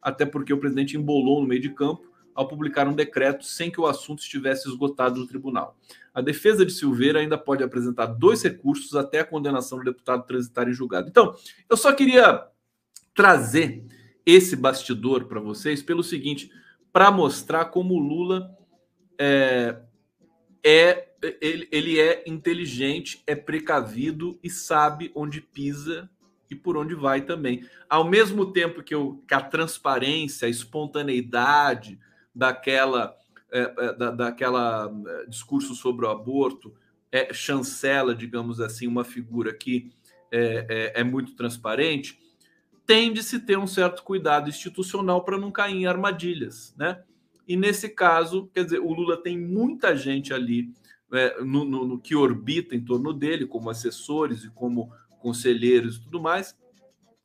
até 0.00 0.26
porque 0.26 0.52
o 0.52 0.58
presidente 0.58 0.96
embolou 0.96 1.40
no 1.40 1.48
meio 1.48 1.60
de 1.60 1.70
campo 1.70 2.15
ao 2.36 2.46
publicar 2.46 2.86
um 2.86 2.94
decreto 2.94 3.44
sem 3.44 3.70
que 3.70 3.80
o 3.80 3.86
assunto 3.86 4.20
estivesse 4.20 4.68
esgotado 4.68 5.18
no 5.18 5.26
tribunal. 5.26 5.76
A 6.14 6.20
defesa 6.20 6.64
de 6.64 6.72
Silveira 6.72 7.18
ainda 7.18 7.38
pode 7.38 7.64
apresentar 7.64 8.06
dois 8.06 8.42
recursos 8.42 8.94
até 8.94 9.20
a 9.20 9.24
condenação 9.24 9.78
do 9.78 9.84
deputado 9.84 10.26
transitar 10.26 10.68
em 10.68 10.72
julgado. 10.72 11.08
Então, 11.08 11.34
eu 11.68 11.76
só 11.76 11.92
queria 11.92 12.46
trazer 13.14 13.82
esse 14.24 14.54
bastidor 14.54 15.24
para 15.24 15.40
vocês 15.40 15.82
pelo 15.82 16.02
seguinte 16.02 16.50
para 16.92 17.10
mostrar 17.10 17.66
como 17.66 17.94
o 17.94 17.98
Lula 17.98 18.56
é, 19.18 19.76
é 20.62 21.08
ele, 21.40 21.68
ele 21.72 21.98
é 21.98 22.22
inteligente, 22.26 23.22
é 23.26 23.34
precavido 23.34 24.38
e 24.42 24.50
sabe 24.50 25.10
onde 25.14 25.40
pisa 25.40 26.08
e 26.50 26.54
por 26.54 26.76
onde 26.76 26.94
vai 26.94 27.22
também. 27.22 27.66
Ao 27.88 28.04
mesmo 28.04 28.52
tempo 28.52 28.82
que, 28.82 28.94
eu, 28.94 29.22
que 29.26 29.34
a 29.34 29.40
transparência, 29.40 30.46
a 30.46 30.50
espontaneidade 30.50 31.98
daquela, 32.36 33.16
é, 33.50 33.74
é 33.78 33.92
da, 33.94 34.10
daquela 34.10 34.92
é, 35.06 35.26
discurso 35.26 35.74
sobre 35.74 36.04
o 36.04 36.10
aborto 36.10 36.74
é, 37.10 37.32
chancela, 37.32 38.14
digamos 38.14 38.60
assim, 38.60 38.86
uma 38.86 39.04
figura 39.04 39.54
que 39.54 39.90
é, 40.30 40.92
é, 40.94 41.00
é 41.00 41.04
muito 41.04 41.34
transparente, 41.34 42.18
tem 42.86 43.12
de 43.12 43.22
se 43.22 43.40
ter 43.40 43.58
um 43.58 43.66
certo 43.66 44.02
cuidado 44.02 44.50
institucional 44.50 45.24
para 45.24 45.38
não 45.38 45.50
cair 45.50 45.74
em 45.74 45.86
armadilhas, 45.86 46.74
né? 46.76 47.02
E 47.48 47.56
nesse 47.56 47.88
caso, 47.88 48.50
quer 48.52 48.64
dizer, 48.64 48.80
o 48.80 48.92
Lula 48.92 49.16
tem 49.16 49.38
muita 49.38 49.96
gente 49.96 50.34
ali 50.34 50.72
é, 51.12 51.42
no, 51.42 51.64
no, 51.64 51.86
no, 51.86 51.98
que 51.98 52.14
orbita 52.14 52.74
em 52.74 52.84
torno 52.84 53.12
dele, 53.12 53.46
como 53.46 53.70
assessores 53.70 54.44
e 54.44 54.50
como 54.50 54.92
conselheiros 55.20 55.96
e 55.96 56.00
tudo 56.02 56.20
mais, 56.20 56.56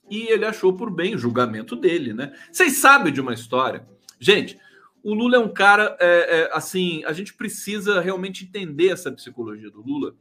e 0.10 0.28
ele 0.28 0.46
achou 0.46 0.74
por 0.74 0.92
bem 0.92 1.16
o 1.16 1.18
julgamento 1.18 1.76
dele, 1.76 2.14
né? 2.14 2.34
Vocês 2.52 2.78
sabem 2.78 3.12
de 3.12 3.20
uma 3.20 3.34
história, 3.34 3.86
gente. 4.20 4.58
O 5.04 5.14
Lula 5.14 5.38
é 5.38 5.40
um 5.40 5.52
cara, 5.52 5.98
é, 6.00 6.42
é, 6.42 6.50
assim, 6.54 7.04
a 7.06 7.14
gente 7.14 7.34
precisa 7.34 8.00
realmente 8.00 8.46
entender 8.46 8.90
essa 8.90 9.12
psicologia 9.12 9.70
do 9.72 9.82
Lula 9.82 10.16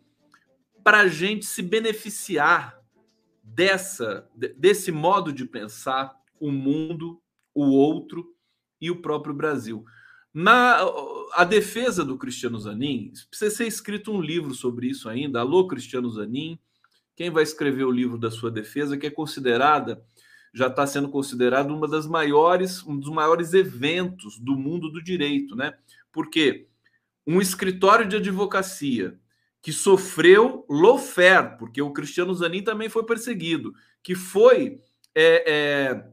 para 0.82 1.00
a 1.00 1.08
gente 1.08 1.44
se 1.44 1.62
beneficiar 1.62 2.80
dessa 3.42 4.28
desse 4.56 4.90
modo 4.90 5.32
de 5.32 5.44
pensar 5.44 6.14
o 6.38 6.50
mundo, 6.50 7.20
o 7.54 7.64
outro 7.70 8.34
e 8.80 8.90
o 8.90 9.02
próprio 9.02 9.34
Brasil. 9.34 9.84
Na 10.32 10.80
a 11.32 11.44
defesa 11.44 12.04
do 12.04 12.16
Cristiano 12.16 12.58
Zanin, 12.58 13.12
precisa 13.28 13.54
ser 13.54 13.66
escrito 13.66 14.12
um 14.12 14.20
livro 14.20 14.54
sobre 14.54 14.88
isso 14.88 15.08
ainda. 15.08 15.40
Alô, 15.40 15.66
Cristiano 15.66 16.08
Zanin, 16.08 16.58
quem 17.16 17.30
vai 17.30 17.42
escrever 17.42 17.84
o 17.84 17.90
livro 17.90 18.16
da 18.16 18.30
sua 18.30 18.50
defesa, 18.50 18.96
que 18.96 19.06
é 19.06 19.10
considerada, 19.10 20.02
já 20.52 20.66
está 20.66 20.86
sendo 20.86 21.08
considerada 21.08 21.72
uma 21.72 21.86
das 21.86 22.06
maiores, 22.06 22.84
um 22.84 22.98
dos 22.98 23.10
maiores 23.10 23.54
eventos 23.54 24.38
do 24.38 24.56
mundo 24.56 24.90
do 24.90 25.02
direito, 25.02 25.54
né? 25.54 25.74
Porque 26.12 26.66
um 27.26 27.40
escritório 27.40 28.08
de 28.08 28.16
advocacia 28.16 29.18
que 29.62 29.72
sofreu 29.72 30.64
lofer, 30.68 31.56
porque 31.58 31.82
o 31.82 31.92
Cristiano 31.92 32.34
Zanin 32.34 32.62
também 32.62 32.88
foi 32.88 33.04
perseguido, 33.04 33.74
que 34.02 34.14
foi. 34.14 34.80
É, 35.14 35.52
é, 35.52 36.10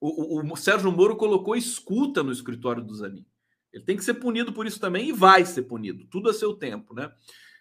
o, 0.00 0.40
o, 0.40 0.56
Sérgio 0.56 0.92
Moro 0.92 1.16
colocou 1.16 1.56
escuta 1.56 2.22
no 2.22 2.32
escritório 2.32 2.82
do 2.82 2.94
Zanin. 2.94 3.24
Ele 3.72 3.84
tem 3.84 3.96
que 3.96 4.04
ser 4.04 4.14
punido 4.14 4.52
por 4.52 4.66
isso 4.66 4.78
também 4.78 5.08
e 5.08 5.12
vai 5.12 5.44
ser 5.44 5.62
punido, 5.62 6.06
tudo 6.06 6.28
a 6.28 6.34
seu 6.34 6.54
tempo, 6.54 6.94
né? 6.94 7.10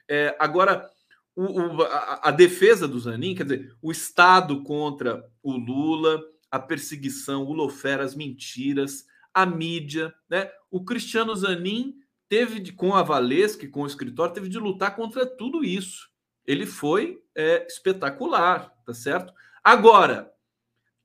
É, 0.08 0.36
agora, 0.38 0.90
o, 1.36 1.82
a, 1.84 2.30
a, 2.30 2.32
defesa 2.32 2.88
do 2.88 3.00
Zanin, 3.00 3.34
quer 3.34 3.44
dizer, 3.44 3.76
o 3.82 3.92
Estado 3.92 4.62
contra 4.64 5.28
o 5.42 5.54
Lula, 5.54 6.22
a 6.52 6.60
perseguição, 6.60 7.44
o 7.46 7.54
lofer, 7.54 8.00
as 8.00 8.16
mentiras, 8.16 9.06
a 9.34 9.46
mídia, 9.46 10.14
né? 10.30 10.52
O 10.70 10.86
Cristiano 10.86 11.36
Zanin 11.36 11.96
teve 12.30 12.60
de, 12.60 12.72
com 12.72 12.94
a 12.94 13.02
Valesca 13.02 13.68
com 13.68 13.82
o 13.82 13.88
escritório, 13.88 14.34
teve 14.34 14.50
de 14.50 14.60
lutar 14.60 14.96
contra 14.96 15.26
tudo 15.26 15.64
isso. 15.64 16.10
Ele 16.46 16.66
foi 16.66 17.22
é, 17.36 17.66
espetacular, 17.68 18.72
tá 18.86 18.94
certo? 18.94 19.34
Agora, 19.64 20.32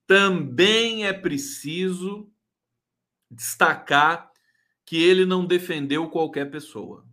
também 0.07 1.07
é 1.07 1.13
preciso 1.13 2.31
destacar 3.31 4.31
que 4.85 5.03
ele 5.03 5.27
não 5.27 5.45
defendeu 5.45 6.09
qualquer 6.09 6.51
pessoa. 6.51 7.07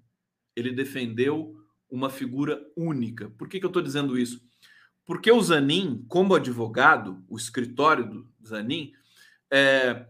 Ele 0.56 0.72
defendeu 0.72 1.56
uma 1.96 2.10
figura 2.10 2.62
única. 2.76 3.30
Por 3.32 3.48
que, 3.48 3.60
que 3.60 3.66
eu 3.66 3.70
estou 3.70 3.82
dizendo 3.82 4.18
isso? 4.18 4.42
Porque 5.06 5.32
o 5.32 5.42
Zanin, 5.42 6.06
como 6.10 6.36
advogado, 6.36 7.24
o 7.30 7.38
escritório 7.38 8.06
do 8.06 8.28
Zanin, 8.46 8.92
é, 9.50 10.08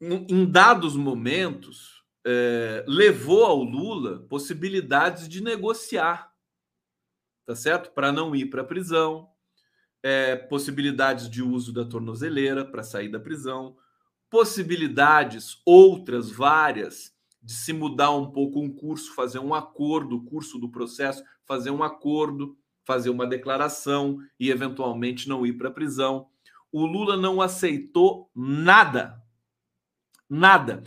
em 0.00 0.46
dados 0.46 0.94
momentos, 0.94 2.04
é, 2.24 2.84
levou 2.86 3.44
ao 3.44 3.62
Lula 3.62 4.20
possibilidades 4.28 5.28
de 5.28 5.42
negociar, 5.42 6.32
tá 7.44 7.56
certo? 7.56 7.90
Para 7.90 8.12
não 8.12 8.36
ir 8.36 8.46
para 8.46 8.62
a 8.62 8.66
prisão, 8.66 9.28
é, 10.02 10.36
possibilidades 10.36 11.28
de 11.28 11.42
uso 11.42 11.72
da 11.72 11.84
tornozeleira 11.84 12.64
para 12.64 12.84
sair 12.84 13.08
da 13.08 13.18
prisão, 13.18 13.76
possibilidades 14.30 15.60
outras 15.64 16.30
várias 16.30 17.17
de 17.48 17.54
se 17.54 17.72
mudar 17.72 18.10
um 18.10 18.30
pouco 18.30 18.60
um 18.60 18.70
curso, 18.70 19.14
fazer 19.14 19.38
um 19.38 19.54
acordo, 19.54 20.16
o 20.16 20.24
curso 20.26 20.58
do 20.58 20.68
processo, 20.68 21.24
fazer 21.46 21.70
um 21.70 21.82
acordo, 21.82 22.58
fazer 22.84 23.08
uma 23.08 23.26
declaração 23.26 24.18
e 24.38 24.50
eventualmente 24.50 25.26
não 25.26 25.46
ir 25.46 25.54
para 25.54 25.68
a 25.68 25.72
prisão. 25.72 26.28
o 26.70 26.84
Lula 26.84 27.16
não 27.16 27.40
aceitou 27.40 28.30
nada. 28.34 29.18
Nada. 30.28 30.82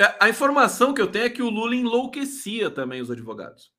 É, 0.00 0.16
a 0.18 0.30
informação 0.30 0.94
que 0.94 1.02
eu 1.02 1.12
tenho 1.12 1.26
é 1.26 1.30
que 1.30 1.42
o 1.42 1.50
Lula 1.50 1.76
enlouquecia 1.76 2.70
também 2.70 3.02
os 3.02 3.10
advogados. 3.10 3.70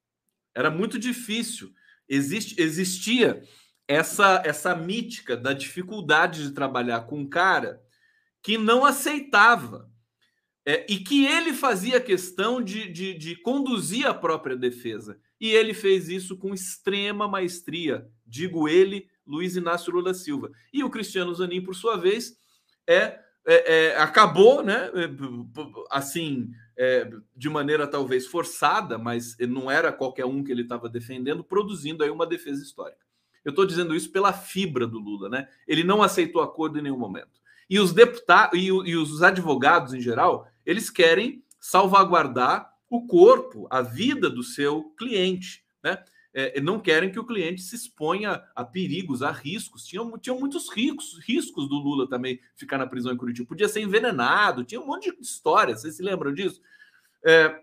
Era 0.54 0.70
muito 0.70 1.00
difícil. 1.00 1.74
Existe, 2.08 2.62
existia 2.62 3.42
essa, 3.88 4.44
essa 4.46 4.76
mítica 4.76 5.36
da 5.36 5.52
dificuldade 5.52 6.44
de 6.44 6.52
trabalhar 6.52 7.08
com 7.08 7.22
um 7.22 7.28
cara 7.28 7.82
que 8.44 8.56
não 8.56 8.86
aceitava 8.86 9.90
é, 10.66 10.86
e 10.90 10.98
que 11.00 11.26
ele 11.26 11.54
fazia 11.54 12.00
questão 12.00 12.62
de, 12.62 12.90
de, 12.90 13.14
de 13.14 13.36
conduzir 13.36 14.06
a 14.06 14.14
própria 14.14 14.56
defesa. 14.56 15.20
E 15.40 15.52
ele 15.52 15.74
fez 15.74 16.10
isso 16.10 16.38
com 16.38 16.54
extrema 16.54 17.28
maestria, 17.28 18.08
digo 18.26 18.68
ele, 18.68 19.08
Luiz 19.26 19.56
Inácio 19.56 19.94
Lula 19.94 20.14
Silva. 20.14 20.52
E 20.74 20.84
o 20.84 20.90
Cristiano 20.90 21.34
Zanin, 21.34 21.62
por 21.62 21.76
sua 21.76 21.96
vez, 21.96 22.34
é, 22.86 23.20
é, 23.48 23.76
é 23.76 23.98
acabou, 23.98 24.62
né? 24.62 24.92
É, 24.94 25.10
assim, 25.90 26.52
é, 26.78 27.10
de 27.36 27.50
maneira 27.50 27.88
talvez 27.88 28.26
forçada, 28.26 28.98
mas 28.98 29.38
não 29.40 29.70
era 29.70 29.92
qualquer 29.92 30.26
um 30.26 30.44
que 30.44 30.52
ele 30.52 30.64
estava 30.64 30.90
defendendo, 30.90 31.44
produzindo 31.44 32.04
aí 32.04 32.10
uma 32.10 32.26
defesa 32.26 32.62
histórica. 32.62 33.06
Eu 33.44 33.52
estou 33.52 33.66
dizendo 33.66 33.96
isso 33.96 34.12
pela 34.12 34.34
fibra 34.34 34.86
do 34.86 35.00
Lula, 35.00 35.30
né? 35.30 35.48
Ele 35.68 35.84
não 35.84 36.02
aceitou 36.02 36.42
acordo 36.42 36.78
em 36.80 36.82
nenhum 36.82 36.98
momento. 36.98 37.40
E 37.70 37.80
os 37.80 37.94
deputados 37.94 38.60
e, 38.60 38.66
e 38.66 38.96
os 38.96 39.22
advogados 39.22 39.94
em 39.94 40.02
geral, 40.02 40.48
eles 40.66 40.90
querem 40.90 41.44
salvaguardar 41.60 42.72
o 42.90 43.06
corpo, 43.06 43.68
a 43.70 43.82
vida 43.82 44.30
do 44.30 44.42
seu 44.42 44.86
cliente, 44.98 45.64
né? 45.84 46.04
É, 46.32 46.62
não 46.62 46.80
querem 46.80 47.12
que 47.12 47.20
o 47.20 47.26
cliente 47.26 47.62
se 47.62 47.76
exponha 47.76 48.44
a 48.56 48.64
perigos, 48.64 49.24
a 49.24 49.32
riscos. 49.32 49.84
Tinham, 49.86 50.18
tinham 50.20 50.40
muitos 50.40 50.72
riscos, 50.72 51.20
riscos 51.28 51.68
do 51.68 51.76
Lula 51.76 52.08
também 52.08 52.40
ficar 52.56 52.78
na 52.78 52.86
prisão 52.86 53.12
em 53.12 53.18
Curitiba. 53.18 53.48
Podia 53.48 53.68
ser 53.68 53.82
envenenado, 53.82 54.64
tinha 54.64 54.80
um 54.80 54.86
monte 54.86 55.12
de 55.12 55.22
história. 55.22 55.76
Vocês 55.76 55.96
se 55.96 56.04
lembram 56.04 56.32
disso? 56.32 56.62
É, 57.26 57.60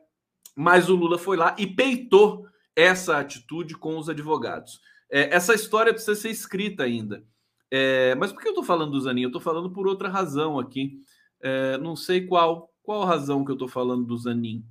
mas 0.55 0.89
o 0.89 0.97
Lula 0.97 1.17
foi 1.17 1.37
lá 1.37 1.55
e 1.59 1.67
peitou 1.67 2.49
essa 2.75 3.19
atitude 3.19 3.75
com 3.77 3.97
os 3.97 4.09
advogados. 4.09 4.81
É, 5.09 5.35
essa 5.35 5.55
história 5.55 5.93
precisa 5.93 6.17
ser 6.17 6.31
escrita 6.31 6.83
ainda. 6.83 7.25
É, 7.71 8.15
mas 8.15 8.33
por 8.33 8.41
que 8.41 8.49
eu 8.49 8.53
estou 8.53 8.65
falando 8.65 8.93
do 8.93 9.01
Zanin? 9.01 9.23
Eu 9.23 9.29
estou 9.29 9.41
falando 9.41 9.71
por 9.71 9.87
outra 9.87 10.09
razão 10.09 10.59
aqui. 10.59 11.01
É, 11.41 11.79
não 11.79 11.97
sei 11.97 12.27
qual. 12.27 12.73
Qual 12.83 13.03
a 13.03 13.07
razão 13.07 13.45
que 13.45 13.51
eu 13.51 13.57
estou 13.57 13.69
falando 13.69 14.05
do 14.05 14.17
Zanin? 14.17 14.65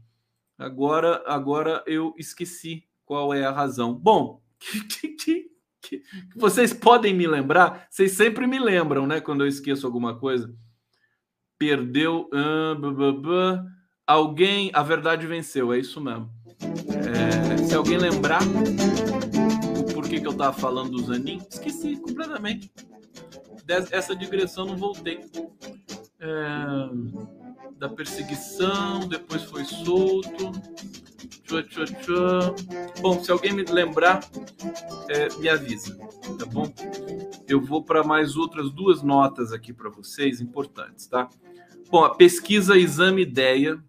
Agora, 0.58 1.22
agora 1.28 1.84
eu 1.86 2.14
esqueci 2.18 2.86
qual 3.04 3.34
é 3.34 3.44
a 3.46 3.52
razão. 3.52 3.94
Bom, 3.94 4.42
vocês 6.36 6.74
podem 6.74 7.14
me 7.14 7.28
lembrar? 7.28 7.88
Vocês 7.90 8.14
sempre 8.14 8.48
me 8.48 8.58
lembram, 8.58 9.06
né? 9.06 9.20
Quando 9.20 9.44
eu 9.44 9.48
esqueço 9.48 9.86
alguma 9.86 10.18
coisa. 10.18 10.54
Perdeu. 11.58 12.30
Uh, 12.34 13.66
alguém. 14.08 14.72
A 14.74 14.82
verdade 14.82 15.28
venceu, 15.28 15.74
é 15.74 15.80
isso 15.80 16.00
mesmo. 16.00 16.30
É, 16.62 17.58
se 17.58 17.76
alguém 17.76 17.98
lembrar 17.98 18.42
que, 20.16 20.22
que 20.22 20.28
eu 20.28 20.34
tava 20.34 20.58
falando 20.58 20.92
do 20.92 21.04
Zanin? 21.04 21.42
Esqueci 21.50 21.98
completamente. 21.98 22.72
Essa 23.92 24.16
digressão 24.16 24.66
não 24.66 24.78
voltei. 24.78 25.20
É, 26.20 26.28
da 27.78 27.90
perseguição, 27.90 29.08
depois 29.08 29.44
foi 29.44 29.66
solto. 29.66 30.52
Tchua, 31.44 31.64
tchua. 31.64 32.56
Bom, 33.02 33.22
se 33.24 33.30
alguém 33.30 33.52
me 33.52 33.64
lembrar, 33.64 34.22
é, 35.10 35.30
me 35.38 35.50
avisa, 35.50 35.96
tá 36.40 36.46
bom? 36.46 36.74
Eu 37.48 37.62
vou 37.62 37.84
para 37.84 38.04
mais 38.04 38.38
outras 38.38 38.72
duas 38.72 39.04
notas 39.04 39.52
aqui 39.52 39.74
para 39.74 39.90
vocês 39.90 40.40
importantes, 40.40 41.08
tá? 41.08 41.30
Bom, 41.90 42.04
a 42.04 42.16
pesquisa 42.16 42.78
Exame 42.78 43.22
Ideia 43.22 43.84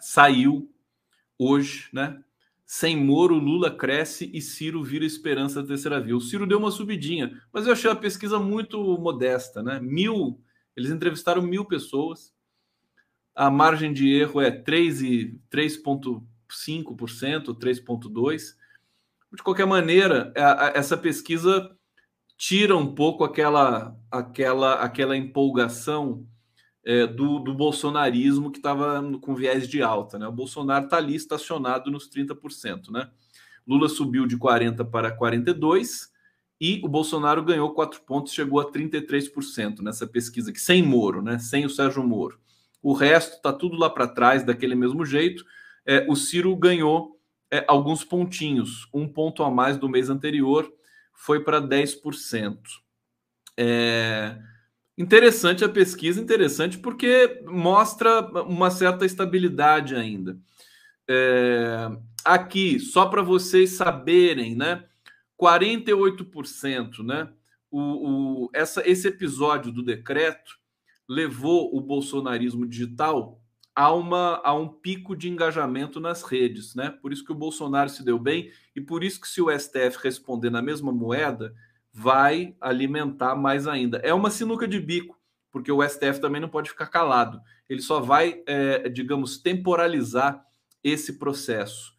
saiu 0.00 0.70
hoje, 1.38 1.88
né? 1.92 2.22
Sem 2.72 2.96
Moro, 2.96 3.34
Lula 3.34 3.68
cresce 3.68 4.30
e 4.32 4.40
Ciro 4.40 4.84
vira 4.84 5.04
esperança 5.04 5.60
da 5.60 5.66
terceira 5.66 6.00
via. 6.00 6.16
O 6.16 6.20
Ciro 6.20 6.46
deu 6.46 6.56
uma 6.56 6.70
subidinha, 6.70 7.42
mas 7.52 7.66
eu 7.66 7.72
achei 7.72 7.90
a 7.90 7.96
pesquisa 7.96 8.38
muito 8.38 8.80
modesta, 8.96 9.60
né? 9.60 9.80
Mil, 9.82 10.40
eles 10.76 10.92
entrevistaram 10.92 11.42
mil 11.42 11.64
pessoas. 11.64 12.32
A 13.34 13.50
margem 13.50 13.92
de 13.92 14.14
erro 14.14 14.40
é 14.40 14.52
3,5%, 14.52 16.22
3,2%. 16.48 18.54
De 19.34 19.42
qualquer 19.42 19.66
maneira, 19.66 20.32
essa 20.72 20.96
pesquisa 20.96 21.76
tira 22.36 22.76
um 22.76 22.94
pouco 22.94 23.24
aquela, 23.24 23.98
aquela, 24.08 24.74
aquela 24.74 25.16
empolgação 25.16 26.24
é, 26.84 27.06
do, 27.06 27.38
do, 27.38 27.54
bolsonarismo 27.54 28.50
que 28.50 28.58
estava 28.58 29.02
com 29.20 29.34
viés 29.34 29.68
de 29.68 29.82
alta. 29.82 30.18
Né? 30.18 30.26
O 30.26 30.32
Bolsonaro 30.32 30.84
está 30.84 30.96
ali 30.96 31.14
estacionado 31.14 31.90
nos 31.90 32.08
30%. 32.08 32.90
Né? 32.90 33.08
Lula 33.66 33.88
subiu 33.88 34.26
de 34.26 34.36
40% 34.36 34.88
para 34.90 35.16
42% 35.16 36.08
e 36.60 36.80
o 36.84 36.88
Bolsonaro 36.88 37.42
ganhou 37.42 37.72
4 37.72 38.02
pontos, 38.02 38.34
chegou 38.34 38.60
a 38.60 38.70
33% 38.70 39.80
nessa 39.80 40.06
pesquisa 40.06 40.50
aqui, 40.50 40.60
sem 40.60 40.82
Moro, 40.82 41.22
né? 41.22 41.38
sem 41.38 41.64
o 41.64 41.70
Sérgio 41.70 42.02
Moro. 42.02 42.38
O 42.82 42.92
resto 42.92 43.36
está 43.36 43.52
tudo 43.52 43.76
lá 43.76 43.88
para 43.88 44.06
trás, 44.06 44.42
daquele 44.42 44.74
mesmo 44.74 45.04
jeito. 45.04 45.44
É, 45.86 46.06
o 46.08 46.14
Ciro 46.14 46.54
ganhou 46.56 47.18
é, 47.50 47.64
alguns 47.66 48.04
pontinhos, 48.04 48.88
um 48.92 49.08
ponto 49.08 49.42
a 49.42 49.50
mais 49.50 49.76
do 49.78 49.88
mês 49.88 50.08
anterior, 50.08 50.70
foi 51.12 51.40
para 51.40 51.60
10%. 51.60 52.58
É, 53.56 54.38
Interessante 55.00 55.64
a 55.64 55.68
pesquisa, 55.68 56.20
interessante 56.20 56.76
porque 56.76 57.40
mostra 57.46 58.20
uma 58.42 58.70
certa 58.70 59.06
estabilidade 59.06 59.96
ainda. 59.96 60.38
É, 61.08 61.90
aqui, 62.22 62.78
só 62.78 63.06
para 63.06 63.22
vocês 63.22 63.78
saberem, 63.78 64.54
né? 64.54 64.84
48%, 65.40 67.02
né? 67.02 67.32
O, 67.70 67.80
o, 67.80 68.50
essa, 68.52 68.86
esse 68.86 69.08
episódio 69.08 69.72
do 69.72 69.82
decreto 69.82 70.58
levou 71.08 71.74
o 71.74 71.80
bolsonarismo 71.80 72.66
digital 72.66 73.40
a, 73.74 73.90
uma, 73.94 74.42
a 74.44 74.52
um 74.52 74.68
pico 74.68 75.16
de 75.16 75.30
engajamento 75.30 75.98
nas 75.98 76.22
redes, 76.22 76.74
né? 76.74 76.90
Por 76.90 77.10
isso 77.10 77.24
que 77.24 77.32
o 77.32 77.34
Bolsonaro 77.34 77.88
se 77.88 78.04
deu 78.04 78.18
bem 78.18 78.52
e 78.76 78.82
por 78.82 79.02
isso 79.02 79.18
que 79.18 79.28
se 79.28 79.40
o 79.40 79.50
STF 79.50 79.96
responder 80.02 80.50
na 80.50 80.60
mesma 80.60 80.92
moeda, 80.92 81.54
vai 81.92 82.54
alimentar 82.60 83.34
mais 83.34 83.66
ainda. 83.66 83.98
É 83.98 84.14
uma 84.14 84.30
sinuca 84.30 84.66
de 84.66 84.78
bico, 84.78 85.18
porque 85.50 85.72
o 85.72 85.86
STF 85.86 86.20
também 86.20 86.40
não 86.40 86.48
pode 86.48 86.70
ficar 86.70 86.86
calado. 86.86 87.40
Ele 87.68 87.82
só 87.82 88.00
vai, 88.00 88.42
é, 88.46 88.88
digamos, 88.88 89.38
temporalizar 89.38 90.44
esse 90.82 91.18
processo. 91.18 91.92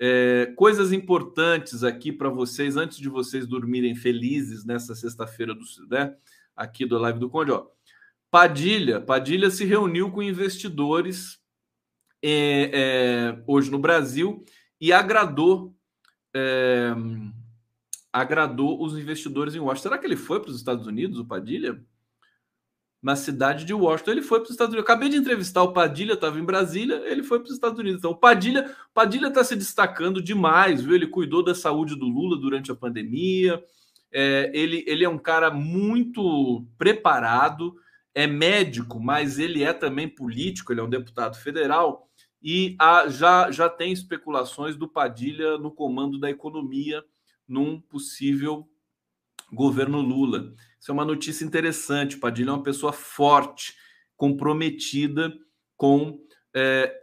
É, 0.00 0.52
coisas 0.56 0.92
importantes 0.92 1.84
aqui 1.84 2.12
para 2.12 2.28
vocês, 2.28 2.76
antes 2.76 2.98
de 2.98 3.08
vocês 3.08 3.46
dormirem 3.46 3.94
felizes 3.94 4.64
nessa 4.64 4.94
sexta-feira 4.94 5.54
do 5.54 5.64
né, 5.88 6.16
aqui 6.56 6.84
do 6.84 6.98
Live 6.98 7.18
do 7.18 7.30
Conde. 7.30 7.52
Ó. 7.52 7.66
Padilha, 8.30 9.00
Padilha 9.00 9.50
se 9.50 9.64
reuniu 9.64 10.10
com 10.10 10.22
investidores 10.22 11.38
é, 12.20 12.70
é 12.72 13.42
hoje 13.46 13.70
no 13.70 13.78
Brasil 13.78 14.44
e 14.80 14.92
agradou 14.92 15.74
é, 16.34 16.92
agradou 18.14 18.80
os 18.80 18.96
investidores 18.96 19.56
em 19.56 19.58
Washington. 19.58 19.82
Será 19.82 19.98
que 19.98 20.06
ele 20.06 20.14
foi 20.14 20.38
para 20.38 20.48
os 20.48 20.56
Estados 20.56 20.86
Unidos, 20.86 21.18
o 21.18 21.24
Padilha? 21.24 21.84
Na 23.02 23.16
cidade 23.16 23.64
de 23.64 23.74
Washington, 23.74 24.12
ele 24.12 24.22
foi 24.22 24.38
para 24.38 24.44
os 24.44 24.52
Estados 24.52 24.72
Unidos. 24.72 24.88
Eu 24.88 24.94
acabei 24.94 25.08
de 25.08 25.16
entrevistar 25.16 25.64
o 25.64 25.72
Padilha, 25.72 26.12
estava 26.12 26.38
em 26.38 26.44
Brasília, 26.44 27.02
ele 27.06 27.24
foi 27.24 27.40
para 27.40 27.48
os 27.48 27.54
Estados 27.54 27.78
Unidos. 27.78 27.98
Então, 27.98 28.12
o 28.12 28.16
Padilha 28.16 28.72
Padilha 28.94 29.26
está 29.26 29.42
se 29.42 29.56
destacando 29.56 30.22
demais, 30.22 30.80
viu? 30.80 30.94
Ele 30.94 31.08
cuidou 31.08 31.42
da 31.42 31.56
saúde 31.56 31.96
do 31.96 32.06
Lula 32.06 32.38
durante 32.40 32.70
a 32.70 32.74
pandemia. 32.74 33.62
É, 34.12 34.48
ele, 34.54 34.84
ele 34.86 35.04
é 35.04 35.08
um 35.08 35.18
cara 35.18 35.50
muito 35.50 36.64
preparado, 36.78 37.74
é 38.14 38.28
médico, 38.28 39.00
mas 39.00 39.40
ele 39.40 39.64
é 39.64 39.72
também 39.72 40.08
político, 40.08 40.72
ele 40.72 40.80
é 40.80 40.84
um 40.84 40.88
deputado 40.88 41.36
federal. 41.36 42.08
E 42.40 42.76
já, 43.08 43.50
já 43.50 43.68
tem 43.68 43.92
especulações 43.92 44.76
do 44.76 44.88
Padilha 44.88 45.58
no 45.58 45.72
comando 45.72 46.16
da 46.16 46.30
economia 46.30 47.04
num 47.48 47.80
possível 47.80 48.68
governo 49.52 50.00
Lula. 50.00 50.52
Isso 50.80 50.90
é 50.90 50.94
uma 50.94 51.04
notícia 51.04 51.44
interessante. 51.44 52.18
Padilha 52.18 52.50
é 52.50 52.52
uma 52.52 52.62
pessoa 52.62 52.92
forte, 52.92 53.74
comprometida 54.16 55.32
com, 55.76 56.20
é, 56.54 56.94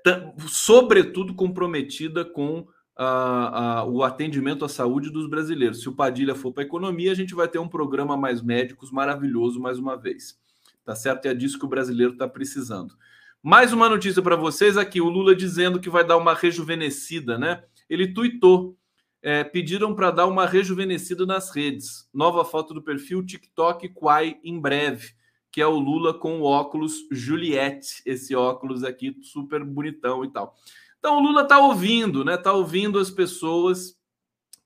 sobretudo 0.48 1.34
comprometida 1.34 2.24
com 2.24 2.68
a, 2.96 3.80
a, 3.80 3.86
o 3.86 4.04
atendimento 4.04 4.64
à 4.64 4.70
saúde 4.70 5.10
dos 5.10 5.28
brasileiros. 5.28 5.82
Se 5.82 5.90
o 5.90 5.96
Padilha 5.96 6.36
for 6.36 6.52
para 6.52 6.64
a 6.64 6.66
economia, 6.66 7.12
a 7.12 7.16
gente 7.16 7.34
vai 7.34 7.48
ter 7.48 7.60
um 7.60 7.68
programa 7.68 8.16
mais 8.16 8.42
médicos 8.42 8.92
maravilhoso 8.92 9.60
mais 9.60 9.80
uma 9.80 9.96
vez. 9.96 10.40
Tá 10.84 10.96
certo? 10.96 11.26
É 11.26 11.34
disso 11.34 11.60
que 11.60 11.66
o 11.66 11.70
brasileiro 11.70 12.14
está 12.14 12.28
precisando. 12.28 12.96
Mais 13.42 13.74
uma 13.74 13.90
notícia 13.90 14.22
para 14.22 14.36
vocês 14.36 14.78
aqui: 14.78 15.02
o 15.02 15.10
Lula 15.10 15.36
dizendo 15.36 15.80
que 15.80 15.90
vai 15.90 16.06
dar 16.06 16.18
uma 16.18 16.34
rejuvenescida, 16.34 17.38
né? 17.38 17.64
Ele 17.90 18.14
tuitou 18.14 18.78
é, 19.22 19.44
pediram 19.44 19.94
para 19.94 20.12
dar 20.12 20.28
uma 20.28 20.46
rejuvenescida 20.46 21.26
nas 21.26 21.56
redes. 21.56 22.10
Nova 22.14 22.44
foto 22.44 22.74
do 22.74 22.82
perfil 22.82 23.26
TikTok 23.26 23.90
Quai 23.90 24.40
em 24.44 24.60
breve, 24.60 25.14
que 25.52 25.62
é 25.62 25.68
o 25.68 25.78
Lula 25.78 26.14
com 26.14 26.40
o 26.40 26.44
óculos 26.44 27.06
Juliette, 27.12 28.02
esse 28.06 28.36
óculos 28.36 28.84
aqui 28.84 29.16
super 29.22 29.64
bonitão 29.64 30.24
e 30.26 30.32
tal. 30.32 30.56
Então 30.98 31.18
o 31.18 31.22
Lula 31.22 31.44
está 31.44 31.60
ouvindo, 31.60 32.24
né? 32.24 32.36
Está 32.36 32.54
ouvindo 32.54 32.98
as 32.98 33.12
pessoas 33.12 33.98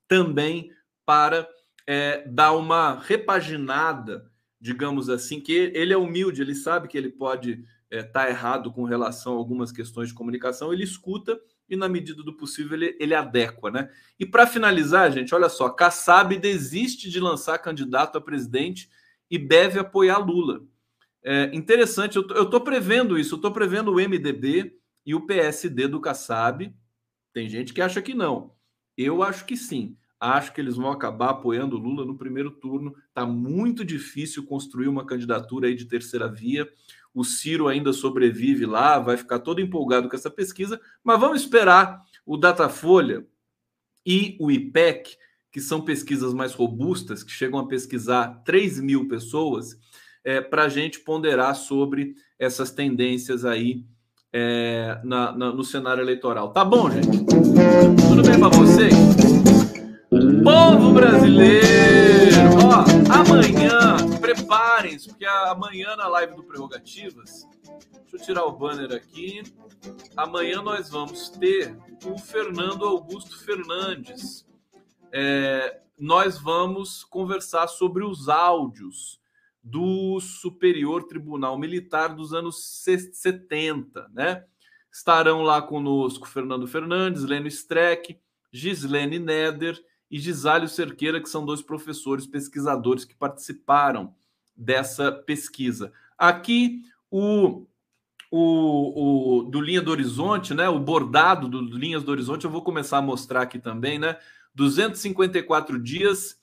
também 0.06 0.70
para 1.04 1.48
é, 1.86 2.26
dar 2.28 2.52
uma 2.52 3.00
repaginada, 3.00 4.30
digamos 4.60 5.08
assim, 5.08 5.40
que 5.40 5.52
ele 5.52 5.92
é 5.92 5.96
humilde, 5.96 6.42
ele 6.42 6.54
sabe 6.54 6.88
que 6.88 6.96
ele 6.96 7.10
pode 7.10 7.64
estar 8.00 8.22
é, 8.22 8.26
tá 8.26 8.30
errado 8.30 8.72
com 8.72 8.84
relação 8.84 9.34
a 9.34 9.36
algumas 9.36 9.72
questões 9.72 10.08
de 10.08 10.14
comunicação, 10.14 10.72
ele 10.72 10.84
escuta 10.84 11.38
e, 11.68 11.76
na 11.76 11.88
medida 11.88 12.22
do 12.22 12.36
possível, 12.36 12.74
ele, 12.74 12.96
ele 13.00 13.14
adequa, 13.14 13.70
né? 13.70 13.90
E 14.18 14.24
para 14.24 14.46
finalizar, 14.46 15.10
gente, 15.10 15.34
olha 15.34 15.48
só, 15.48 15.68
Kassab 15.68 16.36
desiste 16.38 17.10
de 17.10 17.20
lançar 17.20 17.58
candidato 17.58 18.18
a 18.18 18.20
presidente 18.20 18.88
e 19.30 19.38
deve 19.38 19.78
apoiar 19.78 20.18
Lula. 20.18 20.62
É 21.22 21.50
interessante, 21.52 22.16
eu 22.16 22.22
estou 22.22 22.60
prevendo 22.60 23.18
isso, 23.18 23.34
eu 23.34 23.36
estou 23.36 23.50
prevendo 23.50 23.90
o 23.92 23.96
MDB 23.96 24.78
e 25.04 25.14
o 25.14 25.26
PSD 25.26 25.88
do 25.88 26.00
Kassab. 26.00 26.72
Tem 27.32 27.48
gente 27.48 27.74
que 27.74 27.82
acha 27.82 28.00
que 28.00 28.14
não. 28.14 28.54
Eu 28.96 29.22
acho 29.22 29.44
que 29.44 29.56
sim. 29.56 29.96
Acho 30.18 30.52
que 30.52 30.60
eles 30.60 30.76
vão 30.76 30.90
acabar 30.90 31.30
apoiando 31.30 31.76
Lula 31.76 32.04
no 32.04 32.16
primeiro 32.16 32.50
turno. 32.50 32.94
Está 33.08 33.26
muito 33.26 33.84
difícil 33.84 34.46
construir 34.46 34.88
uma 34.88 35.04
candidatura 35.04 35.68
aí 35.68 35.74
de 35.74 35.84
terceira 35.84 36.26
via 36.26 36.66
o 37.16 37.24
Ciro 37.24 37.66
ainda 37.66 37.94
sobrevive 37.94 38.66
lá, 38.66 38.98
vai 38.98 39.16
ficar 39.16 39.38
todo 39.38 39.58
empolgado 39.58 40.06
com 40.06 40.14
essa 40.14 40.30
pesquisa, 40.30 40.78
mas 41.02 41.18
vamos 41.18 41.40
esperar 41.40 42.02
o 42.26 42.36
Datafolha 42.36 43.26
e 44.04 44.36
o 44.38 44.50
IPEC, 44.50 45.16
que 45.50 45.58
são 45.58 45.80
pesquisas 45.80 46.34
mais 46.34 46.52
robustas, 46.52 47.22
que 47.22 47.32
chegam 47.32 47.58
a 47.58 47.66
pesquisar 47.66 48.42
3 48.44 48.80
mil 48.80 49.08
pessoas, 49.08 49.78
é, 50.22 50.42
para 50.42 50.64
a 50.64 50.68
gente 50.68 51.00
ponderar 51.00 51.56
sobre 51.56 52.16
essas 52.38 52.70
tendências 52.70 53.46
aí 53.46 53.82
é, 54.30 55.00
na, 55.02 55.32
na, 55.32 55.50
no 55.50 55.64
cenário 55.64 56.02
eleitoral. 56.02 56.52
Tá 56.52 56.62
bom, 56.66 56.90
gente? 56.90 57.24
Tudo 57.26 58.22
bem 58.22 58.38
para 58.38 58.48
vocês? 58.50 58.92
Povo 60.44 60.92
brasileiro! 60.92 62.36
Ó, 62.62 62.84
amanhã, 63.10 64.15
preparem-se, 64.36 65.08
porque 65.08 65.24
amanhã 65.24 65.96
na 65.96 66.06
live 66.08 66.34
do 66.34 66.44
Prerrogativas, 66.44 67.48
deixa 68.02 68.16
eu 68.16 68.20
tirar 68.20 68.44
o 68.44 68.52
banner 68.52 68.92
aqui. 68.92 69.42
Amanhã 70.16 70.62
nós 70.62 70.90
vamos 70.90 71.30
ter 71.30 71.76
o 72.04 72.18
Fernando 72.18 72.84
Augusto 72.84 73.38
Fernandes. 73.44 74.46
É, 75.10 75.80
nós 75.98 76.38
vamos 76.38 77.02
conversar 77.04 77.66
sobre 77.68 78.04
os 78.04 78.28
áudios 78.28 79.20
do 79.62 80.20
Superior 80.20 81.04
Tribunal 81.04 81.58
Militar 81.58 82.14
dos 82.14 82.32
anos 82.32 82.82
70, 82.82 84.08
né? 84.12 84.44
Estarão 84.92 85.42
lá 85.42 85.60
conosco 85.60 86.28
Fernando 86.28 86.66
Fernandes, 86.66 87.24
Leno 87.24 87.48
Streck, 87.48 88.18
Gislene 88.52 89.18
Neder 89.18 89.78
e 90.10 90.18
Gisálio 90.18 90.68
Cerqueira, 90.68 91.20
que 91.20 91.28
são 91.28 91.44
dois 91.44 91.60
professores 91.60 92.26
pesquisadores 92.26 93.04
que 93.04 93.14
participaram 93.14 94.14
dessa 94.56 95.12
pesquisa. 95.12 95.92
Aqui, 96.16 96.82
o, 97.10 97.66
o, 98.30 99.40
o 99.40 99.42
do 99.42 99.60
Linha 99.60 99.82
do 99.82 99.90
Horizonte, 99.90 100.54
né, 100.54 100.68
o 100.68 100.78
bordado 100.78 101.48
do 101.48 101.60
Linhas 101.60 102.02
do 102.02 102.10
Horizonte, 102.10 102.44
eu 102.44 102.50
vou 102.50 102.62
começar 102.62 102.98
a 102.98 103.02
mostrar 103.02 103.42
aqui 103.42 103.58
também, 103.58 103.98
né? 103.98 104.16
254 104.54 105.78
dias 105.78 106.40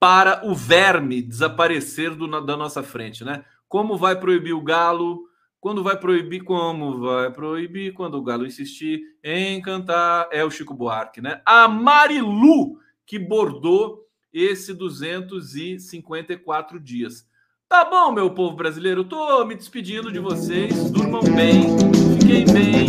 para 0.00 0.44
o 0.44 0.54
verme 0.54 1.22
desaparecer 1.22 2.16
do, 2.16 2.40
da 2.40 2.56
nossa 2.56 2.82
frente, 2.82 3.24
né? 3.24 3.44
Como 3.68 3.96
vai 3.96 4.18
proibir 4.18 4.52
o 4.52 4.60
galo? 4.60 5.28
Quando 5.60 5.82
vai 5.82 5.96
proibir? 5.96 6.42
Como 6.42 6.98
vai 6.98 7.30
proibir? 7.30 7.94
Quando 7.94 8.16
o 8.16 8.22
galo 8.22 8.44
insistir 8.44 9.00
em 9.22 9.62
cantar? 9.62 10.28
É 10.32 10.44
o 10.44 10.50
Chico 10.50 10.74
Buarque, 10.74 11.20
né? 11.20 11.40
A 11.46 11.68
Marilu 11.68 12.80
que 13.06 13.18
bordou 13.18 14.02
esse 14.32 14.74
254 14.74 16.80
dias. 16.80 17.28
Tá 17.72 17.86
bom, 17.86 18.12
meu 18.12 18.28
povo 18.28 18.54
brasileiro, 18.54 19.02
tô 19.02 19.46
me 19.46 19.54
despedindo 19.54 20.12
de 20.12 20.18
vocês. 20.18 20.90
Durmam 20.90 21.22
bem, 21.22 21.62
fiquem 22.20 22.44
bem. 22.44 22.86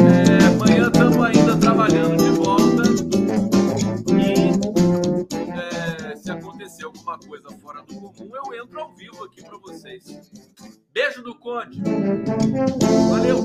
É, 0.00 0.46
amanhã 0.46 0.86
estamos 0.86 1.22
ainda 1.22 1.54
trabalhando 1.58 2.16
de 2.16 2.30
volta. 2.30 2.82
E 4.16 4.54
é, 5.52 6.16
se 6.16 6.30
acontecer 6.30 6.86
alguma 6.86 7.18
coisa 7.18 7.50
fora 7.60 7.82
do 7.82 7.94
comum, 7.94 8.30
eu 8.34 8.64
entro 8.64 8.80
ao 8.80 8.90
vivo 8.94 9.22
aqui 9.22 9.42
para 9.44 9.58
vocês. 9.58 10.02
Beijo 10.94 11.22
do 11.22 11.34
Conde. 11.34 11.82
Valeu. 13.10 13.44